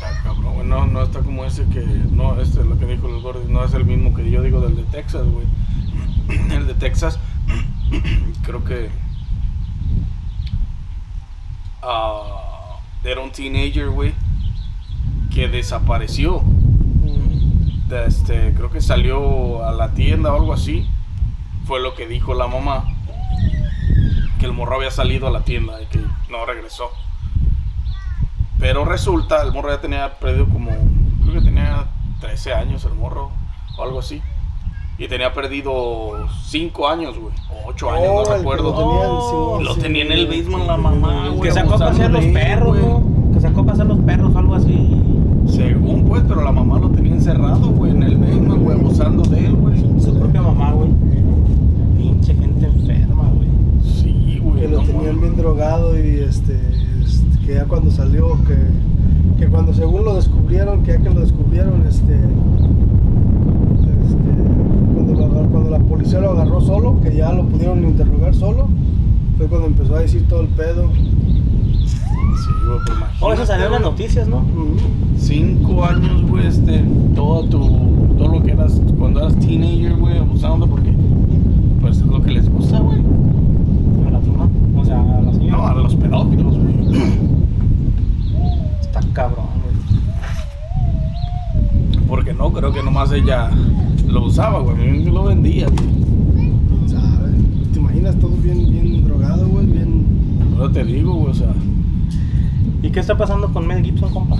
Está 0.00 0.22
cabrón, 0.22 0.54
güey. 0.54 0.66
No, 0.66 0.86
no 0.86 1.02
está 1.02 1.20
como 1.20 1.44
ese 1.44 1.66
que. 1.66 1.80
No, 1.82 2.40
este 2.40 2.60
es 2.60 2.66
lo 2.66 2.78
que 2.78 2.86
dijo 2.86 3.06
el 3.08 3.20
gordo. 3.20 3.42
No 3.48 3.62
es 3.64 3.74
el 3.74 3.84
mismo 3.84 4.14
que 4.14 4.30
yo 4.30 4.40
digo 4.42 4.60
del 4.62 4.76
de 4.76 4.84
Texas, 4.84 5.26
güey. 5.26 5.46
El 6.54 6.66
de 6.66 6.74
Texas, 6.74 7.18
creo 8.42 8.64
que. 8.64 8.88
ah, 11.82 12.78
era 13.04 13.20
un 13.20 13.30
teenager, 13.30 13.90
güey. 13.90 14.14
Que 15.34 15.48
desapareció. 15.48 16.42
De 17.88 18.06
Este, 18.06 18.54
creo 18.54 18.70
que 18.70 18.80
salió 18.80 19.64
a 19.66 19.72
la 19.72 19.92
tienda 19.92 20.32
o 20.32 20.36
algo 20.36 20.54
así. 20.54 20.88
Fue 21.66 21.80
lo 21.80 21.94
que 21.94 22.06
dijo 22.06 22.32
la 22.34 22.46
mamá. 22.46 22.84
Que 24.38 24.46
el 24.46 24.52
morro 24.52 24.76
había 24.76 24.90
salido 24.90 25.26
a 25.26 25.30
la 25.30 25.42
tienda 25.42 25.82
y 25.82 25.86
que 25.86 26.00
no 26.30 26.46
regresó. 26.46 26.90
Pero 28.60 28.84
resulta, 28.84 29.42
el 29.42 29.52
morro 29.52 29.70
ya 29.70 29.80
tenía 29.80 30.18
perdido 30.18 30.46
como, 30.46 30.70
creo 31.22 31.34
que 31.40 31.46
tenía 31.46 31.86
13 32.20 32.52
años 32.54 32.84
el 32.84 32.94
morro, 32.94 33.30
o 33.78 33.82
algo 33.82 33.98
así. 34.00 34.20
Y 34.98 35.08
tenía 35.08 35.32
perdido 35.32 36.28
5 36.44 36.88
años, 36.88 37.18
güey, 37.18 37.32
o 37.50 37.68
8 37.70 37.90
años, 37.90 38.28
no 38.28 38.36
recuerdo. 38.36 38.70
lo 38.70 38.76
tenían, 38.76 39.06
Oh, 39.10 39.56
sí, 39.58 39.64
lo 39.64 39.74
sí, 39.74 39.80
tenía 39.80 40.02
en 40.04 40.12
el 40.12 40.26
basement 40.26 40.62
sí, 40.62 40.68
la 40.68 40.76
mamá, 40.76 41.28
güey. 41.30 41.40
que 41.40 41.52
sacó 41.52 41.74
a 41.74 41.78
pasear 41.78 42.10
los 42.10 42.24
perros, 42.26 42.78
güey. 42.78 42.82
¿no? 42.82 43.32
Que 43.32 43.40
sacó 43.40 43.60
a 43.60 43.64
pasear 43.64 43.86
los 43.86 43.98
perros 44.00 44.34
o 44.34 44.38
algo 44.38 44.54
así. 44.54 45.02
Según, 45.46 46.04
pues, 46.06 46.22
pero 46.28 46.42
la 46.42 46.52
mamá 46.52 46.78
lo 46.78 46.90
tenía 46.90 47.14
encerrado, 47.14 47.66
güey, 47.70 47.92
en 47.92 48.02
el 48.02 48.18
basement, 48.18 48.62
güey, 48.62 48.78
abusando 48.78 49.22
de 49.22 49.46
él, 49.46 49.54
güey. 49.54 49.80
Su 50.00 50.14
propia 50.18 50.42
mamá, 50.42 50.72
güey. 50.72 50.90
Pinche 51.96 52.34
gente 52.34 52.66
enferma, 52.66 53.24
güey. 53.34 53.48
Sí, 53.82 54.38
güey. 54.42 54.60
que 54.60 54.68
lo 54.68 54.80
no 54.82 54.84
tenían 54.86 55.18
bien 55.20 55.36
drogado 55.36 55.98
y 55.98 56.20
este, 56.20 56.60
que 57.50 57.56
ya 57.56 57.64
cuando 57.64 57.90
salió, 57.90 58.38
que, 58.44 58.56
que 59.36 59.50
cuando 59.50 59.74
según 59.74 60.04
lo 60.04 60.14
descubrieron, 60.14 60.84
que 60.84 60.92
ya 60.92 60.98
que 60.98 61.10
lo 61.10 61.20
descubrieron, 61.20 61.84
este, 61.84 62.14
este, 62.14 62.24
cuando, 64.94 65.14
lo 65.14 65.48
cuando 65.48 65.70
la 65.70 65.80
policía 65.80 66.20
lo 66.20 66.30
agarró 66.30 66.60
solo, 66.60 67.00
que 67.02 67.16
ya 67.16 67.32
lo 67.32 67.44
pudieron 67.46 67.82
interrogar 67.82 68.36
solo, 68.36 68.68
fue 69.36 69.48
cuando 69.48 69.66
empezó 69.66 69.96
a 69.96 69.98
decir 69.98 70.28
todo 70.28 70.42
el 70.42 70.46
pedo. 70.46 70.92
Sí, 70.92 72.50
güey, 72.64 72.78
pues 72.86 72.98
imagínate. 72.98 73.18
Oh, 73.20 73.32
eso 73.32 73.44
salió 73.44 73.66
en 73.66 73.72
las 73.72 73.80
noticias, 73.80 74.28
¿no? 74.28 74.44
Cinco 75.18 75.84
años, 75.84 76.22
güey, 76.28 76.46
este, 76.46 76.84
todo 77.16 77.46
tu, 77.46 77.58
todo 78.16 78.28
lo 78.28 78.44
que 78.44 78.52
eras 78.52 78.80
cuando 78.96 79.22
eras 79.22 79.34
teenager, 79.40 79.96
güey, 79.96 80.18
abusando 80.18 80.68
porque, 80.68 80.92
pues, 81.80 81.96
es 81.96 82.06
lo 82.06 82.22
que 82.22 82.30
les 82.30 82.48
gusta, 82.48 82.78
güey. 82.78 83.00
A 84.06 84.10
la 84.12 84.20
mamá. 84.20 84.48
O 84.76 84.84
sea, 84.84 85.00
a 85.00 85.20
la 85.20 85.32
señora. 85.32 85.56
No, 85.56 85.66
a 85.66 85.74
los 85.74 85.96
pedófilos, 85.96 86.56
güey. 86.56 87.29
Cabrón, 89.20 89.46
güey. 89.62 89.74
Porque 92.08 92.32
no, 92.32 92.52
creo 92.52 92.72
que 92.72 92.82
nomás 92.82 93.12
ella 93.12 93.50
lo 94.06 94.24
usaba, 94.24 94.60
güey, 94.60 95.04
lo 95.04 95.24
vendía, 95.24 95.66
güey. 95.68 96.88
¿Sabe? 96.88 97.32
¿Te 97.72 97.78
imaginas 97.78 98.18
todo 98.18 98.30
bien, 98.36 98.58
bien 98.70 99.04
drogado, 99.04 99.46
güey? 99.46 99.66
Bien... 99.66 100.56
No 100.56 100.70
te 100.70 100.84
digo, 100.84 101.14
güey, 101.14 101.30
o 101.32 101.34
sea, 101.34 101.52
¿Y 102.82 102.90
qué 102.90 103.00
está 103.00 103.16
pasando 103.16 103.52
con 103.52 103.66
Mel 103.66 103.84
Gibson, 103.84 104.10
compa? 104.12 104.36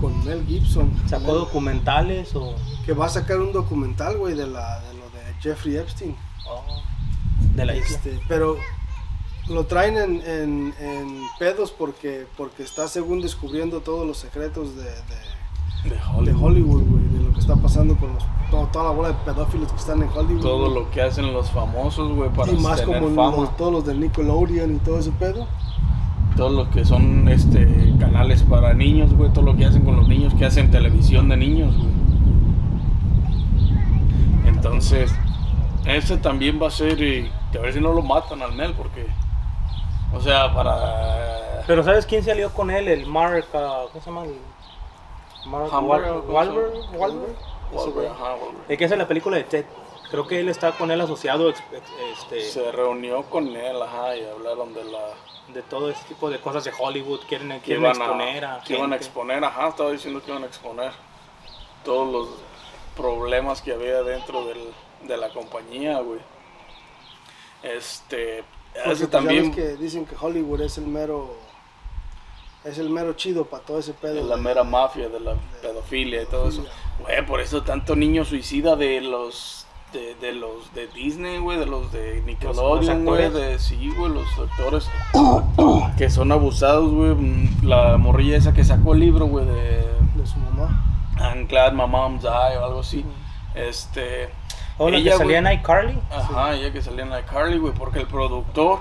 Con 0.00 0.24
Mel 0.24 0.44
Gibson. 0.46 0.88
¿Sacó 1.06 1.26
Mel- 1.32 1.34
documentales 1.40 2.34
o.? 2.36 2.54
Que 2.86 2.92
va 2.92 3.06
a 3.06 3.08
sacar 3.08 3.40
un 3.40 3.52
documental, 3.52 4.16
güey, 4.18 4.34
de, 4.34 4.46
la, 4.46 4.80
de 4.80 4.94
lo 4.94 5.04
de 5.10 5.34
Jeffrey 5.40 5.76
Epstein. 5.76 6.14
oh, 6.48 6.62
de 7.56 7.66
la 7.66 7.74
isla? 7.74 7.96
Este, 7.96 8.20
pero 8.28 8.56
lo 9.48 9.64
traen 9.66 9.96
en, 9.98 10.22
en- 10.26 10.74
en 10.80 11.20
pedos 11.38 11.70
porque, 11.70 12.26
porque 12.36 12.62
está 12.62 12.88
según 12.88 13.20
descubriendo 13.20 13.80
todos 13.80 14.06
los 14.06 14.16
secretos 14.18 14.74
de, 14.76 14.84
de- 14.84 15.34
Hollywood. 16.10 16.82
Güey, 16.82 17.04
de 17.08 17.20
lo 17.28 17.32
que 17.34 17.40
está 17.40 17.56
pasando 17.56 17.94
con 17.96 18.14
los, 18.14 18.24
todo- 18.50 18.66
toda 18.72 18.84
la 18.86 18.90
bola 18.92 19.08
de 19.08 19.14
pedófilos 19.24 19.70
que 19.70 19.78
están 19.78 20.02
en 20.02 20.08
Hollywood. 20.08 20.40
Todo 20.40 20.70
lo 20.74 20.90
que 20.90 21.02
hacen 21.02 21.30
los 21.32 21.50
famosos, 21.50 22.10
güey, 22.14 22.30
para 22.30 22.52
y 22.52 22.56
más 22.56 22.80
tener 22.80 23.00
como 23.02 23.14
fama. 23.14 23.36
los- 23.42 23.56
todos 23.58 23.72
los 23.72 23.84
de 23.84 23.94
Nickelodeon 23.94 24.76
y 24.76 24.78
todo 24.78 24.98
ese 24.98 25.10
pedo. 25.12 25.46
Todos 26.36 26.52
los 26.52 26.68
que 26.68 26.84
son 26.84 27.28
este 27.28 27.94
canales 28.00 28.42
para 28.42 28.72
niños, 28.74 29.12
güey, 29.14 29.30
todo 29.32 29.44
lo 29.44 29.56
que 29.56 29.66
hacen 29.66 29.84
con 29.84 29.94
los 29.96 30.08
niños, 30.08 30.32
que 30.34 30.44
hacen 30.46 30.70
televisión 30.70 31.28
de 31.28 31.36
niños, 31.36 31.76
güey. 31.76 31.90
Entonces, 34.46 35.14
ese 35.86 36.16
también 36.16 36.58
va 36.60 36.68
a 36.68 36.70
ser, 36.70 37.02
eh, 37.02 37.30
que 37.52 37.58
a 37.58 37.60
ver 37.60 37.72
si 37.74 37.80
no 37.80 37.92
lo 37.92 38.02
matan 38.02 38.42
al 38.42 38.54
Mel, 38.54 38.72
porque, 38.76 39.06
o 40.14 40.20
sea, 40.20 40.52
para... 40.54 41.62
Pero 41.66 41.82
¿sabes 41.82 42.04
quién 42.06 42.22
salió 42.22 42.50
con 42.52 42.70
él? 42.70 42.88
El 42.88 43.06
Mark. 43.06 43.46
ah, 43.54 43.84
¿Cómo 43.90 44.00
se 44.04 44.10
llama? 44.10 44.24
El 44.24 44.38
Mark 45.46 45.68
Hamburg, 45.72 46.04
Wal- 46.04 46.22
¿cómo 46.22 46.26
se 46.26 46.98
Wahlberg. 46.98 47.36
Wahlberg. 47.72 48.54
El 48.68 48.78
que 48.78 48.84
hace 48.84 48.96
la 48.96 49.08
película 49.08 49.36
de 49.36 49.44
Ted. 49.44 49.64
Creo 50.10 50.26
que 50.26 50.38
él 50.38 50.48
está 50.48 50.72
con 50.72 50.90
él 50.90 51.00
asociado 51.00 51.48
este, 51.50 52.40
Se 52.42 52.70
reunió 52.70 53.22
con 53.24 53.48
él, 53.48 53.82
ajá, 53.82 54.16
y 54.16 54.24
hablaron 54.24 54.72
de 54.74 54.84
la... 54.84 55.00
de 55.48 55.62
todo 55.62 55.90
ese 55.90 56.04
tipo 56.04 56.30
de 56.30 56.38
cosas 56.38 56.62
de 56.64 56.72
Hollywood. 56.78 57.20
Quieren, 57.26 57.48
quieren 57.60 57.82
iban, 57.82 57.96
exponer 57.96 58.44
a, 58.44 58.54
a, 58.56 58.60
que 58.62 58.74
iban 58.76 58.92
a 58.92 58.96
exponer, 58.96 59.44
ajá, 59.44 59.68
estaba 59.68 59.90
diciendo 59.90 60.22
que 60.22 60.30
iban 60.30 60.44
a 60.44 60.46
exponer 60.46 60.92
todos 61.84 62.12
los 62.12 62.28
problemas 62.96 63.60
que 63.62 63.72
había 63.72 64.02
dentro 64.02 64.44
del, 64.44 64.72
de 65.02 65.16
la 65.16 65.30
compañía, 65.30 65.98
güey. 66.00 66.20
Este, 67.62 68.44
Porque, 68.74 68.80
ese 68.80 68.84
pues, 68.84 69.00
ya 69.00 69.10
también... 69.10 69.46
ves 69.48 69.56
que 69.56 69.76
dicen 69.76 70.04
que 70.06 70.16
Hollywood 70.20 70.60
es 70.62 70.78
el 70.78 70.86
mero 70.86 71.34
es 72.64 72.78
el 72.78 72.88
mero 72.88 73.12
chido 73.12 73.44
para 73.44 73.62
todo 73.62 73.78
ese 73.78 73.92
pedo. 73.92 74.14
de 74.14 74.22
la 74.24 74.36
de- 74.36 74.42
mera 74.42 74.64
mafia, 74.64 75.08
de 75.08 75.20
la 75.20 75.34
pedofilia 75.60 76.22
y 76.22 76.26
todo 76.26 76.48
eso. 76.48 76.64
Güey, 77.00 77.24
por 77.26 77.40
eso 77.40 77.62
tanto 77.62 77.94
niño 77.94 78.24
suicida 78.24 78.74
de 78.76 79.00
los 79.02 79.66
de, 79.92 80.14
de 80.16 80.32
los 80.32 80.72
de 80.74 80.86
Disney, 80.88 81.38
güey, 81.38 81.58
de 81.58 81.66
los 81.66 81.92
de 81.92 82.22
Nickelodeon, 82.22 83.04
güey, 83.04 83.30
de 83.30 83.58
sí, 83.58 83.92
güey, 83.96 84.12
los 84.12 84.26
actores 84.38 84.88
que 85.98 86.08
son 86.10 86.32
abusados, 86.32 86.90
güey. 86.92 87.10
Mm, 87.14 87.64
La 87.66 87.96
morrilla 87.98 88.36
esa 88.38 88.52
que 88.54 88.64
sacó 88.64 88.94
el 88.94 89.00
libro, 89.00 89.26
güey, 89.26 89.44
de 89.46 89.84
de 90.14 90.26
su 90.26 90.38
mamá. 90.38 90.84
I'm 91.20 91.46
glad 91.46 91.72
my 91.74 91.86
mom 91.86 92.18
died 92.18 92.58
o 92.58 92.64
algo 92.64 92.80
así. 92.80 93.04
Este, 93.54 94.30
O 94.78 94.90
la 94.90 95.02
que 95.02 95.12
salía 95.12 95.38
en 95.38 95.52
iCarly. 95.52 95.98
Ajá, 96.10 96.54
ella 96.54 96.72
que 96.72 96.82
salía 96.82 97.04
en 97.04 97.10
la 97.10 97.24
Carly, 97.24 97.58
güey, 97.58 97.72
porque 97.74 98.00
el 98.00 98.06
productor 98.06 98.80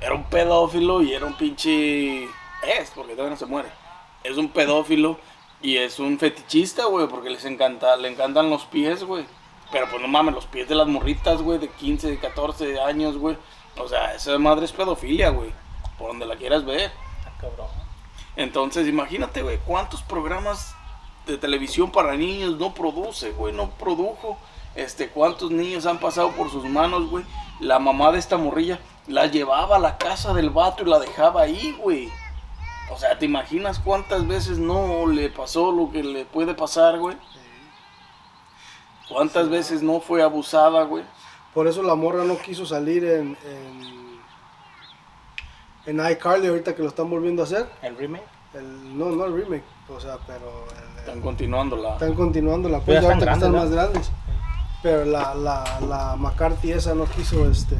era 0.00 0.14
un 0.14 0.24
pedófilo 0.24 1.02
y 1.02 1.12
era 1.12 1.26
un 1.26 1.34
pinche. 1.34 2.24
Es, 2.24 2.90
porque 2.94 3.12
todavía 3.12 3.30
no 3.30 3.36
se 3.36 3.46
muere. 3.46 3.68
Es 4.22 4.36
un 4.36 4.48
pedófilo 4.50 5.18
y 5.60 5.76
es 5.76 5.98
un 5.98 6.18
fetichista, 6.18 6.84
güey, 6.84 7.08
porque 7.08 7.30
les 7.30 7.44
encanta, 7.44 7.96
le 7.96 8.08
encantan 8.08 8.48
los 8.48 8.64
pies, 8.66 9.02
güey. 9.02 9.26
Pero 9.72 9.88
pues 9.90 10.00
no 10.00 10.08
mames, 10.08 10.34
los 10.34 10.46
pies 10.46 10.68
de 10.68 10.74
las 10.74 10.86
morritas, 10.86 11.42
güey, 11.42 11.58
de 11.58 11.68
15, 11.68 12.10
de 12.10 12.18
14 12.18 12.80
años, 12.80 13.18
güey. 13.18 13.36
O 13.76 13.88
sea, 13.88 14.14
esa 14.14 14.38
madre 14.38 14.64
es 14.64 14.72
pedofilia, 14.72 15.30
güey. 15.30 15.50
Por 15.98 16.08
donde 16.08 16.26
la 16.26 16.36
quieras 16.36 16.64
ver. 16.64 16.90
Ah, 17.26 17.32
cabrón. 17.40 17.66
Entonces, 18.36 18.86
imagínate, 18.86 19.42
güey, 19.42 19.58
cuántos 19.58 20.02
programas 20.02 20.74
de 21.26 21.38
televisión 21.38 21.90
para 21.90 22.14
niños 22.14 22.56
no 22.56 22.72
produce, 22.72 23.32
güey, 23.32 23.52
no 23.52 23.70
produjo. 23.70 24.38
Este, 24.78 25.08
cuántos 25.08 25.50
niños 25.50 25.86
han 25.86 25.98
pasado 25.98 26.30
por 26.32 26.50
sus 26.50 26.64
manos, 26.64 27.10
güey. 27.10 27.24
La 27.60 27.78
mamá 27.80 28.12
de 28.12 28.18
esta 28.20 28.36
morrilla 28.36 28.78
la 29.08 29.26
llevaba 29.26 29.76
a 29.76 29.80
la 29.80 29.98
casa 29.98 30.32
del 30.34 30.50
vato 30.50 30.84
y 30.84 30.86
la 30.88 31.00
dejaba 31.00 31.42
ahí, 31.42 31.76
güey. 31.80 32.08
O 32.92 32.96
sea, 32.96 33.18
¿te 33.18 33.26
imaginas 33.26 33.80
cuántas 33.80 34.26
veces 34.28 34.58
no 34.58 35.06
le 35.06 35.30
pasó 35.30 35.72
lo 35.72 35.90
que 35.90 36.02
le 36.04 36.24
puede 36.24 36.54
pasar, 36.54 36.98
güey? 36.98 37.16
¿Cuántas 39.08 39.48
veces 39.48 39.82
no 39.82 40.00
fue 40.00 40.22
abusada, 40.22 40.84
güey? 40.84 41.02
Por 41.54 41.66
eso 41.66 41.82
la 41.82 41.94
morra 41.94 42.24
no 42.24 42.38
quiso 42.38 42.64
salir 42.66 43.04
en 43.04 43.36
en, 43.44 44.20
en 45.86 46.10
iCarly 46.12 46.46
ahorita 46.48 46.74
que 46.76 46.82
lo 46.82 46.88
están 46.88 47.10
volviendo 47.10 47.42
a 47.42 47.46
hacer. 47.46 47.68
El 47.82 47.96
remake. 47.96 48.24
El, 48.54 48.96
no, 48.96 49.06
no 49.10 49.24
el 49.26 49.34
remake, 49.34 49.64
o 49.88 50.00
sea, 50.00 50.16
pero 50.26 50.64
el- 50.94 50.98
Están 51.00 51.20
continuando 51.20 51.76
la... 51.76 51.92
están 51.94 52.14
continuando 52.14 52.68
la 52.70 52.80
Pero 52.80 53.00
pues 53.00 53.02
ya 53.02 53.08
ahorita 53.08 53.26
que 53.26 53.32
están 53.32 53.34
están 53.34 53.52
grandes, 53.52 53.76
más 53.76 53.84
grandes. 53.92 54.10
Pero 54.82 55.04
la, 55.04 55.34
la, 55.34 55.80
la 55.80 56.16
McCarthy 56.16 56.72
esa 56.72 56.94
no 56.94 57.04
quiso 57.06 57.50
este 57.50 57.76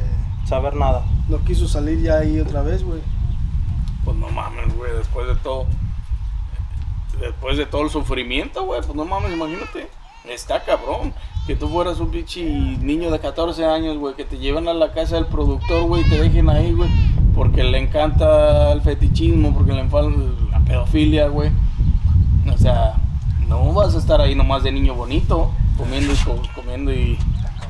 Saber 0.49 0.75
nada. 0.75 1.05
no 1.29 1.39
quiso 1.45 1.69
salir 1.69 2.01
ya 2.01 2.19
ahí 2.19 2.41
otra 2.41 2.63
vez, 2.63 2.83
güey. 2.83 3.01
Pues 4.05 4.17
no 4.17 4.31
mames, 4.31 4.75
güey, 4.75 4.91
después 4.97 5.29
de 5.29 5.37
todo. 5.37 5.67
después 7.21 7.59
de 7.59 7.67
todo 7.67 7.83
el 7.83 7.91
sufrimiento, 7.91 8.65
güey, 8.65 8.81
pues 8.81 8.95
no 8.95 9.05
mames, 9.05 9.33
imagínate. 9.33 9.91
Está 10.25 10.65
cabrón. 10.65 11.13
Que 11.47 11.55
tú 11.55 11.69
fueras 11.69 12.01
un 12.01 12.11
pinche 12.11 12.43
niño 12.45 13.11
de 13.11 13.19
14 13.21 13.65
años, 13.67 13.97
güey, 13.99 14.15
que 14.15 14.25
te 14.25 14.39
lleven 14.39 14.69
a 14.69 14.75
la 14.75 14.93
casa 14.93 15.17
del 15.17 15.27
productor, 15.27 15.85
güey, 15.85 16.03
y 16.03 16.09
te 16.09 16.19
dejen 16.21 16.49
ahí, 16.51 16.73
güey, 16.73 16.91
porque 17.35 17.63
le 17.65 17.79
encanta 17.79 18.73
el 18.73 18.83
fetichismo, 18.83 19.55
porque 19.55 19.73
le 19.73 19.81
encanta 19.81 20.11
la 20.51 20.61
pedofilia, 20.61 21.29
güey. 21.29 21.51
O 22.53 22.57
sea, 22.59 22.95
no 23.47 23.73
vas 23.73 23.95
a 23.95 23.99
estar 23.99 24.21
ahí 24.21 24.35
nomás 24.35 24.63
de 24.63 24.73
niño 24.73 24.95
bonito, 24.95 25.51
comiendo 25.79 26.13
y 26.13 26.17
co- 26.17 26.43
comiendo 26.55 26.93
y 26.93 27.19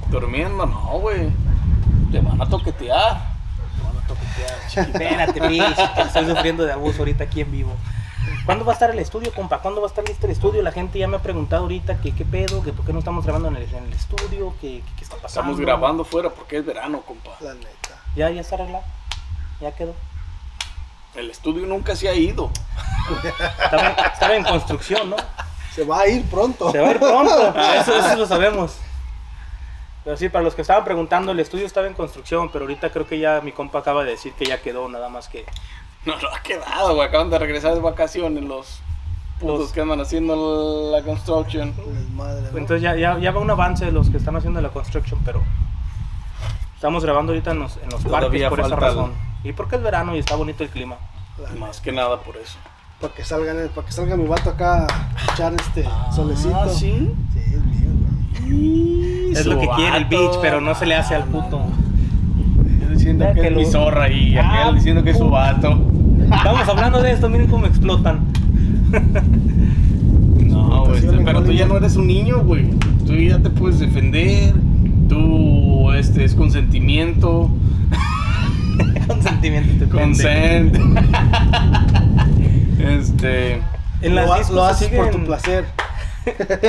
durmiendo, 0.09 0.67
no, 0.67 0.99
güey. 0.99 1.31
Te 2.11 2.21
van 2.21 2.41
a 2.41 2.49
toquetear. 2.49 3.23
Te 3.77 3.83
van 3.85 3.97
a 3.97 4.07
toquetear. 4.07 5.29
Espérate, 5.37 6.03
estoy 6.03 6.27
sufriendo 6.27 6.65
de 6.65 6.73
abuso 6.73 6.99
ahorita 7.01 7.25
aquí 7.25 7.43
en 7.43 7.53
vivo. 7.53 7.73
¿Cuándo 8.45 8.65
va 8.65 8.73
a 8.73 8.75
estar 8.75 8.91
el 8.91 8.99
estudio, 8.99 9.33
compa? 9.35 9.59
¿Cuándo 9.61 9.81
va 9.83 9.87
a 9.87 9.91
estar 9.91 10.07
listo 10.09 10.27
el 10.27 10.33
estudio? 10.33 10.63
La 10.63 10.73
gente 10.73 10.99
ya 10.99 11.07
me 11.07 11.17
ha 11.19 11.23
preguntado 11.23 11.63
ahorita 11.63 12.01
que 12.01 12.13
qué 12.15 12.25
pedo, 12.25 12.63
que 12.63 12.73
por 12.73 12.85
qué 12.87 12.93
no 12.95 12.99
estamos 13.01 13.25
grabando 13.25 13.49
en 13.49 13.57
el, 13.57 13.63
en 13.75 13.85
el 13.85 13.93
estudio, 13.93 14.55
que, 14.61 14.81
que 14.81 14.93
qué 14.97 15.05
está 15.05 15.17
pasando. 15.17 15.51
Estamos 15.53 15.61
grabando 15.61 16.05
fuera 16.05 16.31
porque 16.31 16.57
es 16.59 16.65
verano, 16.67 17.03
compa. 17.03 17.33
La 17.41 17.53
neta. 17.55 17.69
Ya, 18.17 18.31
ya 18.31 18.41
está 18.41 18.55
arreglado. 18.57 18.85
Ya 19.61 19.73
quedó. 19.73 19.95
El 21.15 21.31
estudio 21.31 21.67
nunca 21.67 21.95
se 21.97 22.09
ha 22.09 22.15
ido. 22.15 22.51
Estaba, 23.65 23.89
estaba 24.13 24.35
en 24.37 24.45
construcción, 24.45 25.11
¿no? 25.11 25.17
Se 25.79 25.85
va 25.85 26.01
a 26.01 26.09
ir 26.09 26.25
pronto. 26.25 26.73
Se 26.73 26.81
va 26.81 26.89
a 26.89 26.91
ir 26.91 26.99
pronto, 26.99 27.55
eso, 27.81 27.97
eso 27.97 28.17
lo 28.17 28.27
sabemos. 28.27 28.79
Pero 30.05 30.17
sí, 30.17 30.29
para 30.29 30.43
los 30.43 30.55
que 30.57 30.63
estaban 30.63 30.85
preguntando, 30.85 31.31
el 31.33 31.39
estudio 31.39 31.67
estaba 31.67 31.87
en 31.87 31.95
construcción, 31.95 32.51
pero 32.51 32.65
ahorita 32.65 32.91
creo 32.91 33.07
que 33.07 33.19
ya 33.21 33.41
mi 33.43 33.53
compa 33.53 33.79
acaba 33.79 34.03
de 34.05 34.11
decir 34.13 34.33
que 34.33 34.47
ya 34.47 34.61
quedó, 34.61 34.89
nada 34.89 35.09
más 35.09 35.29
que... 35.29 35.45
No, 36.05 36.19
no 36.19 36.29
ha 36.35 36.41
quedado, 36.43 36.95
güey. 36.95 37.07
Acaban 37.07 37.31
de 37.31 37.39
regresar 37.39 37.75
de 37.75 37.81
vacaciones 37.81 38.43
los 38.43 38.81
putos 39.39 39.61
Los- 39.61 39.73
que 39.73 39.81
andan 39.83 40.01
haciendo 40.01 40.91
la 40.91 41.03
construction. 41.03 41.75
Desmadre, 41.77 42.43
¿no? 42.51 42.59
Entonces 42.59 42.83
ya, 42.83 42.97
ya, 42.97 43.19
ya 43.19 43.31
va 43.31 43.41
un 43.41 43.51
avance 43.51 43.85
de 43.85 43.93
los 43.93 44.11
que 44.11 44.17
están 44.17 44.35
haciendo 44.35 44.61
la 44.61 44.71
construction, 44.71 45.21
pero 45.25 45.43
estamos 46.75 47.05
grabando 47.05 47.33
ahorita 47.33 47.51
en 47.53 47.59
los, 47.61 47.77
en 47.77 47.89
los 47.91 48.03
parques 48.05 48.49
por 48.49 48.61
esa 48.61 48.77
razón. 48.77 49.13
Y 49.45 49.53
porque 49.53 49.77
es 49.77 49.83
verano 49.83 50.17
y 50.17 50.19
está 50.19 50.35
bonito 50.35 50.65
el 50.65 50.71
clima. 50.71 50.97
Más 51.57 51.81
que 51.81 51.93
nada 51.93 52.19
por 52.21 52.37
eso. 52.37 52.59
Para 53.01 53.15
que 53.15 53.25
salgan, 53.25 53.57
para 53.75 53.87
que 53.87 53.93
salga 53.93 54.17
mi 54.17 54.27
vato 54.27 54.51
acá 54.51 54.85
a 54.85 55.33
echar 55.33 55.55
este 55.55 55.85
solecito. 56.15 56.55
Ah, 56.57 56.69
sí. 56.69 57.11
Sí, 57.33 57.39
es 57.55 57.65
mío, 57.65 57.91
güey. 58.49 59.33
Es 59.33 59.47
lo 59.47 59.61
que 59.61 59.69
quiere 59.77 59.99
el 59.99 60.05
vato. 60.05 60.19
beach, 60.19 60.39
pero 60.43 60.61
no 60.61 60.75
se 60.75 60.87
le 60.87 60.97
hace 60.97 61.15
al 61.15 61.25
puto. 61.25 61.61
Yo 62.83 62.89
diciendo 62.89 63.27
que, 63.35 63.41
que 63.41 63.47
es 63.47 63.53
lo- 63.53 63.59
mi 63.61 63.67
zorra 63.67 64.11
y 64.11 64.37
Ah, 64.37 64.63
aquel 64.63 64.75
diciendo 64.77 65.05
que 65.05 65.11
es 65.11 65.19
su 65.19 65.29
vato. 65.29 65.79
Estamos 66.25 66.69
hablando 66.69 67.01
de 67.01 67.13
esto, 67.13 67.29
miren 67.29 67.47
cómo 67.49 67.67
explotan. 67.67 68.21
No, 70.49 70.85
güey, 70.87 70.97
Explotación 70.99 71.19
en 71.19 71.25
pero 71.25 71.43
tú 71.43 71.53
ya 71.53 71.67
no 71.67 71.77
eres 71.77 71.97
un 71.97 72.07
niño, 72.07 72.41
güey. 72.43 72.71
Tú 73.07 73.15
ya 73.15 73.39
te 73.39 73.51
puedes 73.51 73.79
defender. 73.81 74.55
Tú, 75.09 75.93
este, 75.93 76.25
es 76.25 76.35
consentimiento. 76.35 77.51
Consentimiento. 79.07 79.85
te 79.85 79.91
Consent. 79.91 80.77
este. 82.79 83.63
En 84.01 84.15
las 84.15 84.29
lo, 84.29 84.35
discos 84.37 84.55
lo 84.55 84.65
haces 84.65 84.89
por 84.91 85.11
tu 85.11 85.19
siguen- 85.19 85.27
placer. 85.27 85.65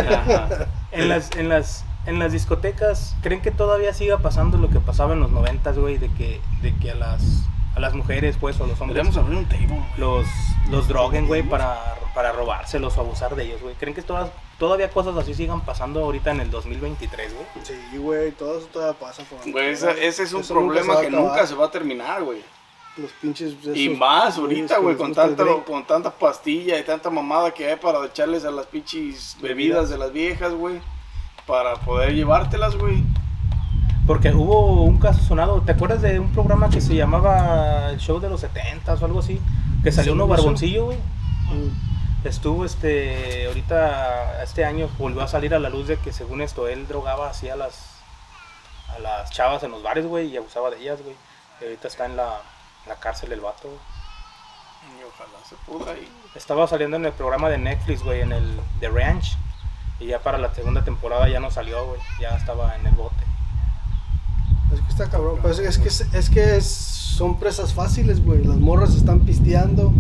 Ajá. 0.10 0.68
En 0.92 1.10
las, 1.10 1.32
en 1.36 1.50
las, 1.50 1.86
en 2.06 2.20
las 2.20 2.32
discotecas, 2.32 3.16
¿creen 3.22 3.42
que 3.42 3.52
todavía 3.52 3.94
siga 3.94 4.18
pasando 4.20 4.58
lo 4.58 4.70
que 4.70 4.80
pasaba 4.80 5.14
en 5.14 5.20
los 5.20 5.32
noventas, 5.32 5.78
güey? 5.78 5.98
De 5.98 6.10
que, 6.14 6.42
de 6.62 6.74
que 6.76 6.92
a 6.92 6.96
las, 6.96 7.44
a 7.76 7.80
las 7.80 7.94
mujeres, 7.94 8.38
pues, 8.40 8.60
o 8.60 8.64
a 8.64 8.68
los 8.68 8.80
hombres, 8.82 8.96
Deberíamos 8.96 9.18
abrir 9.18 9.38
un 9.38 9.46
table, 9.46 9.68
güey. 9.68 9.82
los, 9.98 10.26
los 10.70 10.88
droguen, 10.88 11.28
güey, 11.28 11.44
para, 11.44 11.78
para 12.16 12.32
robárselos 12.32 12.98
o 12.98 13.02
abusar 13.02 13.36
de 13.36 13.44
ellos, 13.46 13.62
güey. 13.62 13.76
¿Creen 13.76 13.94
que 13.94 14.02
todas, 14.02 14.32
todavía 14.58 14.90
cosas 14.90 15.16
así 15.18 15.34
sigan 15.36 15.62
pasando 15.62 16.04
ahorita 16.04 16.32
en 16.32 16.40
el 16.40 16.50
2023, 16.52 17.34
güey? 17.34 17.46
Sí, 17.64 17.98
güey, 17.98 18.32
todo 18.32 18.58
eso 18.58 18.68
todavía 18.68 19.00
pasa. 19.00 19.24
por- 19.24 19.52
Güey, 19.52 19.70
ese, 19.70 19.92
ese 20.08 20.24
es 20.24 20.34
un 20.34 20.42
Eso 20.42 20.54
problema 20.56 21.00
que 21.02 21.08
acabar. 21.08 21.26
nunca 21.26 21.46
se 21.46 21.54
va 21.56 21.66
a 21.68 21.72
terminar, 21.72 22.24
güey. 22.24 22.42
Los 23.02 23.12
pinches. 23.14 23.56
Y 23.74 23.90
más 23.90 24.38
ahorita, 24.38 24.80
güey, 24.80 24.96
con 24.98 25.14
drink. 25.14 25.64
con 25.66 25.86
tanta 25.86 26.12
pastilla 26.12 26.78
y 26.78 26.84
tanta 26.84 27.10
mamada 27.10 27.52
que 27.52 27.70
hay 27.70 27.78
para 27.78 28.04
echarles 28.06 28.44
a 28.46 28.52
las 28.52 28.66
pinches 28.66 29.38
bebidas 29.42 29.90
de 29.90 29.98
las 29.98 30.12
viejas, 30.12 30.54
güey. 30.54 30.82
Para 31.46 31.76
poder 31.76 32.14
llevártelas, 32.14 32.76
güey. 32.76 33.04
Porque 34.06 34.32
hubo 34.32 34.82
un 34.84 34.98
caso 34.98 35.22
sonado, 35.22 35.62
¿te 35.62 35.72
acuerdas 35.72 36.02
de 36.02 36.20
un 36.20 36.32
programa 36.32 36.70
que 36.70 36.82
se 36.82 36.96
llamaba 36.96 37.92
El 37.92 38.00
Show 38.00 38.20
de 38.20 38.30
los 38.30 38.42
70 38.42 38.96
o 38.96 39.06
algo 39.06 39.20
así? 39.20 39.40
Que 39.84 39.92
salió 39.92 40.14
Sí, 40.14 40.16
uno 40.16 40.28
barboncillo, 40.28 40.86
güey. 40.86 40.98
Mm. 40.98 42.28
Estuvo 42.28 42.66
este, 42.66 43.46
ahorita, 43.48 44.44
este 44.44 44.66
año 44.66 44.90
volvió 44.98 45.22
a 45.22 45.28
salir 45.28 45.54
a 45.54 45.60
la 45.60 45.70
luz 45.70 45.88
de 45.88 45.98
que 45.98 46.12
según 46.12 46.42
esto 46.42 46.68
él 46.68 46.88
drogaba 46.88 47.30
así 47.30 47.50
a 47.50 47.56
las, 47.56 48.02
a 48.94 49.00
las 49.00 49.30
chavas 49.32 49.64
en 49.64 49.72
los 49.72 49.84
bares, 49.84 50.06
güey, 50.06 50.28
y 50.28 50.38
abusaba 50.38 50.70
de 50.70 50.82
ellas, 50.82 51.02
güey. 51.02 51.16
Y 51.62 51.66
ahorita 51.66 51.88
está 51.88 52.08
en 52.08 52.18
la, 52.18 52.42
la 52.90 52.96
cárcel 52.96 53.32
el 53.32 53.40
vato. 53.40 53.70
Y 53.70 55.04
ojalá 55.04 55.40
se 55.48 55.56
pudra 55.66 55.94
ahí. 55.94 56.10
Estaba 56.36 56.68
saliendo 56.68 56.98
en 56.98 57.06
el 57.06 57.14
programa 57.14 57.50
de 57.50 57.58
Netflix, 57.58 58.04
güey, 58.04 58.22
en 58.22 58.34
el 58.34 58.60
The 58.82 58.90
Ranch. 58.90 59.38
Y 60.00 60.08
ya 60.08 60.20
para 60.20 60.38
la 60.38 60.54
segunda 60.54 60.84
temporada 60.84 61.30
ya 61.30 61.40
no 61.40 61.52
salió, 61.52 61.86
güey. 61.86 62.02
Ya 62.20 62.36
estaba 62.36 62.76
en 62.76 62.86
el 62.88 62.94
bote. 62.94 63.24
Es 64.74 64.82
que 64.82 64.90
está 64.90 65.10
cabrón. 65.10 65.40
Pues 65.42 65.60
es 65.60 65.78
que, 65.78 65.88
es, 65.88 66.02
es 66.14 66.30
que 66.30 66.62
son 66.62 67.40
presas 67.40 67.74
fáciles, 67.74 68.24
güey. 68.24 68.44
Las 68.44 68.58
morras 68.58 68.96
están 68.96 69.22
pisteando. 69.22 69.92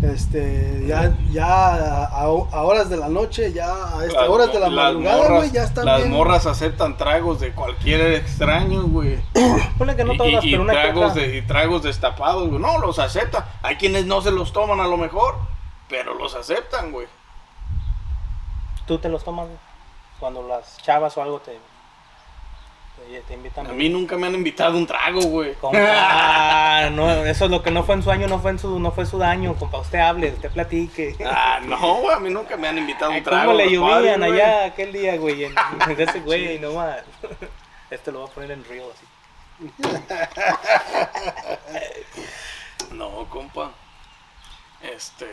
Este, 0.00 0.84
ya, 0.86 1.12
ya 1.32 1.46
a, 1.74 2.04
a 2.06 2.28
horas 2.62 2.88
de 2.88 2.96
la 2.96 3.08
noche, 3.08 3.52
ya 3.52 3.66
a 3.98 4.04
estas 4.04 4.22
Las 4.22 4.28
horas 4.30 4.52
de 4.52 4.60
la 4.60 4.70
madrugada, 4.70 5.28
güey, 5.38 5.50
ya 5.50 5.64
están 5.64 5.86
Las 5.86 5.98
bien. 6.02 6.12
morras 6.12 6.46
aceptan 6.46 6.96
tragos 6.96 7.40
de 7.40 7.52
cualquier 7.52 8.12
extraño, 8.12 8.82
güey. 8.84 9.18
Ponle 9.78 9.96
que 9.96 10.04
no 10.04 10.12
y, 10.14 10.16
todas, 10.18 10.44
y- 10.44 10.48
y 10.48 10.50
pero 10.52 10.62
una 10.62 10.72
que 10.72 10.78
tragos 10.78 11.14
de, 11.14 11.36
y 11.38 11.42
tragos 11.42 11.82
destapados, 11.82 12.48
güey. 12.48 12.60
No, 12.62 12.78
los 12.78 13.00
aceptan. 13.00 13.44
Hay 13.62 13.74
quienes 13.74 14.06
no 14.06 14.20
se 14.20 14.30
los 14.30 14.52
toman 14.52 14.78
a 14.78 14.86
lo 14.86 14.96
mejor, 14.96 15.34
pero 15.88 16.14
los 16.14 16.36
aceptan, 16.36 16.92
güey. 16.92 17.08
Tú 18.86 18.98
te 18.98 19.08
los 19.08 19.24
tomas, 19.24 19.46
güey. 19.46 19.58
Cuando 20.20 20.46
las 20.46 20.76
chavas 20.78 21.16
o 21.16 21.22
algo 21.22 21.40
te, 21.40 21.58
te, 23.08 23.20
te 23.22 23.34
invitan. 23.34 23.66
A 23.66 23.72
mí 23.72 23.88
nunca 23.88 24.16
me 24.16 24.26
han 24.26 24.34
invitado 24.34 24.76
un 24.76 24.86
trago, 24.86 25.20
güey. 25.22 25.54
Compa, 25.54 26.90
no, 26.92 27.10
eso 27.24 27.44
es 27.46 27.50
lo 27.50 27.62
que 27.62 27.70
no 27.70 27.84
fue 27.84 27.94
en 27.94 28.02
su 28.02 28.10
año, 28.10 28.28
no 28.28 28.38
fue 28.38 28.52
en 28.52 28.58
su, 28.58 28.78
no 28.78 28.92
fue 28.92 29.06
su 29.06 29.18
daño, 29.18 29.54
compa. 29.54 29.78
Usted 29.78 29.98
hable, 29.98 30.32
usted 30.32 30.50
platique. 30.50 31.16
Ah, 31.24 31.60
no, 31.62 31.94
güey, 31.96 32.14
a 32.14 32.20
mí 32.20 32.30
nunca 32.30 32.56
me 32.56 32.68
han 32.68 32.78
invitado 32.78 33.12
un 33.12 33.22
trago. 33.22 33.52
¿Cómo 33.52 33.58
le 33.58 33.70
llovían 33.70 34.22
allá 34.22 34.66
aquel 34.66 34.92
día, 34.92 35.16
güey? 35.16 35.44
En, 35.44 35.54
en 35.88 36.00
ese 36.00 36.20
güey, 36.20 36.58
nomás. 36.58 37.02
Este 37.90 38.12
lo 38.12 38.20
voy 38.20 38.30
a 38.30 38.34
poner 38.34 38.50
en 38.50 38.64
río 38.64 38.84
así. 38.92 39.06
No, 42.92 43.28
compa. 43.28 43.72
Este. 44.80 45.26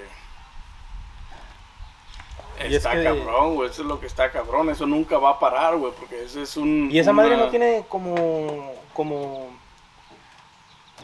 Y 2.60 2.68
es 2.68 2.74
Está 2.78 2.94
que- 2.94 3.04
cabrón, 3.04 3.56
güey. 3.56 3.70
Eso 3.70 3.82
es 3.82 3.88
lo 3.88 4.00
que 4.00 4.08
está 4.08 4.32
cabrón. 4.32 4.70
Eso 4.70 4.86
nunca 4.86 5.18
va 5.18 5.32
a 5.32 5.40
parar, 5.40 5.76
güey. 5.78 5.92
Porque 5.98 6.24
ese 6.24 6.42
es 6.44 6.56
un. 6.58 6.90
Y 6.92 7.00
esa 7.00 7.12
madre 7.14 7.36
una- 7.36 7.46
no 7.46 7.50
tiene 7.50 7.86
como, 7.90 8.74
como, 8.94 9.50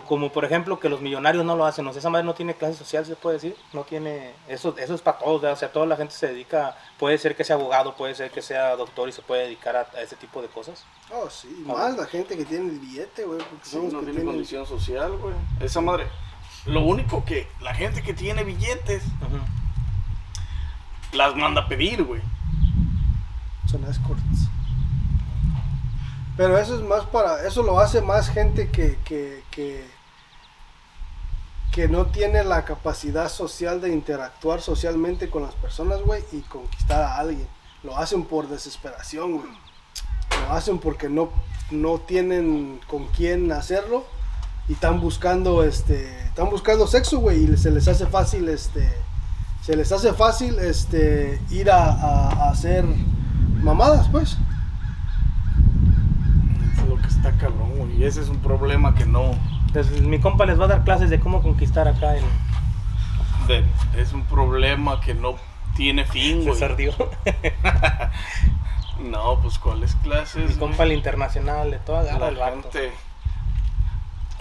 como 0.07 0.29
por 0.31 0.43
ejemplo 0.45 0.79
que 0.79 0.89
los 0.89 1.01
millonarios 1.01 1.45
no 1.45 1.55
lo 1.55 1.65
hacen. 1.65 1.85
O 1.87 1.91
sea, 1.93 1.99
esa 1.99 2.09
madre 2.09 2.25
no 2.25 2.33
tiene 2.33 2.53
clase 2.55 2.75
social, 2.77 3.05
se 3.05 3.15
puede 3.15 3.35
decir. 3.35 3.55
No 3.73 3.83
tiene, 3.83 4.33
eso, 4.47 4.75
eso 4.77 4.93
es 4.95 5.01
para 5.01 5.19
todos. 5.19 5.41
¿verdad? 5.41 5.55
O 5.57 5.59
sea, 5.59 5.71
toda 5.71 5.85
la 5.85 5.95
gente 5.97 6.13
se 6.13 6.27
dedica, 6.27 6.75
puede 6.97 7.17
ser 7.17 7.35
que 7.35 7.43
sea 7.43 7.55
abogado, 7.57 7.95
puede 7.95 8.15
ser 8.15 8.31
que 8.31 8.41
sea 8.41 8.75
doctor 8.75 9.09
y 9.09 9.11
se 9.11 9.21
puede 9.21 9.43
dedicar 9.43 9.75
a, 9.75 9.87
a 9.95 10.01
ese 10.01 10.15
tipo 10.15 10.41
de 10.41 10.47
cosas. 10.47 10.83
Oh, 11.13 11.29
sí, 11.29 11.63
Ah, 11.69 11.73
más 11.73 11.97
la 11.97 12.05
gente 12.05 12.37
que 12.37 12.45
tiene 12.45 12.69
el 12.71 12.79
billete, 12.79 13.23
güey. 13.25 13.39
Porque 13.39 13.65
Sí, 13.65 13.75
no 13.77 13.83
que 13.83 13.89
tiene 13.89 14.03
tienen. 14.11 14.25
condición 14.25 14.65
social, 14.65 15.11
güey. 15.17 15.33
Esa 15.59 15.81
madre. 15.81 16.07
Lo 16.65 16.81
único 16.81 17.25
que 17.25 17.47
la 17.59 17.73
gente 17.73 18.01
que 18.03 18.13
tiene 18.13 18.43
billetes 18.43 19.03
las 21.13 21.35
manda 21.35 21.61
a 21.61 21.67
pedir, 21.67 22.03
güey. 22.03 22.21
Son 23.69 23.83
escorts. 23.85 24.49
Pero 26.37 26.57
eso 26.57 26.75
es 26.75 26.81
más 26.81 27.05
para. 27.05 27.45
Eso 27.45 27.63
lo 27.63 27.79
hace 27.79 28.01
más 28.01 28.29
gente 28.29 28.69
que. 28.69 28.97
que, 29.05 29.43
que 29.51 30.01
que 31.71 31.87
no 31.87 32.07
tiene 32.07 32.43
la 32.43 32.65
capacidad 32.65 33.29
social 33.29 33.79
de 33.79 33.93
interactuar 33.93 34.61
socialmente 34.61 35.29
con 35.29 35.43
las 35.43 35.55
personas, 35.55 36.01
güey, 36.01 36.21
y 36.33 36.41
conquistar 36.41 37.01
a 37.01 37.17
alguien. 37.17 37.47
Lo 37.83 37.97
hacen 37.97 38.25
por 38.25 38.49
desesperación, 38.49 39.37
güey. 39.37 39.49
Lo 40.43 40.53
hacen 40.53 40.79
porque 40.79 41.07
no, 41.07 41.31
no 41.71 41.99
tienen 41.99 42.81
con 42.87 43.07
quién 43.07 43.51
hacerlo 43.51 44.03
y 44.67 44.73
están 44.73 44.99
buscando, 44.99 45.63
este, 45.63 46.25
están 46.25 46.49
buscando 46.49 46.87
sexo, 46.87 47.19
güey, 47.19 47.45
y 47.45 47.57
se 47.57 47.71
les 47.71 47.87
hace 47.87 48.05
fácil, 48.05 48.49
este, 48.49 48.91
se 49.61 49.75
les 49.75 49.91
hace 49.91 50.13
fácil, 50.13 50.57
este, 50.59 51.39
ir 51.51 51.69
a, 51.71 51.83
a- 51.85 52.29
a 52.45 52.49
hacer 52.51 52.83
mamadas, 53.61 54.07
pues. 54.09 54.37
Eso 56.73 56.81
es 56.83 56.89
lo 56.89 56.95
que 56.97 57.07
está 57.07 57.31
cabrón, 57.33 57.71
güey. 57.77 57.97
Y 57.97 58.03
ese 58.05 58.21
es 58.21 58.29
un 58.29 58.37
problema 58.39 58.95
que 58.95 59.05
no. 59.05 59.31
Entonces 59.67 60.01
mi 60.01 60.19
compa 60.19 60.45
les 60.45 60.59
va 60.59 60.65
a 60.65 60.67
dar 60.69 60.83
clases 60.83 61.09
de 61.09 61.19
cómo 61.19 61.41
conquistar 61.41 61.87
acá 61.87 62.15
el... 62.17 62.23
de- 63.47 63.63
es 64.01 64.11
un 64.13 64.23
problema 64.25 64.99
que 65.01 65.13
no 65.13 65.35
tiene 65.75 66.05
fin, 66.05 66.43
Se 66.53 66.67
güey. 66.67 66.91
No, 68.99 69.39
pues 69.41 69.57
¿cuáles 69.57 69.95
clases? 69.95 70.49
Mi 70.51 70.55
compa 70.57 70.83
el 70.83 70.91
internacional 70.91 71.71
de 71.71 71.77
toda 71.79 72.03
La 72.03 72.11
agarra 72.15 72.27
el 72.49 72.61
gente. 72.61 72.91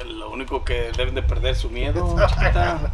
Lo 0.07 0.31
único 0.31 0.65
que 0.65 0.91
deben 0.97 1.15
de 1.15 1.23
perder 1.23 1.55
su 1.55 1.71
miedo, 1.71 2.17
chiquita. 2.29 2.93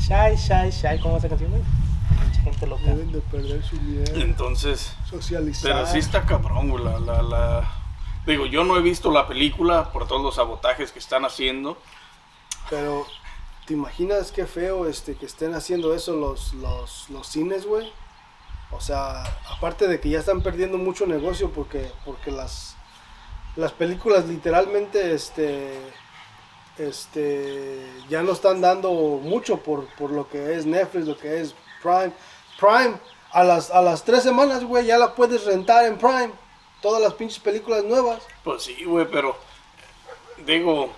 Shy, 0.00 0.36
shy, 0.36 0.70
shy. 0.70 0.98
¿Cómo 1.00 1.16
esa 1.18 1.28
canción, 1.28 1.50
güey? 1.50 1.62
Mucha 2.26 2.42
gente 2.42 2.66
loca. 2.66 2.82
Deben 2.84 3.12
de 3.12 3.20
perder 3.20 3.62
su 3.62 3.76
miedo. 3.80 4.12
Entonces, 4.14 4.94
Socializar. 5.08 5.72
pero 5.72 5.86
sí 5.86 5.98
está 5.98 6.22
cabrón, 6.26 6.70
güey. 6.70 6.84
La, 6.84 6.98
la, 6.98 7.22
la- 7.22 7.74
Digo, 8.26 8.46
yo 8.46 8.64
no 8.64 8.76
he 8.76 8.82
visto 8.82 9.10
la 9.10 9.26
película 9.26 9.92
por 9.92 10.06
todos 10.06 10.22
los 10.22 10.34
sabotajes 10.36 10.92
que 10.92 10.98
están 10.98 11.24
haciendo. 11.24 11.78
Pero, 12.68 13.06
¿te 13.66 13.72
imaginas 13.74 14.30
qué 14.32 14.46
feo 14.46 14.86
este, 14.86 15.16
que 15.16 15.26
estén 15.26 15.54
haciendo 15.54 15.94
eso 15.94 16.14
los, 16.14 16.52
los, 16.54 17.08
los 17.10 17.26
cines, 17.26 17.66
güey? 17.66 17.90
O 18.72 18.80
sea, 18.80 19.24
aparte 19.56 19.88
de 19.88 19.98
que 20.00 20.10
ya 20.10 20.20
están 20.20 20.42
perdiendo 20.42 20.78
mucho 20.78 21.06
negocio 21.06 21.50
porque, 21.50 21.90
porque 22.04 22.30
las, 22.30 22.76
las 23.56 23.72
películas 23.72 24.26
literalmente 24.26 25.12
este, 25.14 25.76
este, 26.88 27.78
ya 28.08 28.22
no 28.22 28.32
están 28.32 28.60
dando 28.60 28.90
mucho 28.90 29.58
por, 29.58 29.86
por 29.94 30.10
lo 30.10 30.28
que 30.28 30.54
es 30.54 30.66
Netflix, 30.66 31.06
lo 31.06 31.16
que 31.16 31.40
es 31.40 31.54
Prime. 31.82 32.12
Prime, 32.58 32.94
a 33.32 33.44
las, 33.44 33.70
a 33.70 33.80
las 33.82 34.04
tres 34.04 34.22
semanas, 34.22 34.64
güey, 34.64 34.86
ya 34.86 34.98
la 34.98 35.14
puedes 35.14 35.44
rentar 35.44 35.84
en 35.86 35.98
Prime. 35.98 36.30
Todas 36.80 37.02
las 37.02 37.14
pinches 37.14 37.38
películas 37.38 37.84
nuevas. 37.84 38.22
Pues 38.42 38.62
sí, 38.62 38.84
güey, 38.84 39.06
pero. 39.10 39.36
Digo, 40.46 40.90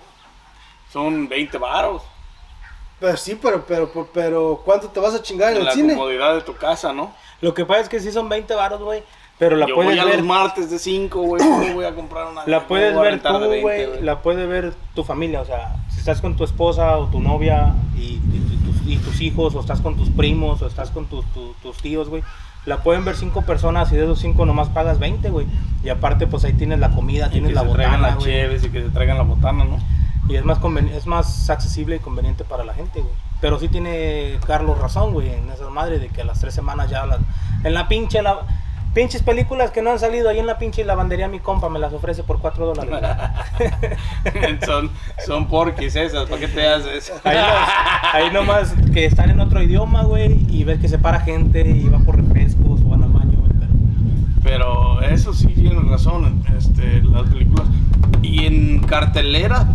son 0.91 1.27
20 1.27 1.57
varos. 1.57 2.01
Pero 2.99 3.17
sí, 3.17 3.35
pero, 3.35 3.65
pero, 3.65 4.09
pero, 4.13 4.61
¿cuánto 4.63 4.87
te 4.87 4.99
vas 5.01 5.13
a 5.13 5.21
chingar 5.21 5.49
en 5.49 5.55
En 5.55 5.61
el 5.61 5.65
la 5.65 5.71
cine? 5.73 5.93
comodidad 5.95 6.35
de 6.35 6.41
tu 6.41 6.55
casa, 6.55 6.93
¿no? 6.93 7.13
Lo 7.41 7.53
que 7.53 7.65
pasa 7.65 7.81
es 7.81 7.89
que 7.89 7.99
sí 7.99 8.11
son 8.13 8.29
20 8.29 8.53
varos, 8.55 8.81
güey. 8.81 9.03
Pero 9.39 9.55
la 9.57 9.67
Yo 9.67 9.75
puedes 9.75 9.91
voy 9.91 9.99
a 9.99 10.05
ver. 10.05 10.17
los 10.17 10.25
martes 10.25 10.69
de 10.69 10.79
5, 10.79 11.21
güey. 11.21 11.41
¿cómo 11.43 11.73
voy 11.73 11.85
a 11.85 11.95
comprar 11.95 12.27
una 12.31 12.41
La 12.45 12.57
¿cómo 12.59 12.67
puedes 12.69 12.95
ver 12.97 13.21
tú, 13.21 13.39
20, 13.39 13.61
güey. 13.61 14.01
La 14.01 14.21
puede 14.21 14.45
ver 14.45 14.73
tu 14.93 15.03
familia. 15.03 15.41
O 15.41 15.45
sea, 15.45 15.75
si 15.89 15.99
estás 15.99 16.21
con 16.21 16.35
tu 16.35 16.43
esposa 16.43 16.97
o 16.97 17.07
tu 17.07 17.19
novia 17.19 17.73
y, 17.97 18.01
y- 18.01 18.21
y 18.53 18.57
tus, 18.65 18.87
y 18.87 18.97
tus 18.97 19.21
hijos, 19.21 19.55
o 19.55 19.59
estás 19.59 19.81
con 19.81 19.95
tus 19.97 20.09
primos, 20.09 20.61
o 20.61 20.67
estás 20.67 20.91
con 20.91 21.05
tus- 21.07 21.25
tu- 21.33 21.53
tus 21.61 21.77
tíos, 21.77 22.09
güey. 22.09 22.23
La 22.65 22.77
pueden 22.83 23.03
ver 23.03 23.15
cinco 23.17 23.41
personas 23.41 23.91
y 23.91 23.95
de 23.97 24.03
esos 24.03 24.19
cinco 24.19 24.45
nomás 24.45 24.69
pagas 24.69 24.97
20, 24.99 25.29
güey. 25.31 25.47
Y 25.83 25.89
aparte, 25.89 26.27
pues 26.27 26.45
ahí 26.45 26.53
tienes 26.53 26.79
la 26.79 26.91
comida, 26.91 27.29
tienes 27.29 27.49
que 27.49 27.55
la 27.55 27.63
se 27.63 27.69
traigan 27.69 27.91
botana, 27.95 28.07
las 28.07 28.15
güey. 28.23 28.31
cheves 28.31 28.63
y 28.63 28.69
que 28.69 28.83
se 28.83 28.89
traigan 28.89 29.17
la 29.17 29.23
botana, 29.23 29.65
¿no? 29.65 29.77
Y 30.29 30.35
es 30.37 30.45
más, 30.45 30.59
es 30.95 31.05
más 31.05 31.49
accesible 31.49 31.97
y 31.97 31.99
conveniente 31.99 32.45
para 32.45 32.63
la 32.63 32.73
gente, 32.73 33.01
güey. 33.01 33.13
Pero 33.41 33.59
sí 33.59 33.67
tiene 33.67 34.39
Carlos 34.47 34.77
razón, 34.79 35.11
güey, 35.11 35.27
en 35.33 35.49
esa 35.49 35.69
madre 35.69 35.99
de 35.99 36.07
que 36.07 36.21
a 36.21 36.25
las 36.25 36.39
tres 36.39 36.53
semanas 36.53 36.89
ya 36.89 37.05
las... 37.05 37.19
En 37.65 37.73
la 37.73 37.89
pinche... 37.89 38.21
La, 38.21 38.39
pinches 38.93 39.23
películas 39.23 39.71
que 39.71 39.81
no 39.81 39.91
han 39.91 39.99
salido 39.99 40.29
ahí 40.29 40.39
en 40.39 40.45
la 40.47 40.57
pinche 40.57 40.83
lavandería 40.85 41.27
mi 41.27 41.39
compa 41.39 41.69
me 41.69 41.79
las 41.79 41.93
ofrece 41.93 42.23
por 42.23 42.39
cuatro 42.39 42.65
dólares. 42.73 42.91
güey. 43.57 44.59
son, 44.65 44.89
son 45.25 45.47
porquis 45.47 45.95
esas, 45.95 46.29
¿para 46.29 46.39
qué 46.41 46.47
te 46.47 46.67
haces? 46.67 47.11
Ahí, 47.23 47.35
los- 47.37 48.13
ahí 48.13 48.31
nomás 48.31 48.73
que 48.93 49.05
están 49.05 49.29
en 49.29 49.39
otro 49.39 49.61
idioma, 49.61 50.03
güey, 50.03 50.45
y 50.49 50.63
ves 50.63 50.79
que 50.79 50.87
se 50.89 50.99
para 50.99 51.19
gente 51.21 51.61
y 51.67 51.89
va 51.89 51.99
por 51.99 52.15
refrescos 52.17 52.81
o 52.81 52.89
van 52.89 53.03
al 53.03 53.09
baño, 53.09 53.39
güey. 53.39 53.51
Pero 54.43 54.97
Pero 54.97 55.01
eso 55.01 55.33
sí 55.33 55.47
tienes 55.47 55.83
razón, 55.87 56.43
este, 56.57 57.01
las 57.03 57.23
películas. 57.29 57.67
Y 58.21 58.45
en 58.45 58.79
cartelera, 58.79 59.67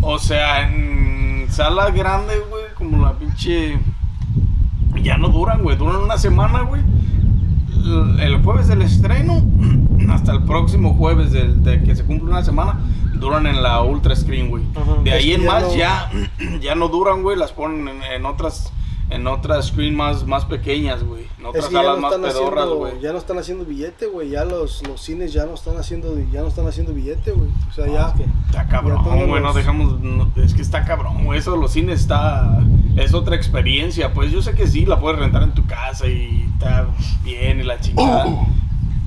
o 0.00 0.18
sea, 0.18 0.62
en 0.68 1.46
sala 1.50 1.90
grande, 1.90 2.34
güey, 2.50 2.64
como 2.74 3.04
la 3.04 3.12
pinche... 3.14 3.78
Ya 5.02 5.16
no 5.16 5.28
duran, 5.28 5.62
güey, 5.62 5.76
duran 5.76 5.96
una 5.96 6.18
semana, 6.18 6.60
güey. 6.62 6.82
El- 8.20 8.42
jueves 8.42 8.68
del 8.68 8.82
estreno 8.82 9.42
hasta 10.10 10.32
el 10.32 10.44
próximo 10.44 10.94
jueves 10.94 11.32
del, 11.32 11.62
de 11.62 11.82
que 11.82 11.94
se 11.94 12.04
cumple 12.04 12.30
una 12.30 12.42
semana, 12.44 12.78
duran 13.14 13.46
en 13.46 13.62
la 13.62 13.82
ultra 13.82 14.14
screen, 14.16 14.48
güey. 14.48 14.62
De 15.04 15.12
ahí 15.12 15.32
en 15.32 15.42
ya 15.42 15.46
más 15.46 15.62
no- 15.64 15.74
ya, 15.76 16.10
ya 16.60 16.74
no 16.74 16.88
duran, 16.88 17.22
güey, 17.22 17.36
las 17.36 17.52
ponen 17.52 17.88
en, 17.88 18.02
en 18.02 18.24
otras 18.26 18.72
en 19.10 19.26
otras 19.26 19.66
screen 19.68 19.94
más, 19.96 20.24
más 20.26 20.44
pequeñas, 20.44 21.02
güey. 21.02 21.26
En 21.38 21.46
otras 21.46 21.64
Es 21.64 21.68
que 21.70 21.74
ya 21.76 21.80
salas 21.82 21.96
no, 21.96 22.02
más 22.02 22.12
están 22.12 22.30
pedorras, 22.30 22.68
güey. 22.68 23.00
ya 23.00 23.12
no 23.12 23.18
están 23.18 23.38
haciendo 23.38 23.64
billete, 23.64 24.06
güey. 24.06 24.30
Ya 24.30 24.44
los, 24.44 24.86
los 24.86 25.00
cines 25.00 25.32
ya 25.32 25.46
no 25.46 25.54
están 25.54 25.76
haciendo, 25.78 26.14
ya 26.30 26.40
no 26.42 26.48
están 26.48 26.66
haciendo 26.66 26.92
billete, 26.92 27.32
güey. 27.32 27.48
O 27.68 27.72
sea, 27.72 27.86
ya. 27.86 28.08
es 28.08 28.14
que- 28.14 28.26
Está 28.46 28.66
cabrón, 28.66 29.02
güey, 29.28 29.42
no 29.42 29.52
dejamos, 29.52 30.00
no, 30.00 30.30
es 30.36 30.54
que 30.54 30.62
está 30.62 30.84
cabrón, 30.84 31.24
güey, 31.24 31.38
eso 31.38 31.56
los 31.56 31.72
cines 31.72 32.00
está, 32.00 32.58
es 32.96 33.12
otra 33.14 33.36
experiencia, 33.36 34.12
pues 34.14 34.32
yo 34.32 34.40
sé 34.42 34.54
que 34.54 34.66
sí, 34.66 34.86
la 34.86 34.98
puedes 35.00 35.18
rentar 35.18 35.42
en 35.42 35.52
tu 35.52 35.66
casa 35.66 36.06
y 36.06 36.48
está 36.54 36.86
bien 37.22 37.60
y 37.60 37.62
la 37.62 37.78
chingada, 37.80 38.26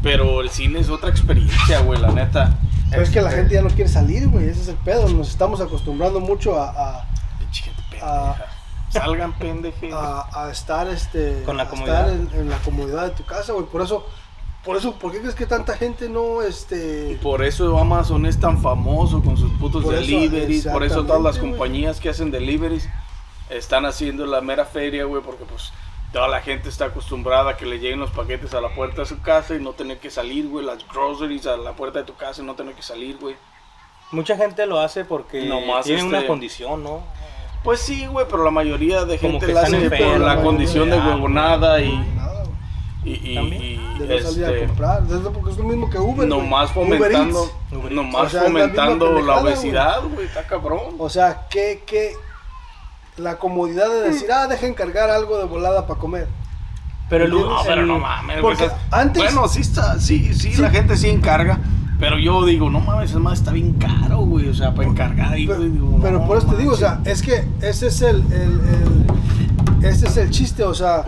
pero 0.04 0.42
el 0.42 0.50
cine 0.50 0.80
es 0.80 0.90
otra 0.90 1.10
experiencia, 1.10 1.80
güey, 1.82 2.00
la 2.00 2.12
neta. 2.12 2.58
Pero 2.90 3.04
es 3.04 3.10
que 3.10 3.22
la 3.22 3.30
Este, 3.30 3.42
gente 3.42 3.56
ya 3.56 3.62
no 3.62 3.70
quiere 3.70 3.88
salir, 3.90 4.28
güey. 4.28 4.50
Ese 4.50 4.62
es 4.62 4.68
el 4.68 4.76
pedo. 4.76 5.08
Nos 5.08 5.30
estamos 5.30 5.62
acostumbrando 5.62 6.20
mucho 6.20 6.60
a, 6.60 6.70
a, 6.70 7.06
pinche 7.40 7.64
gente 7.64 7.82
pendeja. 7.90 8.36
Salgan 8.92 9.34
pendejes. 9.38 9.94
a- 9.94 10.46
a 10.46 10.52
estar, 10.52 10.88
este, 10.88 11.44
Con 11.46 11.58
la 11.58 11.64
a 11.64 11.70
comodidad. 11.70 12.10
estar 12.14 12.36
en, 12.36 12.42
en 12.42 12.50
la 12.50 12.58
comodidad 12.60 13.06
de 13.06 13.12
tu 13.12 13.24
casa, 13.26 13.54
güey. 13.54 13.66
Por 13.66 13.82
eso, 13.82 14.06
por 14.66 14.78
eso, 14.78 14.94
¿por 15.00 15.12
qué 15.12 15.20
crees 15.20 15.36
que 15.36 15.46
tanta 15.46 15.76
gente 15.78 16.10
no, 16.10 16.42
este, 16.42 17.18
Por 17.22 17.44
eso 17.44 17.78
Amazon 17.78 18.26
es 18.26 18.40
tan 18.40 18.62
famoso 18.62 19.22
con 19.24 19.38
sus 19.38 19.52
putos 19.54 19.84
Por 19.84 19.94
eso, 19.96 20.02
deliveries. 20.02 20.68
Por 20.68 20.84
eso 20.84 21.04
todas 21.06 21.22
las 21.22 21.40
güey. 21.40 21.52
compañías 21.52 22.00
que 22.00 22.10
hacen 22.10 22.32
deliveries 22.32 22.88
están 23.50 23.86
haciendo 23.86 24.26
la 24.26 24.42
mera 24.42 24.66
feria, 24.66 25.06
güey. 25.06 25.22
Porque 25.24 25.46
pues 25.46 25.72
toda 26.14 26.28
la 26.28 26.42
gente 26.42 26.70
está 26.70 26.86
acostumbrada 26.86 27.52
a 27.52 27.58
que 27.58 27.66
le 27.66 27.80
lleguen 27.80 28.00
los 28.00 28.12
paquetes 28.12 28.54
a 28.54 28.62
la 28.62 28.70
puerta 28.76 29.02
de 29.02 29.06
su 29.08 29.22
casa 29.22 29.56
y 29.56 29.60
no 29.62 29.72
tener 29.74 30.00
que 30.00 30.10
salir, 30.12 30.48
güey. 30.50 30.66
Las 30.66 30.86
groceries 30.88 31.48
a 31.48 31.56
la 31.58 31.72
puerta 31.74 32.00
de 32.00 32.06
tu 32.06 32.16
casa 32.16 32.42
y 32.42 32.46
no 32.46 32.54
tener 32.56 32.76
que 32.76 32.84
salir, 32.84 33.18
güey. 33.18 33.36
Mucha 34.12 34.36
gente 34.36 34.66
lo 34.66 34.80
hace 34.82 35.06
porque 35.06 35.40
tiene 35.84 36.04
una 36.04 36.18
este- 36.20 36.28
condición, 36.28 36.84
¿no? 36.84 37.02
Pues 37.64 37.80
sí, 37.80 38.08
güey, 38.08 38.26
pero 38.30 38.44
la 38.44 38.52
mayoría 38.52 39.06
de 39.06 39.18
Como 39.20 39.34
gente 39.34 39.48
que 39.48 39.54
la 39.54 39.62
hace 39.62 39.90
por 39.90 40.20
la 40.20 40.42
condición 40.42 40.86
de 40.90 40.96
de 40.96 40.98
hambre. 41.02 41.14
huevonada 41.16 41.80
y, 41.82 41.96
nada, 42.16 42.44
y, 43.06 43.10
y- 43.12 43.38
y, 43.98 44.00
De 44.00 44.20
no 44.20 44.28
salir 44.30 44.46
a 44.46 44.50
este, 44.52 44.66
comprar. 44.68 45.04
Porque 45.34 45.52
es 45.52 45.58
lo 45.58 45.64
mismo 45.66 45.90
que 45.90 46.00
Uber. 46.00 46.28
nomás 46.28 46.76
Uber 46.76 46.88
fomentando. 47.00 47.52
Uber 47.72 47.92
nomás 47.92 48.22
O 48.26 48.30
sea, 48.30 48.42
la 48.42 48.48
fomentando 48.48 49.12
la 49.22 49.40
güey. 49.40 49.54
obesidad, 49.54 50.02
güey, 50.12 50.26
está 50.26 50.48
cabrón. 50.48 50.96
O 50.98 51.10
sea, 51.10 51.48
que, 51.50 51.84
que 51.86 52.14
la 53.18 53.38
comodidad 53.38 53.90
de 53.90 54.02
decir, 54.10 54.32
ah, 54.32 54.48
deja 54.48 54.66
encargar 54.66 55.12
algo 55.12 55.38
de 55.38 55.44
volada 55.46 55.86
para 55.86 56.00
comer. 56.00 56.28
Pero 57.10 57.26
el, 57.26 57.32
No, 57.32 57.58
pero 57.66 57.86
no 57.86 58.00
mames. 58.00 58.40
porque 58.42 58.70
antes- 58.90 59.22
Bueno, 59.22 59.48
sí 59.50 59.62
está, 59.62 60.00
sí, 60.00 60.34
sí, 60.34 60.54
Sí. 60.54 60.62
la 60.62 60.70
gente 60.72 60.96
sí 60.98 61.10
encarga. 61.10 61.60
Pero 62.02 62.18
yo 62.20 62.44
digo, 62.46 62.70
no 62.70 62.80
mames, 62.82 63.12
es 63.12 63.18
más, 63.18 63.40
está 63.40 63.52
bien 63.52 63.74
caro, 63.74 64.20
güey. 64.26 64.50
O 64.50 64.54
sea, 64.54 64.74
para 64.74 64.90
encargar 64.90 65.32
ahí, 65.34 65.46
Pero, 65.48 65.60
güey. 65.60 65.70
digo, 65.72 66.00
pero 66.02 66.20
no 66.20 66.26
por 66.26 66.38
eso 66.38 66.48
te 66.48 66.58
digo, 66.58 66.74
o 66.74 66.76
sea, 66.76 67.00
es 67.06 67.22
que 67.22 67.48
ese 67.62 67.88
es 67.88 68.02
el, 68.02 68.18
el- 68.34 68.60
el- 69.80 69.86
ese 69.86 70.08
es 70.08 70.18
el 70.18 70.30
chiste, 70.32 70.64
o 70.64 70.74
sea, 70.74 71.06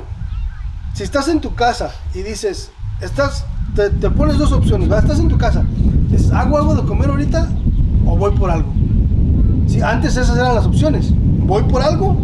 si 0.93 1.03
estás 1.03 1.27
en 1.27 1.41
tu 1.41 1.53
casa 1.55 1.91
y 2.13 2.21
dices, 2.21 2.71
estás, 3.01 3.45
te, 3.75 3.89
te 3.89 4.09
pones 4.11 4.37
dos 4.37 4.51
opciones, 4.51 4.87
¿verdad? 4.87 5.03
estás 5.05 5.19
en 5.19 5.27
tu 5.29 5.37
casa, 5.37 5.63
dices, 6.09 6.31
¿hago 6.31 6.57
algo 6.59 6.75
de 6.75 6.83
comer 6.83 7.09
ahorita 7.09 7.49
o 8.05 8.15
voy 8.15 8.31
por 8.37 8.49
algo? 8.51 8.71
Si 9.67 9.81
antes 9.81 10.15
esas 10.15 10.37
eran 10.37 10.53
las 10.55 10.65
opciones, 10.67 11.11
voy 11.15 11.63
por 11.63 11.81
algo 11.81 12.15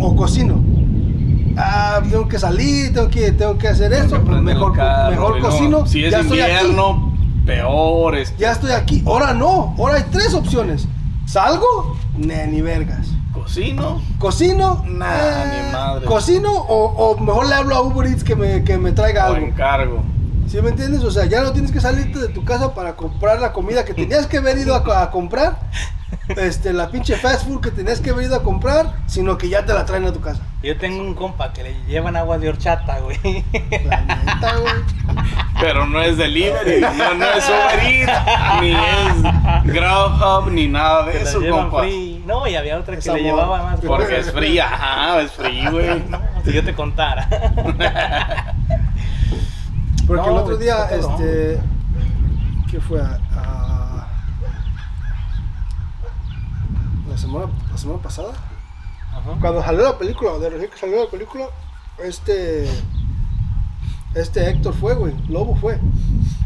o 0.00 0.14
cocino. 0.16 0.62
Ah, 1.56 2.00
tengo 2.10 2.26
que 2.28 2.38
salir, 2.38 2.92
tengo 2.94 3.08
que, 3.08 3.32
tengo 3.32 3.56
que 3.58 3.68
hacer 3.68 3.90
Tengo 3.90 4.04
esto, 4.04 4.16
que 4.16 4.22
prender 4.26 4.54
el 4.54 4.60
mejor, 4.60 4.72
carro, 4.74 5.10
mejor 5.10 5.30
güey, 5.32 5.42
no. 5.42 5.48
cocino. 5.48 5.86
Si 5.86 6.04
es 6.04 6.12
ya 6.12 6.20
estoy 6.20 6.40
aquí 6.40 6.50
invierno, 6.50 7.11
peor. 7.46 8.14
Este, 8.16 8.38
ya 8.38 8.52
estoy 8.52 8.72
aquí. 8.72 9.02
Ahora 9.06 9.32
no, 9.34 9.74
ahora 9.78 9.96
hay 9.96 10.04
tres 10.10 10.34
opciones. 10.34 10.86
¿Salgo? 11.26 11.96
Nah, 12.16 12.46
ni 12.46 12.60
vergas. 12.60 13.08
Cocino. 13.32 14.02
¿Cocino? 14.18 14.84
Nah, 14.86 15.06
Eh, 15.14 15.64
ni 15.66 15.72
madre. 15.72 16.04
¿Cocino 16.06 16.52
o, 16.52 16.84
o 17.12 17.18
mejor 17.18 17.48
le 17.48 17.54
hablo 17.54 17.74
a 17.74 17.80
Uber 17.82 18.06
Eats 18.08 18.22
que 18.24 18.36
me, 18.36 18.62
que 18.64 18.76
me 18.76 18.92
traiga 18.92 19.30
O 19.30 19.34
algo? 19.34 19.46
encargo. 19.46 20.02
¿Sí 20.52 20.60
me 20.60 20.68
entiendes? 20.68 21.02
O 21.02 21.10
sea, 21.10 21.24
ya 21.24 21.40
no 21.40 21.50
tienes 21.54 21.72
que 21.72 21.80
salirte 21.80 22.18
de 22.18 22.28
tu 22.28 22.44
casa 22.44 22.74
para 22.74 22.94
comprar 22.94 23.40
la 23.40 23.54
comida 23.54 23.86
que 23.86 23.94
tenías 23.94 24.26
que 24.26 24.36
haber 24.36 24.58
ido 24.58 24.74
a, 24.74 25.02
a 25.02 25.10
comprar. 25.10 25.60
Este, 26.28 26.74
la 26.74 26.90
pinche 26.90 27.16
fast 27.16 27.46
food 27.46 27.62
que 27.62 27.70
tenías 27.70 28.00
que 28.00 28.10
haber 28.10 28.26
ido 28.26 28.36
a 28.36 28.42
comprar, 28.42 28.96
sino 29.06 29.38
que 29.38 29.48
ya 29.48 29.64
te 29.64 29.72
la 29.72 29.86
traen 29.86 30.04
a 30.04 30.12
tu 30.12 30.20
casa. 30.20 30.42
Yo 30.62 30.76
tengo 30.76 31.00
un 31.00 31.14
compa 31.14 31.54
que 31.54 31.62
le 31.62 31.74
llevan 31.86 32.16
agua 32.16 32.36
de 32.36 32.50
horchata, 32.50 33.00
güey. 33.00 33.42
La 33.86 34.00
neta, 34.02 34.56
güey. 34.58 34.74
Pero 35.58 35.86
no 35.86 36.02
es 36.02 36.18
delivery, 36.18 36.82
no, 36.82 37.14
no 37.14 37.24
es 37.24 37.48
Uber 37.48 37.86
Eats, 37.86 38.12
ni 38.60 38.72
es 38.72 39.72
Grubhub, 39.72 40.50
ni 40.50 40.68
nada 40.68 41.06
de 41.06 41.12
Que 41.12 41.22
eso, 41.22 41.40
compa. 41.48 41.80
free. 41.80 42.22
No, 42.26 42.46
y 42.46 42.56
había 42.56 42.78
otra 42.78 42.92
que 42.94 43.00
Esa 43.00 43.14
le 43.14 43.22
llevaba 43.22 43.62
más. 43.62 43.80
Porque 43.80 44.18
es 44.18 44.30
fría, 44.30 44.66
ajá, 44.66 45.22
es 45.22 45.32
frío, 45.32 45.70
güey. 45.70 46.02
No, 46.10 46.20
si 46.44 46.52
yo 46.52 46.62
te 46.62 46.74
contara. 46.74 47.26
Porque 50.06 50.22
No, 50.26 50.30
el 50.32 50.42
otro 50.42 50.56
día, 50.56 50.86
este. 50.90 51.60
¿Qué 52.70 52.80
fue? 52.80 53.00
Ah, 53.32 54.06
la, 57.08 57.18
semana, 57.18 57.46
la 57.70 57.78
semana 57.78 58.02
pasada. 58.02 58.32
Ajá. 59.12 59.36
Cuando 59.40 59.62
salió 59.62 59.82
la 59.82 59.98
película, 59.98 60.38
de 60.38 60.50
recién 60.50 60.70
que 60.70 60.78
salió 60.78 61.04
la 61.04 61.10
película, 61.10 61.46
este. 62.02 62.68
Este 64.14 64.48
Héctor 64.50 64.74
fue, 64.74 64.94
güey. 64.94 65.14
Lobo 65.28 65.54
fue. 65.56 65.78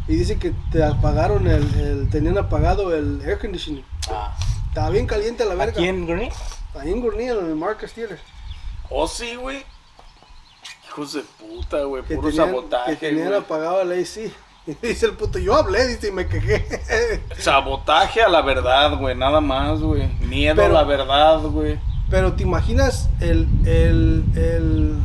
Y 0.07 0.14
dice 0.16 0.38
que 0.38 0.52
te 0.70 0.84
apagaron 0.84 1.48
el, 1.48 1.62
el- 1.74 2.11
Tenían 2.11 2.38
apagado 2.38 2.94
el 2.94 3.20
air 3.22 3.38
conditioning. 3.40 3.84
Ah. 4.11 4.36
Estaba 4.68 4.90
bien 4.90 5.07
caliente 5.07 5.44
la 5.44 5.54
verga. 5.57 5.72
¿Aquí 5.72 5.88
en 5.88 6.07
Gurney? 6.07 6.28
Ahí 6.78 6.92
en 6.92 7.00
Gurney, 7.00 7.28
en 7.28 7.38
el 7.46 7.57
Marcus 7.57 7.92
Theater. 7.92 8.20
Oh, 8.90 9.09
sí, 9.09 9.34
güey. 9.34 9.64
Hijos 10.97 11.12
de 11.12 11.22
puta, 11.38 11.82
güey. 11.82 12.03
Que 12.05 12.14
Puro 12.14 12.28
tenían, 12.28 12.47
sabotaje, 12.47 12.97
que 12.97 13.09
tenían 13.09 13.28
güey. 13.28 13.38
apagado 13.40 13.82
el 13.82 13.92
AC. 14.03 14.32
Y 14.66 14.74
dice 14.84 15.07
el 15.07 15.12
puto, 15.12 15.38
yo 15.38 15.55
hablé, 15.55 15.86
dice, 15.86 16.09
y 16.09 16.11
me 16.11 16.26
quejé. 16.26 16.66
Sabotaje 17.38 18.20
a 18.20 18.28
la 18.28 18.42
verdad, 18.42 18.99
güey. 18.99 19.14
Nada 19.16 19.40
más, 19.40 19.80
güey. 19.80 20.09
Miedo 20.26 20.57
Pero- 20.57 20.76
a 20.76 20.82
la 20.82 20.88
verdad, 20.88 21.38
güey. 21.42 21.78
Pero 22.11 22.32
te 22.32 22.42
imaginas 22.42 23.09
el, 23.20 23.47
el, 23.64 24.24
el, 24.34 24.97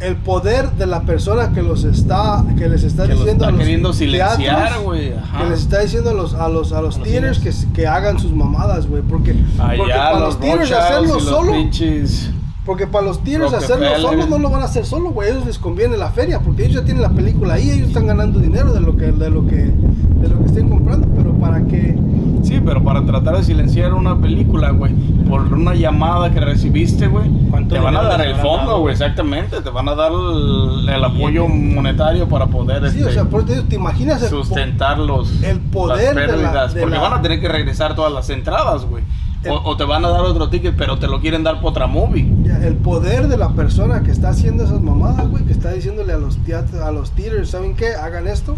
el 0.00 0.16
poder 0.16 0.70
de 0.72 0.86
la 0.86 1.02
persona 1.02 1.52
que 1.52 1.60
los 1.62 1.84
está, 1.84 2.42
que 2.56 2.68
les 2.68 2.82
está 2.84 3.02
Que 3.02 3.10
los 3.10 3.18
diciendo 3.20 3.44
está 3.44 3.48
a 3.48 3.50
los 3.50 3.60
queriendo 3.60 3.92
silenciar, 3.92 4.80
güey. 4.80 5.12
Que 5.38 5.44
les 5.50 5.60
está 5.60 5.80
diciendo 5.80 6.10
a 6.10 6.14
los, 6.14 6.32
a 6.34 6.48
los, 6.48 6.72
a 6.72 6.80
los 6.80 6.96
A 6.96 6.98
los 7.00 7.06
theaters 7.06 7.38
que, 7.40 7.52
que 7.74 7.86
hagan 7.86 8.18
sus 8.18 8.32
mamadas, 8.32 8.86
güey. 8.86 9.02
Porque, 9.02 9.34
porque 9.58 9.92
Allá 9.92 10.10
para 10.12 10.20
los 10.20 10.34
los 10.38 10.42
Rothschilds 10.42 10.72
hacerlo 10.72 11.14
los 11.14 11.24
solo, 11.24 11.52
pinches. 11.52 12.30
Porque 12.68 12.86
para 12.86 13.06
los 13.06 13.24
theaters 13.24 13.54
hacerlo 13.54 13.86
solo 13.98 14.26
no 14.26 14.38
lo 14.38 14.50
van 14.50 14.60
a 14.60 14.66
hacer 14.66 14.84
solo, 14.84 15.08
güey. 15.08 15.30
A 15.30 15.32
ellos 15.32 15.46
les 15.46 15.58
conviene 15.58 15.96
la 15.96 16.10
feria, 16.10 16.38
porque 16.40 16.66
ellos 16.66 16.74
ya 16.82 16.84
tienen 16.84 17.02
la 17.02 17.08
película 17.08 17.54
ahí, 17.54 17.70
ellos 17.70 17.88
están 17.88 18.06
ganando 18.06 18.38
dinero 18.40 18.74
de 18.74 18.80
lo 18.80 18.94
que, 18.94 19.06
de 19.10 19.30
lo 19.30 19.46
que, 19.46 19.56
de 19.56 20.28
lo 20.28 20.38
que 20.40 20.44
estén 20.44 20.68
comprando, 20.68 21.08
pero 21.16 21.32
para 21.38 21.62
que 21.66 21.96
Sí, 22.42 22.60
pero 22.64 22.84
para 22.84 23.04
tratar 23.04 23.36
de 23.38 23.42
silenciar 23.44 23.94
una 23.94 24.20
película, 24.20 24.70
güey, 24.70 24.92
por 25.28 25.40
una 25.52 25.74
llamada 25.74 26.30
que 26.30 26.40
recibiste, 26.40 27.06
güey, 27.08 27.28
¿Cuánto 27.50 27.74
te 27.74 27.80
van 27.80 27.96
a 27.96 28.02
dar 28.02 28.20
el 28.20 28.34
fondo, 28.36 28.80
güey, 28.80 28.92
exactamente, 28.92 29.60
te 29.62 29.70
van 29.70 29.88
a 29.88 29.94
dar 29.94 30.12
el, 30.12 30.88
el 30.88 31.04
apoyo 31.04 31.48
monetario 31.48 32.28
para 32.28 32.46
poder 32.46 32.82
Sí, 32.90 32.98
este, 32.98 33.10
o 33.10 33.12
sea, 33.12 33.24
por 33.24 33.40
eso 33.40 33.48
te 33.48 33.54
digo, 33.54 33.66
te 33.66 33.76
imaginas 33.76 34.22
el 34.22 34.28
sustentar 34.28 34.98
los 34.98 35.42
el 35.42 35.58
poder 35.60 36.14
las 36.14 36.14
de 36.14 36.26
la- 36.26 36.32
pérdidas, 36.32 36.74
de 36.74 36.80
porque 36.82 36.96
la- 36.96 37.02
van 37.02 37.12
a 37.14 37.22
tener 37.22 37.40
que 37.40 37.48
regresar 37.48 37.94
todas 37.94 38.12
las 38.12 38.28
entradas, 38.30 38.84
güey. 38.84 39.02
El- 39.44 39.50
O, 39.52 39.62
o 39.62 39.76
te 39.76 39.84
van 39.84 40.04
a 40.04 40.08
dar 40.08 40.22
otro 40.22 40.48
ticket, 40.50 40.76
pero 40.76 40.98
te 40.98 41.06
lo 41.06 41.20
quieren 41.20 41.44
dar 41.44 41.60
por 41.60 41.70
otra 41.70 41.86
movie. 41.86 42.26
El 42.62 42.76
poder 42.76 43.28
de 43.28 43.36
la 43.36 43.50
persona 43.50 44.02
que 44.02 44.10
está 44.10 44.30
haciendo 44.30 44.64
esas 44.64 44.80
mamadas, 44.80 45.28
güey, 45.28 45.44
que 45.44 45.52
está 45.52 45.70
diciéndole 45.72 46.12
a 46.12 46.18
los 46.18 46.36
teatros, 46.44 46.80
a 46.82 46.90
los 46.90 47.12
theaters, 47.12 47.50
¿saben 47.50 47.76
qué? 47.76 47.94
Hagan 47.94 48.26
esto. 48.26 48.56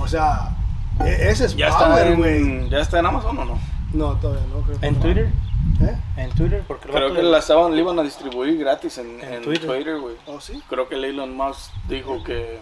O 0.00 0.08
sea, 0.08 0.56
e- 1.04 1.28
ese 1.30 1.44
es 1.46 1.56
Ya 1.56 1.68
está, 1.68 1.88
power, 1.88 2.16
güey. 2.16 2.36
en, 2.38 2.70
ya 2.70 2.78
está 2.78 2.98
en 2.98 3.06
Amazon 3.06 3.38
o 3.38 3.44
no? 3.44 3.58
No, 3.92 4.14
todavía 4.16 4.42
no. 4.52 4.62
Creo 4.62 4.80
que 4.80 4.86
¿En 4.86 4.94
no. 4.94 5.00
Twitter? 5.00 5.28
¿Eh? 5.82 5.96
En 6.16 6.30
Twitter, 6.30 6.64
porque 6.66 6.88
Creo 6.88 7.10
que 7.12 7.22
de- 7.22 7.30
la 7.30 7.38
estaban, 7.38 7.72
le 7.74 7.80
iban 7.80 7.98
a 7.98 8.02
distribuir 8.02 8.58
gratis 8.58 8.98
en, 8.98 9.20
En 9.22 9.34
en 9.34 9.42
Twitter. 9.42 9.66
Twitter, 9.68 9.98
güey. 10.00 10.16
¿Oh, 10.26 10.40
sí? 10.40 10.60
Creo 10.68 10.88
que 10.88 10.96
Elon 10.96 11.36
Musk 11.36 11.70
dijo 11.88 12.22
que. 12.24 12.58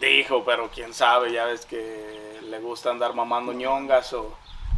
Dijo, 0.00 0.44
pero 0.44 0.68
quién 0.74 0.92
sabe, 0.92 1.32
ya 1.32 1.44
ves 1.46 1.64
que 1.64 2.38
le 2.50 2.58
gusta 2.60 2.90
andar 2.90 3.14
mamando 3.14 3.52
ñongas 3.52 4.12
o 4.12 4.34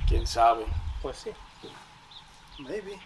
quién 0.08 0.26
sabe. 0.26 0.64
Pues 1.02 1.16
sí. 1.18 1.30
Maybe. 2.58 2.98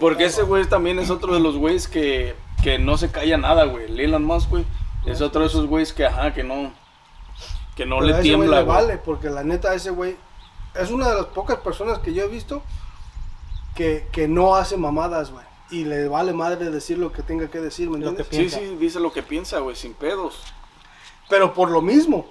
Porque 0.00 0.24
ese 0.24 0.42
güey 0.42 0.64
también 0.66 0.98
es 0.98 1.10
otro 1.10 1.34
de 1.34 1.40
los 1.40 1.56
güeyes 1.56 1.88
que, 1.88 2.34
que 2.62 2.78
no 2.78 2.96
se 2.96 3.10
calla 3.10 3.38
nada, 3.38 3.64
güey. 3.64 3.86
El 3.86 4.00
Elon 4.00 4.24
Musk, 4.24 4.50
güey, 4.50 4.64
es 5.06 5.20
otro 5.20 5.42
de 5.42 5.46
esos 5.46 5.66
güeyes 5.66 5.92
que, 5.92 6.04
ajá, 6.06 6.34
que 6.34 6.42
no. 6.42 6.72
Que 7.76 7.86
no 7.86 7.98
Pero 7.98 8.06
a 8.06 8.06
le 8.08 8.12
ese 8.14 8.22
tiembla, 8.22 8.56
le 8.58 8.62
güey. 8.64 8.76
vale, 8.76 8.98
porque 8.98 9.30
la 9.30 9.44
neta, 9.44 9.74
ese 9.74 9.90
güey 9.90 10.16
es 10.74 10.90
una 10.90 11.08
de 11.08 11.14
las 11.16 11.26
pocas 11.26 11.58
personas 11.58 11.98
que 12.00 12.12
yo 12.12 12.24
he 12.24 12.28
visto 12.28 12.62
que, 13.74 14.06
que 14.12 14.28
no 14.28 14.56
hace 14.56 14.76
mamadas, 14.76 15.30
güey. 15.30 15.44
Y 15.70 15.84
le 15.84 16.06
vale 16.08 16.34
madre 16.34 16.68
decir 16.70 16.98
lo 16.98 17.12
que 17.12 17.22
tenga 17.22 17.48
que 17.48 17.58
decir, 17.60 17.88
¿me 17.88 17.96
entiendes? 17.96 18.26
Sí, 18.30 18.50
sí, 18.50 18.76
dice 18.78 19.00
lo 19.00 19.12
que 19.12 19.22
piensa, 19.22 19.60
güey, 19.60 19.74
sin 19.74 19.94
pedos. 19.94 20.42
Pero 21.30 21.54
por 21.54 21.70
lo 21.70 21.80
mismo, 21.80 22.26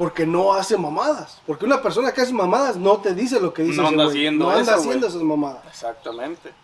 porque 0.00 0.24
no 0.24 0.54
hace 0.54 0.78
mamadas. 0.78 1.42
Porque 1.46 1.66
una 1.66 1.82
persona 1.82 2.10
que 2.10 2.22
hace 2.22 2.32
mamadas 2.32 2.76
no 2.76 2.96
te 3.02 3.14
dice 3.14 3.38
lo 3.38 3.52
que 3.52 3.62
dice 3.64 3.82
No 3.82 3.88
anda 3.88 4.06
haciendo 4.06 4.46
No 4.46 4.50
anda 4.50 4.74
haciendo 4.76 5.06
esas 5.06 5.20
mamadas. 5.20 5.62
Exactamente. 5.68 6.54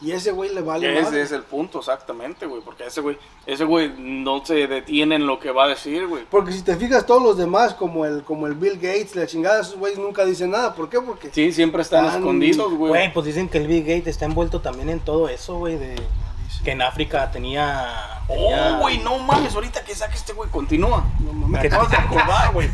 Y 0.00 0.12
ese 0.12 0.32
güey 0.32 0.54
le 0.54 0.62
vale 0.62 0.90
Ese 0.92 1.02
madre. 1.02 1.20
es 1.20 1.32
el 1.32 1.42
punto, 1.42 1.80
exactamente, 1.80 2.46
güey. 2.46 2.62
Porque 2.62 2.86
ese 2.86 3.02
güey, 3.02 3.18
ese 3.44 3.64
güey 3.64 3.92
no 3.98 4.42
se 4.44 4.66
detiene 4.66 5.16
en 5.16 5.26
lo 5.26 5.38
que 5.38 5.50
va 5.50 5.64
a 5.64 5.68
decir, 5.68 6.06
güey. 6.06 6.24
Porque 6.30 6.50
si 6.52 6.62
te 6.62 6.76
fijas, 6.76 7.04
todos 7.04 7.22
los 7.22 7.36
demás, 7.36 7.74
como 7.74 8.06
el, 8.06 8.22
como 8.24 8.46
el 8.46 8.54
Bill 8.54 8.76
Gates, 8.76 9.14
la 9.14 9.26
chingada, 9.26 9.60
esos 9.60 9.76
güeyes 9.76 9.98
nunca 9.98 10.24
dicen 10.24 10.50
nada. 10.50 10.74
¿Por 10.74 10.88
qué? 10.88 10.98
Porque 11.02 11.28
Sí, 11.30 11.52
siempre 11.52 11.82
están 11.82 12.06
Están- 12.06 12.20
escondidos, 12.22 12.72
güey. 12.72 12.88
Güey, 12.88 13.12
pues 13.12 13.26
dicen 13.26 13.50
que 13.50 13.58
el 13.58 13.66
Bill 13.66 13.82
Gates 13.82 14.06
está 14.08 14.24
envuelto 14.24 14.60
también 14.62 14.88
en 14.88 15.00
todo 15.00 15.28
eso, 15.28 15.58
güey, 15.58 15.76
de 15.76 15.94
que 16.62 16.72
en 16.72 16.82
África 16.82 17.30
tenía... 17.30 17.86
tenía- 18.26 18.76
Oh, 18.76 18.80
güey, 18.80 18.98
no 18.98 19.18
mames, 19.18 19.54
ahorita 19.54 19.82
que 19.84 19.94
saque 19.94 20.16
este 20.16 20.32
güey, 20.32 20.48
continúa. 20.50 21.04
no 21.20 21.32
Me 21.32 21.40
mames. 21.46 21.60
Que- 21.62 21.66
acabas 21.68 21.90
de 21.90 21.96
acordar, 21.96 22.52
güey. 22.52 22.70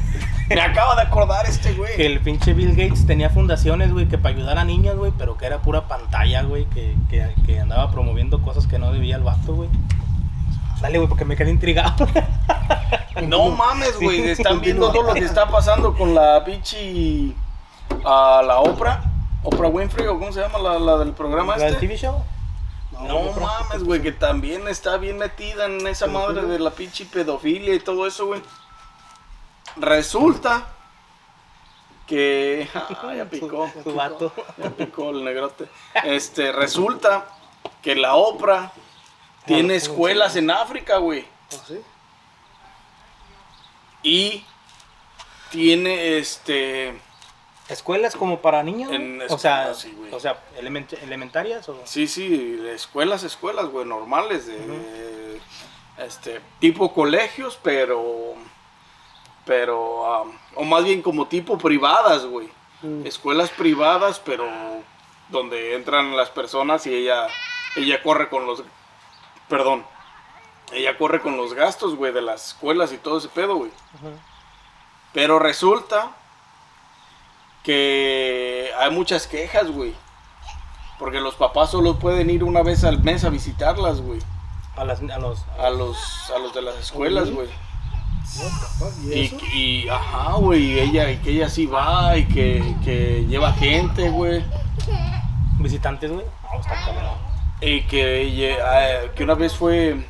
Me 0.48 0.60
acaba 0.60 0.96
de 0.96 1.02
acordar 1.02 1.46
este 1.46 1.70
Que 1.70 1.76
güey. 1.76 2.02
el 2.06 2.20
pinche 2.20 2.52
Bill 2.54 2.70
Gates 2.74 3.06
tenía 3.06 3.30
fundaciones, 3.30 3.92
güey, 3.92 4.08
que 4.08 4.18
para 4.18 4.34
ayudar 4.34 4.58
a 4.58 4.64
niños, 4.64 4.96
güey, 4.96 5.12
pero 5.16 5.36
que 5.38 5.46
era 5.46 5.58
pura 5.62 5.86
pantalla, 5.86 6.42
güey, 6.42 6.64
que, 6.66 6.96
que, 7.08 7.32
que 7.46 7.60
andaba 7.60 7.90
promoviendo 7.92 8.42
cosas 8.42 8.66
que 8.66 8.78
no 8.78 8.92
debía 8.92 9.14
el 9.16 9.22
vato, 9.22 9.54
güey. 9.54 9.68
Dale, 10.80 10.98
güey, 10.98 11.08
porque 11.08 11.24
me 11.24 11.36
quedé 11.36 11.50
intrigado. 11.50 12.06
No 13.26 13.50
mames, 13.50 13.98
güey. 14.00 14.22
Sí, 14.22 14.28
Están 14.30 14.60
viendo 14.60 14.90
todo 14.92 15.02
lo 15.02 15.14
que 15.14 15.20
está 15.24 15.46
pasando 15.48 15.94
con 15.94 16.14
la 16.14 16.42
pinche. 16.44 17.32
a 18.04 18.40
la 18.46 18.60
Oprah. 18.60 19.02
Oprah 19.42 19.68
Winfrey, 19.68 20.06
o 20.06 20.18
cómo 20.18 20.32
se 20.32 20.40
llama 20.40 20.58
la, 20.58 20.78
la 20.78 20.96
del 20.98 21.12
programa 21.12 21.56
¿La 21.56 21.64
del 21.64 21.74
este. 21.74 21.86
TV 21.86 21.98
show? 21.98 22.22
No 23.06 23.32
mames, 23.32 23.84
güey, 23.84 24.02
que 24.02 24.12
también 24.12 24.68
está 24.68 24.96
bien 24.96 25.18
metida 25.18 25.66
en 25.66 25.86
esa 25.86 26.06
madre 26.06 26.42
de 26.42 26.58
la 26.58 26.70
pinche 26.70 27.06
pedofilia 27.06 27.74
y 27.74 27.80
todo 27.80 28.06
eso, 28.06 28.26
güey. 28.26 28.42
Resulta 29.76 30.66
que. 32.06 32.68
Ah, 32.74 33.14
ya 33.16 33.24
picó. 33.24 33.70
Tu 33.82 33.94
vato. 33.94 34.32
Ya 34.58 34.70
picó 34.70 35.10
el 35.10 35.24
negrote. 35.24 35.68
Este, 36.04 36.52
resulta 36.52 37.26
que 37.82 37.94
la 37.94 38.14
Oprah 38.14 38.72
tiene 39.46 39.76
escuelas 39.76 40.36
en 40.36 40.50
África, 40.50 40.98
güey. 40.98 41.26
¿Ah, 41.52 41.64
sí? 41.66 41.80
Y 44.02 44.44
tiene 45.50 46.18
este. 46.18 47.00
¿Escuelas 47.70 48.16
como 48.16 48.40
para 48.40 48.62
niños? 48.62 48.90
En 48.92 49.22
o 49.28 49.38
sea, 49.38 49.72
sí, 49.74 49.96
o 50.12 50.18
sea 50.20 50.42
element- 50.58 50.98
elementarias 51.02 51.68
o... 51.68 51.80
Sí, 51.84 52.06
sí, 52.06 52.60
escuelas, 52.68 53.22
escuelas, 53.22 53.66
güey, 53.66 53.86
normales, 53.86 54.46
de, 54.46 55.40
este, 55.98 56.40
tipo 56.58 56.92
colegios, 56.92 57.58
pero, 57.62 58.34
pero, 59.44 60.14
am, 60.14 60.32
o 60.56 60.64
más 60.64 60.84
bien 60.84 61.02
como 61.02 61.26
tipo 61.28 61.56
privadas, 61.58 62.24
güey, 62.26 62.48
Mm. 62.82 63.06
escuelas 63.06 63.50
privadas, 63.50 64.20
pero 64.24 64.48
donde 65.28 65.74
entran 65.76 66.16
las 66.16 66.30
personas 66.30 66.86
y 66.86 66.94
ella, 66.94 67.26
ella 67.76 68.02
corre 68.02 68.30
con 68.30 68.46
los, 68.46 68.62
perdón, 69.48 69.84
ella 70.72 70.96
corre 70.96 71.20
con 71.20 71.36
los 71.36 71.52
gastos, 71.52 71.94
güey, 71.94 72.12
de 72.12 72.22
las 72.22 72.48
escuelas 72.48 72.92
y 72.92 72.96
todo 72.98 73.18
ese 73.18 73.28
pedo, 73.28 73.56
güey. 73.56 73.70
Pero 75.12 75.38
resulta 75.38 76.16
que 77.62 78.70
hay 78.78 78.90
muchas 78.90 79.26
quejas, 79.26 79.70
güey. 79.70 79.92
Porque 80.98 81.20
los 81.20 81.34
papás 81.34 81.70
solo 81.70 81.98
pueden 81.98 82.28
ir 82.30 82.44
una 82.44 82.62
vez 82.62 82.84
al 82.84 83.02
mes 83.02 83.24
a 83.24 83.30
visitarlas, 83.30 84.00
güey. 84.00 84.20
A, 84.76 84.84
las, 84.84 85.00
a 85.00 85.18
los... 85.18 85.44
A 85.58 85.70
los, 85.70 85.96
a 86.34 86.38
los 86.38 86.54
de 86.54 86.62
las 86.62 86.76
escuelas, 86.78 87.30
güey. 87.30 87.48
¿Y 89.10 89.12
Y, 89.12 89.58
y, 89.84 89.88
ajá, 89.88 90.34
güey, 90.34 90.78
ella, 90.78 91.10
y 91.10 91.16
que 91.18 91.30
ella 91.30 91.48
sí 91.48 91.66
va 91.66 92.16
y 92.16 92.26
que, 92.26 92.76
que 92.84 93.24
lleva 93.28 93.52
gente, 93.54 94.08
güey. 94.10 94.44
visitantes, 95.58 96.10
güey. 96.12 96.24
No, 96.52 96.60
está 96.60 96.74
cabrón. 96.84 97.14
Y 97.60 97.82
que, 97.82 98.22
ella- 98.22 98.56
ah, 98.64 99.12
que 99.14 99.24
una 99.24 99.34
vez 99.34 99.54
fue, 99.54 100.06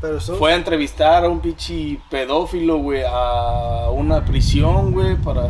Pero 0.00 0.20
fue 0.20 0.52
a 0.52 0.56
entrevistar 0.56 1.24
a 1.24 1.28
un 1.28 1.40
pinche 1.40 2.00
pedófilo, 2.08 2.78
güey, 2.78 3.02
a 3.06 3.90
una 3.90 4.24
prisión, 4.24 4.92
güey, 4.92 5.16
para... 5.16 5.48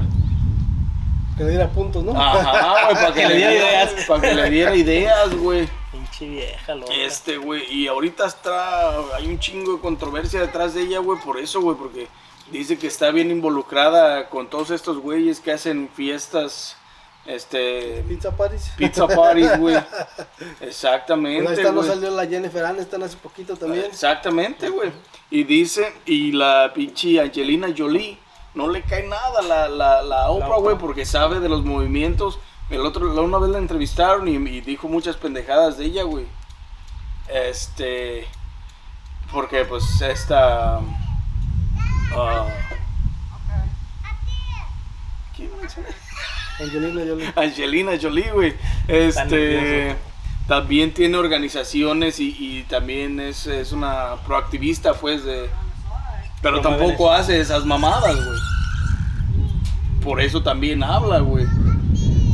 que 1.40 1.44
le 1.44 1.50
diera 1.52 1.68
puntos, 1.70 2.04
¿no? 2.04 2.12
Ajá, 2.20 2.84
güey, 2.84 2.94
para 2.94 3.14
que, 3.14 3.20
Que 3.22 3.28
le 3.28 3.36
diera 3.36 3.54
ideas. 3.54 4.04
Para 4.06 4.20
que 4.20 4.34
le 4.34 4.50
diera 4.50 4.76
ideas, 4.76 5.34
güey. 5.34 5.68
Pinche 5.90 6.28
vieja, 6.28 6.74
loca. 6.74 6.92
Este, 6.94 7.38
güey, 7.38 7.64
y 7.72 7.88
ahorita 7.88 8.26
está, 8.26 9.16
hay 9.16 9.26
un 9.26 9.38
chingo 9.38 9.72
de 9.72 9.80
controversia 9.80 10.40
detrás 10.40 10.74
de 10.74 10.82
ella, 10.82 10.98
güey, 10.98 11.18
por 11.20 11.38
eso, 11.38 11.62
güey, 11.62 11.78
porque 11.78 12.08
dice 12.52 12.78
que 12.78 12.88
está 12.88 13.10
bien 13.10 13.30
involucrada 13.30 14.28
con 14.28 14.50
todos 14.50 14.70
estos 14.70 14.98
güeyes 14.98 15.40
que 15.40 15.52
hacen 15.52 15.88
fiestas, 15.94 16.76
este, 17.24 18.04
Pizza 18.06 18.36
Paris. 18.36 18.70
pizza 18.76 19.08
parties, 19.08 19.58
güey. 19.58 19.78
Exactamente, 20.60 21.54
está, 21.54 21.72
no 21.72 21.76
güey. 21.76 21.88
salió 21.88 22.10
la 22.10 22.26
Jennifer 22.26 22.66
Aniston 22.66 23.02
hace 23.02 23.16
poquito 23.16 23.56
también. 23.56 23.86
Exactamente, 23.86 24.68
güey. 24.68 24.92
Y 25.30 25.44
dice, 25.44 25.90
y 26.04 26.32
la 26.32 26.70
pinche 26.74 27.18
Angelina 27.18 27.68
Jolie 27.74 28.18
no 28.54 28.68
le 28.68 28.82
cae 28.82 29.06
nada 29.06 29.42
la, 29.42 29.68
la, 29.68 30.02
la 30.02 30.28
Oprah, 30.30 30.58
güey, 30.58 30.76
porque 30.78 31.04
sabe 31.04 31.40
de 31.40 31.48
los 31.48 31.64
movimientos. 31.64 32.38
El 32.68 32.80
otro, 32.86 33.12
la 33.12 33.20
una 33.22 33.38
vez 33.38 33.50
la 33.50 33.58
entrevistaron 33.58 34.28
y, 34.28 34.36
y 34.36 34.60
dijo 34.60 34.88
muchas 34.88 35.16
pendejadas 35.16 35.76
de 35.76 35.86
ella, 35.86 36.04
güey. 36.04 36.26
Este. 37.28 38.26
Porque, 39.32 39.64
pues, 39.64 40.00
esta. 40.00 40.80
ah, 42.16 42.46
¿Quién? 45.36 45.50
Angelina 46.60 47.02
Jolie. 47.08 47.32
Angelina 47.36 47.92
Jolie, 48.00 48.30
güey. 48.30 48.54
Este. 48.88 49.96
También 50.46 50.92
tiene 50.92 51.16
organizaciones 51.16 52.18
y, 52.18 52.36
y 52.38 52.62
también 52.64 53.20
es, 53.20 53.46
es 53.46 53.72
una 53.72 54.16
proactivista, 54.26 54.94
pues, 54.94 55.24
de. 55.24 55.48
Pero 56.42 56.60
tampoco 56.60 57.12
hace 57.12 57.40
esas 57.40 57.64
mamadas, 57.66 58.14
güey. 58.16 58.38
Por 60.02 60.20
eso 60.20 60.42
también 60.42 60.82
habla, 60.82 61.20
güey. 61.20 61.46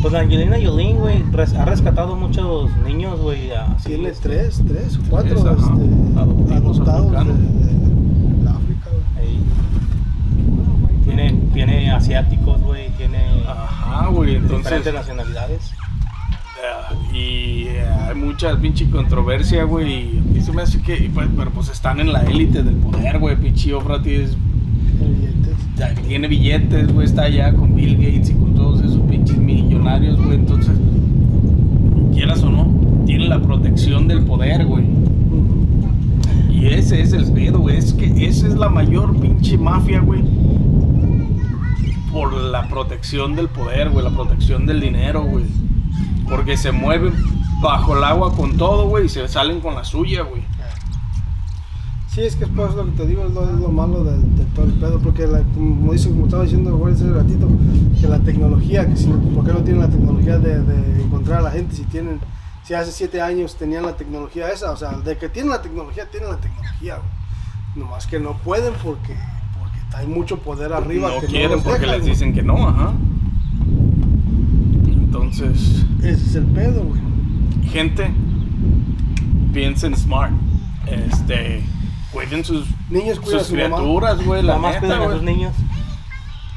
Pues 0.02 0.14
Angelina 0.14 0.56
Jolie, 0.62 0.94
güey, 0.94 1.22
res- 1.32 1.54
ha 1.54 1.64
rescatado 1.64 2.14
muchos 2.14 2.70
niños, 2.84 3.18
güey. 3.18 3.50
así, 3.50 3.88
Tiene 3.88 4.10
tres, 4.12 4.62
tres 4.68 4.96
o 4.98 5.00
cuatro 5.10 5.40
ajá, 5.40 5.50
este, 5.52 6.18
adoptivos 6.20 6.76
adoptados 6.76 7.10
de, 7.10 7.16
africanos. 7.16 7.38
de- 7.40 8.44
de 8.44 8.50
África. 8.50 8.90
güey. 8.90 9.26
ahí. 9.26 9.40
Tiene, 11.04 11.32
tiene 11.52 11.90
asiáticos, 11.90 12.60
güey, 12.60 12.90
tiene 12.90 13.42
Ajá, 13.48 14.06
güey. 14.08 14.36
Entonces. 14.36 14.58
diferentes 14.64 14.94
nacionalidades. 14.94 15.70
Y 17.12 17.66
eh, 17.68 17.84
hay 18.08 18.14
mucha 18.14 18.56
pinche 18.58 18.88
controversia, 18.90 19.64
güey. 19.64 20.20
Y 20.34 20.40
se 20.40 20.52
me 20.52 20.62
hace 20.62 20.80
que. 20.82 20.96
y 20.96 21.08
pues, 21.08 21.28
pero 21.36 21.50
pues 21.50 21.68
están 21.68 22.00
en 22.00 22.12
la 22.12 22.22
élite 22.22 22.62
del 22.62 22.76
poder, 22.76 23.18
güey. 23.18 23.36
Pinche 23.36 23.72
Oprah 23.74 24.02
tiene, 24.02 24.28
Billetes. 25.00 26.02
tiene 26.06 26.28
billetes, 26.28 26.92
güey. 26.92 27.06
Está 27.06 27.22
allá 27.22 27.52
con 27.54 27.74
Bill 27.74 27.96
Gates 27.96 28.30
y 28.30 28.34
con 28.34 28.54
todos 28.54 28.80
esos 28.82 29.00
pinches 29.08 29.38
millonarios, 29.38 30.22
güey. 30.22 30.34
Entonces, 30.36 30.74
quieras 32.12 32.42
o 32.42 32.50
no, 32.50 33.04
tiene 33.06 33.28
la 33.28 33.40
protección 33.40 34.08
del 34.08 34.24
poder, 34.24 34.66
güey. 34.66 34.84
Y 36.50 36.66
ese 36.66 37.00
es 37.00 37.12
el 37.12 37.30
pedo, 37.32 37.60
güey. 37.60 37.76
Es 37.76 37.92
que 37.92 38.26
esa 38.26 38.46
es 38.46 38.54
la 38.54 38.68
mayor 38.68 39.18
pinche 39.18 39.56
mafia, 39.56 40.00
güey. 40.00 40.22
Por 42.12 42.32
la 42.32 42.66
protección 42.68 43.36
del 43.36 43.48
poder, 43.48 43.90
güey. 43.90 44.04
La 44.04 44.10
protección 44.10 44.66
del 44.66 44.80
dinero, 44.80 45.24
güey. 45.24 45.44
Porque 46.28 46.56
se 46.56 46.72
mueven 46.72 47.14
bajo 47.62 47.96
el 47.96 48.04
agua 48.04 48.34
con 48.34 48.56
todo, 48.56 48.88
güey. 48.88 49.06
Y 49.06 49.08
se 49.08 49.26
salen 49.28 49.60
con 49.60 49.74
la 49.74 49.84
suya, 49.84 50.22
güey. 50.22 50.42
Sí, 52.08 52.22
es 52.22 52.34
que 52.36 52.44
es 52.44 52.50
por 52.50 52.68
eso 52.70 52.78
lo 52.78 52.86
que 52.86 52.92
te 52.92 53.06
digo, 53.06 53.26
es 53.26 53.32
lo, 53.34 53.44
es 53.44 53.60
lo 53.60 53.68
malo 53.68 54.02
de, 54.02 54.16
de 54.16 54.44
todo 54.54 54.64
el 54.64 54.72
pedo, 54.72 54.98
porque 55.00 55.26
la- 55.26 55.42
como 55.54 55.92
dice, 55.92 56.08
como 56.08 56.24
estaba 56.24 56.44
diciendo 56.44 56.74
güey, 56.74 56.94
hace 56.94 57.10
ratito, 57.12 57.46
que 58.00 58.08
la 58.08 58.18
tecnología, 58.20 58.88
que 58.88 58.96
si, 58.96 59.04
¿por 59.08 59.44
qué 59.44 59.52
no 59.52 59.58
tienen 59.58 59.82
la 59.82 59.88
tecnología 59.90 60.38
de, 60.38 60.62
de 60.62 61.02
encontrar 61.02 61.40
a 61.40 61.42
la 61.42 61.50
gente 61.50 61.76
si 61.76 61.82
tienen, 61.84 62.18
si 62.64 62.72
hace 62.72 62.90
siete 62.90 63.20
años 63.20 63.56
tenían 63.56 63.84
la 63.84 63.96
tecnología 63.98 64.48
esa, 64.50 64.70
o 64.70 64.76
sea, 64.78 64.92
de 64.92 65.18
que 65.18 65.28
tienen 65.28 65.50
la 65.50 65.60
tecnología, 65.60 66.08
tienen 66.10 66.30
la 66.30 66.38
tecnología, 66.38 66.94
güey. 66.96 67.84
Nomás 67.84 68.06
que 68.06 68.18
no 68.18 68.32
pueden 68.38 68.72
porque, 68.82 69.14
porque 69.58 69.78
hay 69.94 70.06
mucho 70.06 70.38
poder 70.38 70.72
arriba 70.72 71.10
no 71.10 71.20
que 71.20 71.26
quieren 71.26 71.50
los 71.52 71.62
porque 71.62 71.80
dejan, 71.80 71.96
les 71.98 72.06
dicen 72.06 72.32
que 72.32 72.42
no, 72.42 72.66
ajá. 72.66 72.94
Entonces, 75.26 75.84
Ese 76.02 76.10
es 76.12 76.34
el 76.36 76.46
pedo, 76.46 76.84
güey. 76.84 77.00
gente, 77.68 78.10
piensen 79.52 79.96
smart. 79.96 80.32
Este, 80.86 81.64
cuiden 82.12 82.44
sus, 82.44 82.64
Niños 82.88 83.18
cuidan 83.18 83.40
a 83.40 83.44
sus 83.44 83.52
criaturas, 83.52 84.24
güey. 84.24 84.42
La 84.42 84.54
Mamás 84.54 84.76
cuiden 84.76 85.00
a 85.00 85.12
sus 85.12 85.22
niños. 85.22 85.54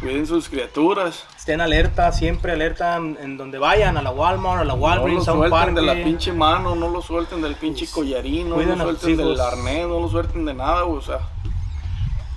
Cuiden 0.02 0.28
sus 0.28 0.48
criaturas. 0.48 1.26
Estén 1.36 1.62
alerta, 1.62 2.12
siempre 2.12 2.52
alerta 2.52 2.98
en, 2.98 3.18
en 3.22 3.38
donde 3.38 3.58
vayan, 3.58 3.98
a 3.98 4.04
la 4.04 4.12
Walmart, 4.12 4.62
a 4.62 4.66
la 4.66 4.74
No 4.74 4.80
lo 4.80 4.84
Walgreens, 4.86 5.28
a 5.28 5.34
un 5.34 5.40
suelten 5.40 5.60
parque. 5.60 5.76
de 5.76 5.82
la 5.82 6.04
pinche 6.04 6.32
mano, 6.32 6.76
no 6.76 6.90
lo 6.90 7.02
suelten 7.02 7.42
del 7.42 7.56
pinche 7.56 7.88
collarín, 7.88 8.50
no 8.50 8.56
Cuiden 8.56 8.78
lo 8.78 8.84
suelten 8.86 9.18
del 9.18 9.40
arnés, 9.42 9.88
no 9.88 10.00
lo 10.00 10.10
suelten 10.10 10.46
de 10.46 10.54
nada, 10.54 10.84
güey, 10.84 11.00
o 11.00 11.02
sea. 11.02 11.20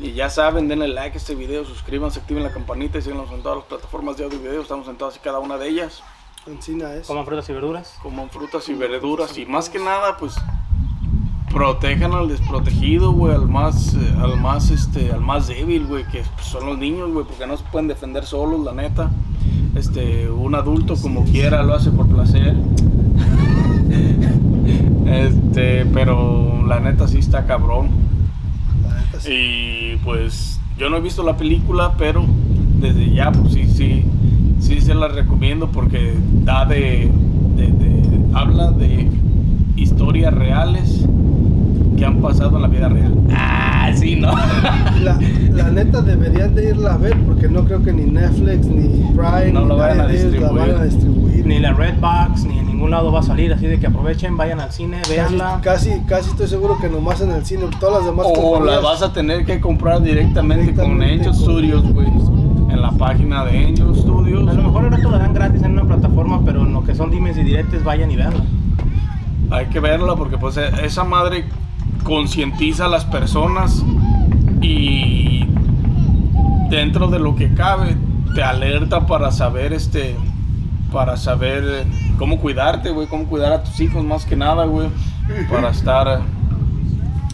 Y 0.01 0.15
ya 0.15 0.31
saben, 0.31 0.67
denle 0.67 0.89
like 0.89 1.15
a 1.15 1.19
este 1.19 1.35
video, 1.35 1.65
suscríbanse, 1.65 2.19
activen 2.21 2.43
la 2.43 2.53
campanita 2.53 2.99
y 2.99 3.03
síganos 3.03 3.31
en 3.31 3.43
todas 3.43 3.59
las 3.59 3.67
plataformas 3.67 4.17
de 4.17 4.25
audio 4.25 4.39
y 4.39 4.43
video, 4.43 4.63
estamos 4.63 4.89
en 4.89 4.97
todas 4.97 5.15
y 5.17 5.21
cada 5.21 5.39
una 5.39 5.59
de 5.59 5.69
ellas. 5.69 6.03
Encina 6.47 6.95
es. 6.95 7.07
Coman 7.07 7.25
frutas 7.25 7.49
y 7.49 7.53
verduras. 7.53 7.99
Coman 8.03 8.29
frutas 8.31 8.69
y 8.69 8.75
verduras 8.75 9.39
y 9.39 9.47
más 9.47 9.69
que 9.69 9.79
nada, 9.79 10.17
pues 10.17 10.35
protejan 11.53 12.15
al 12.15 12.29
desprotegido, 12.29 13.13
güey, 13.13 13.35
al 13.35 13.47
más, 13.47 13.95
eh, 13.95 14.15
al 14.19 14.41
más, 14.41 14.71
este, 14.71 15.13
al 15.13 15.21
más 15.21 15.49
débil, 15.49 15.87
güey, 15.87 16.05
que 16.05 16.23
pues, 16.35 16.47
son 16.47 16.67
los 16.67 16.79
niños, 16.79 17.13
güey, 17.13 17.27
porque 17.27 17.47
no 17.47 17.57
se 17.57 17.65
pueden 17.65 17.89
defender 17.89 18.25
solos, 18.25 18.65
la 18.65 18.73
neta. 18.73 19.11
Este, 19.75 20.31
un 20.31 20.55
adulto 20.55 20.97
como 20.97 21.25
quiera 21.25 21.63
lo 21.63 21.75
hace 21.75 21.91
por 21.91 22.09
placer. 22.09 22.55
Este, 25.05 25.85
pero 25.93 26.65
la 26.67 26.81
neta 26.81 27.07
sí 27.07 27.19
está 27.19 27.45
cabrón. 27.45 27.91
La 28.83 28.95
neta, 28.95 29.21
sí. 29.21 29.31
Y 29.31 29.97
pues 30.03 30.59
yo 30.79 30.89
no 30.89 30.97
he 30.97 31.01
visto 31.01 31.23
la 31.23 31.37
película, 31.37 31.95
pero 31.99 32.25
desde 32.83 33.13
ya 33.15 33.31
pues 33.33 33.53
sí, 33.55 33.67
sí, 33.67 34.05
sí 34.61 34.81
se 34.81 34.95
la 34.95 35.09
recomiendo 35.09 35.69
porque 35.71 36.15
da 36.45 36.65
de, 36.67 37.11
de- 37.57 37.67
de- 37.69 38.03
habla 38.35 38.71
de 38.73 39.09
historias 39.77 40.33
reales 40.35 41.07
que 41.97 42.05
han 42.05 42.21
pasado 42.21 42.57
en 42.57 42.63
la 42.63 42.69
vida 42.69 42.89
real. 42.89 43.15
Ah, 43.35 43.91
sí, 43.95 44.17
¿no? 44.17 44.33
La, 45.03 45.19
la 45.55 45.71
neta 45.73 46.01
deberían 46.03 46.55
de 46.55 46.71
irla 46.71 46.95
a 46.95 46.97
ver 46.97 47.17
porque 47.25 47.49
no 47.49 47.65
creo 47.65 47.83
que 47.83 47.93
ni 47.93 48.05
Netflix 48.11 48.67
ni 48.67 49.05
Prime 49.15 49.53
No 49.53 49.61
ni 49.63 49.69
lo 49.69 49.77
vayan 49.77 49.99
nadie 49.99 50.19
a 50.19 50.23
de 50.23 50.29
ellos 50.29 50.33
la 50.33 50.39
distribuir. 50.49 50.61
vayan 50.63 50.81
a 50.81 50.85
distribuir. 50.85 51.47
Ni 51.47 51.59
la 51.61 51.73
Redbox, 51.75 52.45
ni 52.45 52.59
en 52.59 52.67
ningún 52.67 52.91
lado 52.91 53.13
va 53.13 53.21
a 53.21 53.23
salir. 53.23 53.53
Así 53.53 53.67
de 53.67 53.79
que 53.79 53.87
aprovechen, 53.87 54.37
vayan 54.37 54.61
al 54.61 54.73
cine, 54.73 54.99
Casi, 55.03 55.13
véanla. 55.13 55.61
casi, 55.63 55.91
casi 56.07 56.31
estoy 56.31 56.49
seguro 56.49 56.79
que 56.81 56.89
nomás 56.89 57.21
en 57.21 57.31
el 57.33 57.45
cine, 57.45 57.65
todas 57.79 57.99
las 57.99 58.07
demás 58.07 58.27
O 58.35 58.65
la 58.65 58.81
vas 58.81 59.03
a 59.03 59.13
tener 59.13 59.45
que 59.45 59.61
comprar 59.61 60.03
directamente, 60.03 60.73
con 60.75 60.99
Directamente 60.99 61.25
con- 61.27 61.35
Studios, 61.35 61.93
güey. 61.93 62.09
En 62.73 62.81
la 62.81 62.91
página 62.93 63.45
de 63.45 63.67
Angel 63.67 63.95
Studios. 63.95 64.49
A 64.49 64.55
lo 64.55 64.63
mejor 64.63 64.85
ahora 64.85 64.97
te 64.97 65.03
la 65.09 65.19
dan 65.19 65.35
gratis 65.35 65.63
en 65.63 65.73
una 65.73 65.85
plataforma, 65.85 66.41
pero 66.45 66.63
en 66.63 66.73
lo 66.73 66.83
que 66.83 66.95
son 66.95 67.11
dimes 67.11 67.37
y 67.37 67.43
diretes, 67.43 67.85
vayan 67.85 68.11
y 68.11 68.17
veanla. 68.17 68.45
Hay 69.51 69.67
que 69.67 69.79
verla 69.81 70.17
porque 70.17 70.39
pues 70.39 70.57
e- 70.57 70.87
esa 70.87 71.05
madre 71.05 71.45
concientiza 72.03 72.87
a 72.87 72.89
las 72.89 73.05
personas 73.05 73.85
y 74.63 75.47
dentro 76.71 77.09
de 77.09 77.19
lo 77.19 77.37
que 77.37 77.53
cabe 77.53 77.97
te 78.35 78.43
alerta 78.43 79.07
para 79.07 79.31
saber 79.31 79.73
este 79.75 80.17
para 80.91 81.17
saber 81.17 81.65
eh, 81.65 81.85
cómo 82.19 82.39
cuidarte, 82.39 82.91
güey, 82.91 83.07
cómo 83.07 83.25
cuidar 83.25 83.53
a 83.53 83.63
tus 83.63 83.79
hijos 83.81 84.05
más 84.05 84.25
que 84.25 84.37
nada, 84.37 84.65
güey, 84.65 84.89
para 85.51 85.71
estar 85.71 86.23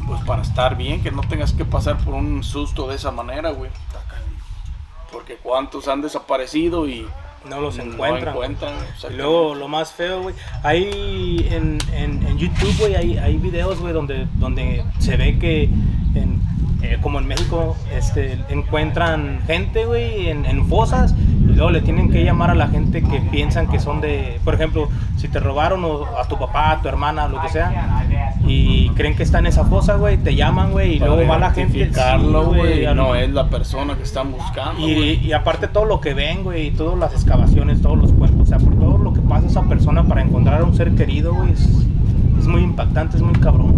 pues 0.07 0.21
para 0.23 0.43
estar 0.43 0.77
bien, 0.77 1.03
que 1.03 1.11
no 1.11 1.21
tengas 1.23 1.53
que 1.53 1.65
pasar 1.65 1.99
por 1.99 2.15
un 2.15 2.43
susto 2.43 2.89
de 2.89 2.97
esa 2.97 3.11
manera, 3.13 3.51
güey. 3.51 3.71
Porque 5.13 5.37
cuántos 5.37 5.89
han 5.89 6.03
desaparecido 6.03 6.89
y 6.89 7.07
No 7.49 7.61
los 7.61 7.77
no 7.77 7.85
encuentran. 7.85 8.75
Y 9.11 9.15
luego 9.15 9.55
lo 9.55 9.69
más 9.69 9.93
feo, 9.93 10.23
güey, 10.23 10.35
hay 10.63 11.47
en, 11.51 11.79
en, 11.93 12.27
en 12.27 12.39
YouTube, 12.39 12.77
güey, 12.79 12.97
hay, 12.97 13.17
hay 13.17 13.37
videos, 13.37 13.79
güey, 13.81 13.93
donde, 13.93 14.27
donde 14.35 14.85
se 14.99 15.17
ve 15.17 15.39
que, 15.39 15.65
en, 16.15 16.43
eh, 16.83 16.99
como 17.01 17.19
en 17.21 17.27
México, 17.27 17.77
este, 17.93 18.39
encuentran 18.49 19.41
gente, 19.47 19.87
güey, 19.87 20.29
en, 20.29 20.45
en 20.45 20.69
fosas 20.69 21.15
y 21.49 21.53
luego 21.55 21.71
le 21.71 21.81
tienen 21.81 22.11
que 22.11 22.23
llamar 22.25 22.51
a 22.51 22.55
la 22.55 22.69
gente 22.69 23.03
que 23.03 23.21
piensan 23.21 23.69
que 23.69 23.79
son 23.81 24.01
de, 24.01 24.39
por 24.45 24.55
ejemplo, 24.55 24.89
si 25.17 25.29
te 25.29 25.41
robaron 25.41 25.85
o 25.85 26.05
a 26.19 26.29
tu 26.29 26.39
papá, 26.39 26.73
a 26.73 26.83
tu 26.83 26.89
hermana, 26.89 27.27
lo 27.29 27.41
que 27.41 27.49
sea, 27.49 28.05
y 28.47 28.91
creen 28.91 29.17
que 29.17 29.23
está 29.23 29.39
en 29.39 29.47
esa 29.47 29.65
fosa, 29.65 29.95
güey, 29.95 30.17
te 30.19 30.35
llaman, 30.35 30.71
güey, 30.73 30.97
y 30.97 30.99
Para 31.01 31.15
luego 31.15 31.31
va 31.31 31.39
la 31.39 31.51
gente. 31.51 31.91
sí, 31.93 32.27
güey, 32.45 32.85
lo- 32.85 32.95
no 32.95 33.15
es 33.15 33.31
la 33.31 33.49
persona 33.49 33.97
que 33.97 34.03
están 34.03 34.31
buscando, 34.33 34.87
y, 34.87 35.15
y 35.25 35.33
aparte 35.33 35.69
todo 35.69 35.85
lo 35.87 36.01
que 36.01 36.15
ven, 36.15 36.45
güey, 36.45 36.69
y 36.69 36.71
todas 36.71 36.99
las 36.99 37.13
excavaciones, 37.13 37.81
todos 37.83 37.99
los 37.99 38.13
cuerpos, 38.13 38.43
o 38.43 38.47
sea, 38.47 38.59
por 38.59 38.75
todo 38.79 38.99
lo 38.99 39.13
que 39.13 39.21
pasa 39.23 39.47
esa 39.47 39.63
persona 39.63 40.05
para 40.05 40.23
encontrar 40.23 40.61
a 40.61 40.65
un 40.65 40.75
ser 40.75 40.95
querido, 40.95 41.35
güey, 41.35 41.53
es, 41.53 41.69
es 42.39 42.47
muy 42.47 42.63
impactante, 42.63 43.17
es 43.17 43.23
muy 43.23 43.35
cabrón. 43.35 43.75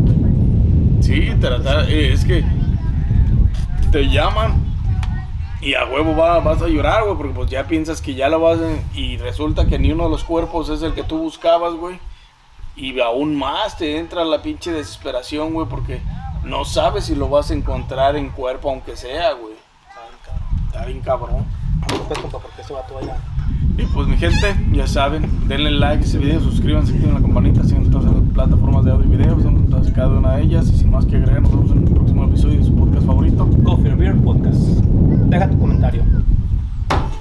Sí, 1.00 1.30
eh, 1.30 2.10
es 2.12 2.24
que 2.24 2.44
te 3.90 4.08
llaman 4.08 4.54
y 5.60 5.74
a 5.74 5.84
huevo 5.84 6.16
va- 6.16 6.40
vas 6.40 6.62
a 6.62 6.68
llorar, 6.68 7.04
güey, 7.04 7.16
porque 7.16 7.32
pues 7.34 7.50
ya 7.50 7.66
piensas 7.66 8.00
que 8.00 8.14
ya 8.14 8.28
lo 8.28 8.40
vas 8.40 8.58
a- 8.60 8.96
y 8.98 9.16
resulta 9.18 9.66
que 9.66 9.78
ni 9.78 9.92
uno 9.92 10.04
de 10.04 10.10
los 10.10 10.24
cuerpos 10.24 10.68
es 10.70 10.82
el 10.82 10.94
que 10.94 11.02
tú 11.02 11.18
buscabas, 11.18 11.74
güey. 11.74 11.98
Y 12.76 12.98
aún 13.00 13.36
más 13.36 13.76
te 13.76 13.98
entra 13.98 14.24
la 14.24 14.40
pinche 14.42 14.72
desesperación, 14.72 15.52
güey, 15.52 15.66
porque 15.68 16.00
no 16.44 16.64
sabes 16.64 17.04
si 17.06 17.14
lo 17.14 17.28
vas 17.28 17.50
a 17.50 17.54
encontrar 17.54 18.16
en 18.16 18.30
cuerpo 18.30 18.70
aunque 18.70 18.96
sea, 18.96 19.32
güey. 19.32 19.54
Está 20.68 20.84
bien 20.86 21.00
cabrón. 21.00 21.44
Porque 22.30 22.62
ese 22.62 22.72
vato 22.72 22.96
allá. 22.98 23.16
Y 23.80 23.86
pues 23.86 24.06
mi 24.08 24.16
gente, 24.18 24.54
ya 24.72 24.86
saben, 24.86 25.22
denle 25.48 25.70
like 25.70 26.02
a 26.02 26.04
este 26.04 26.18
video, 26.18 26.38
suscríbanse, 26.40 26.92
activen 26.92 27.14
la 27.14 27.20
campanita, 27.22 27.64
sigan 27.64 27.90
todas 27.90 28.12
las 28.12 28.22
plataformas 28.34 28.84
de 28.84 28.90
audio 28.90 29.06
y 29.06 29.16
video, 29.16 29.38
estamos 29.38 29.90
cada 29.92 30.18
una 30.18 30.36
de 30.36 30.42
ellas. 30.42 30.68
Y 30.68 30.76
sin 30.76 30.90
más 30.90 31.06
que 31.06 31.16
agregar, 31.16 31.40
nos 31.40 31.52
vemos 31.52 31.70
en 31.70 31.78
el 31.78 31.94
próximo 31.94 32.24
episodio 32.24 32.58
de 32.58 32.64
su 32.64 32.74
podcast 32.74 33.06
favorito. 33.06 33.48
Coffee 33.64 33.94
Beer 33.94 34.16
Podcast. 34.16 34.60
Deja 35.30 35.48
tu 35.48 35.58
comentario. 35.58 36.02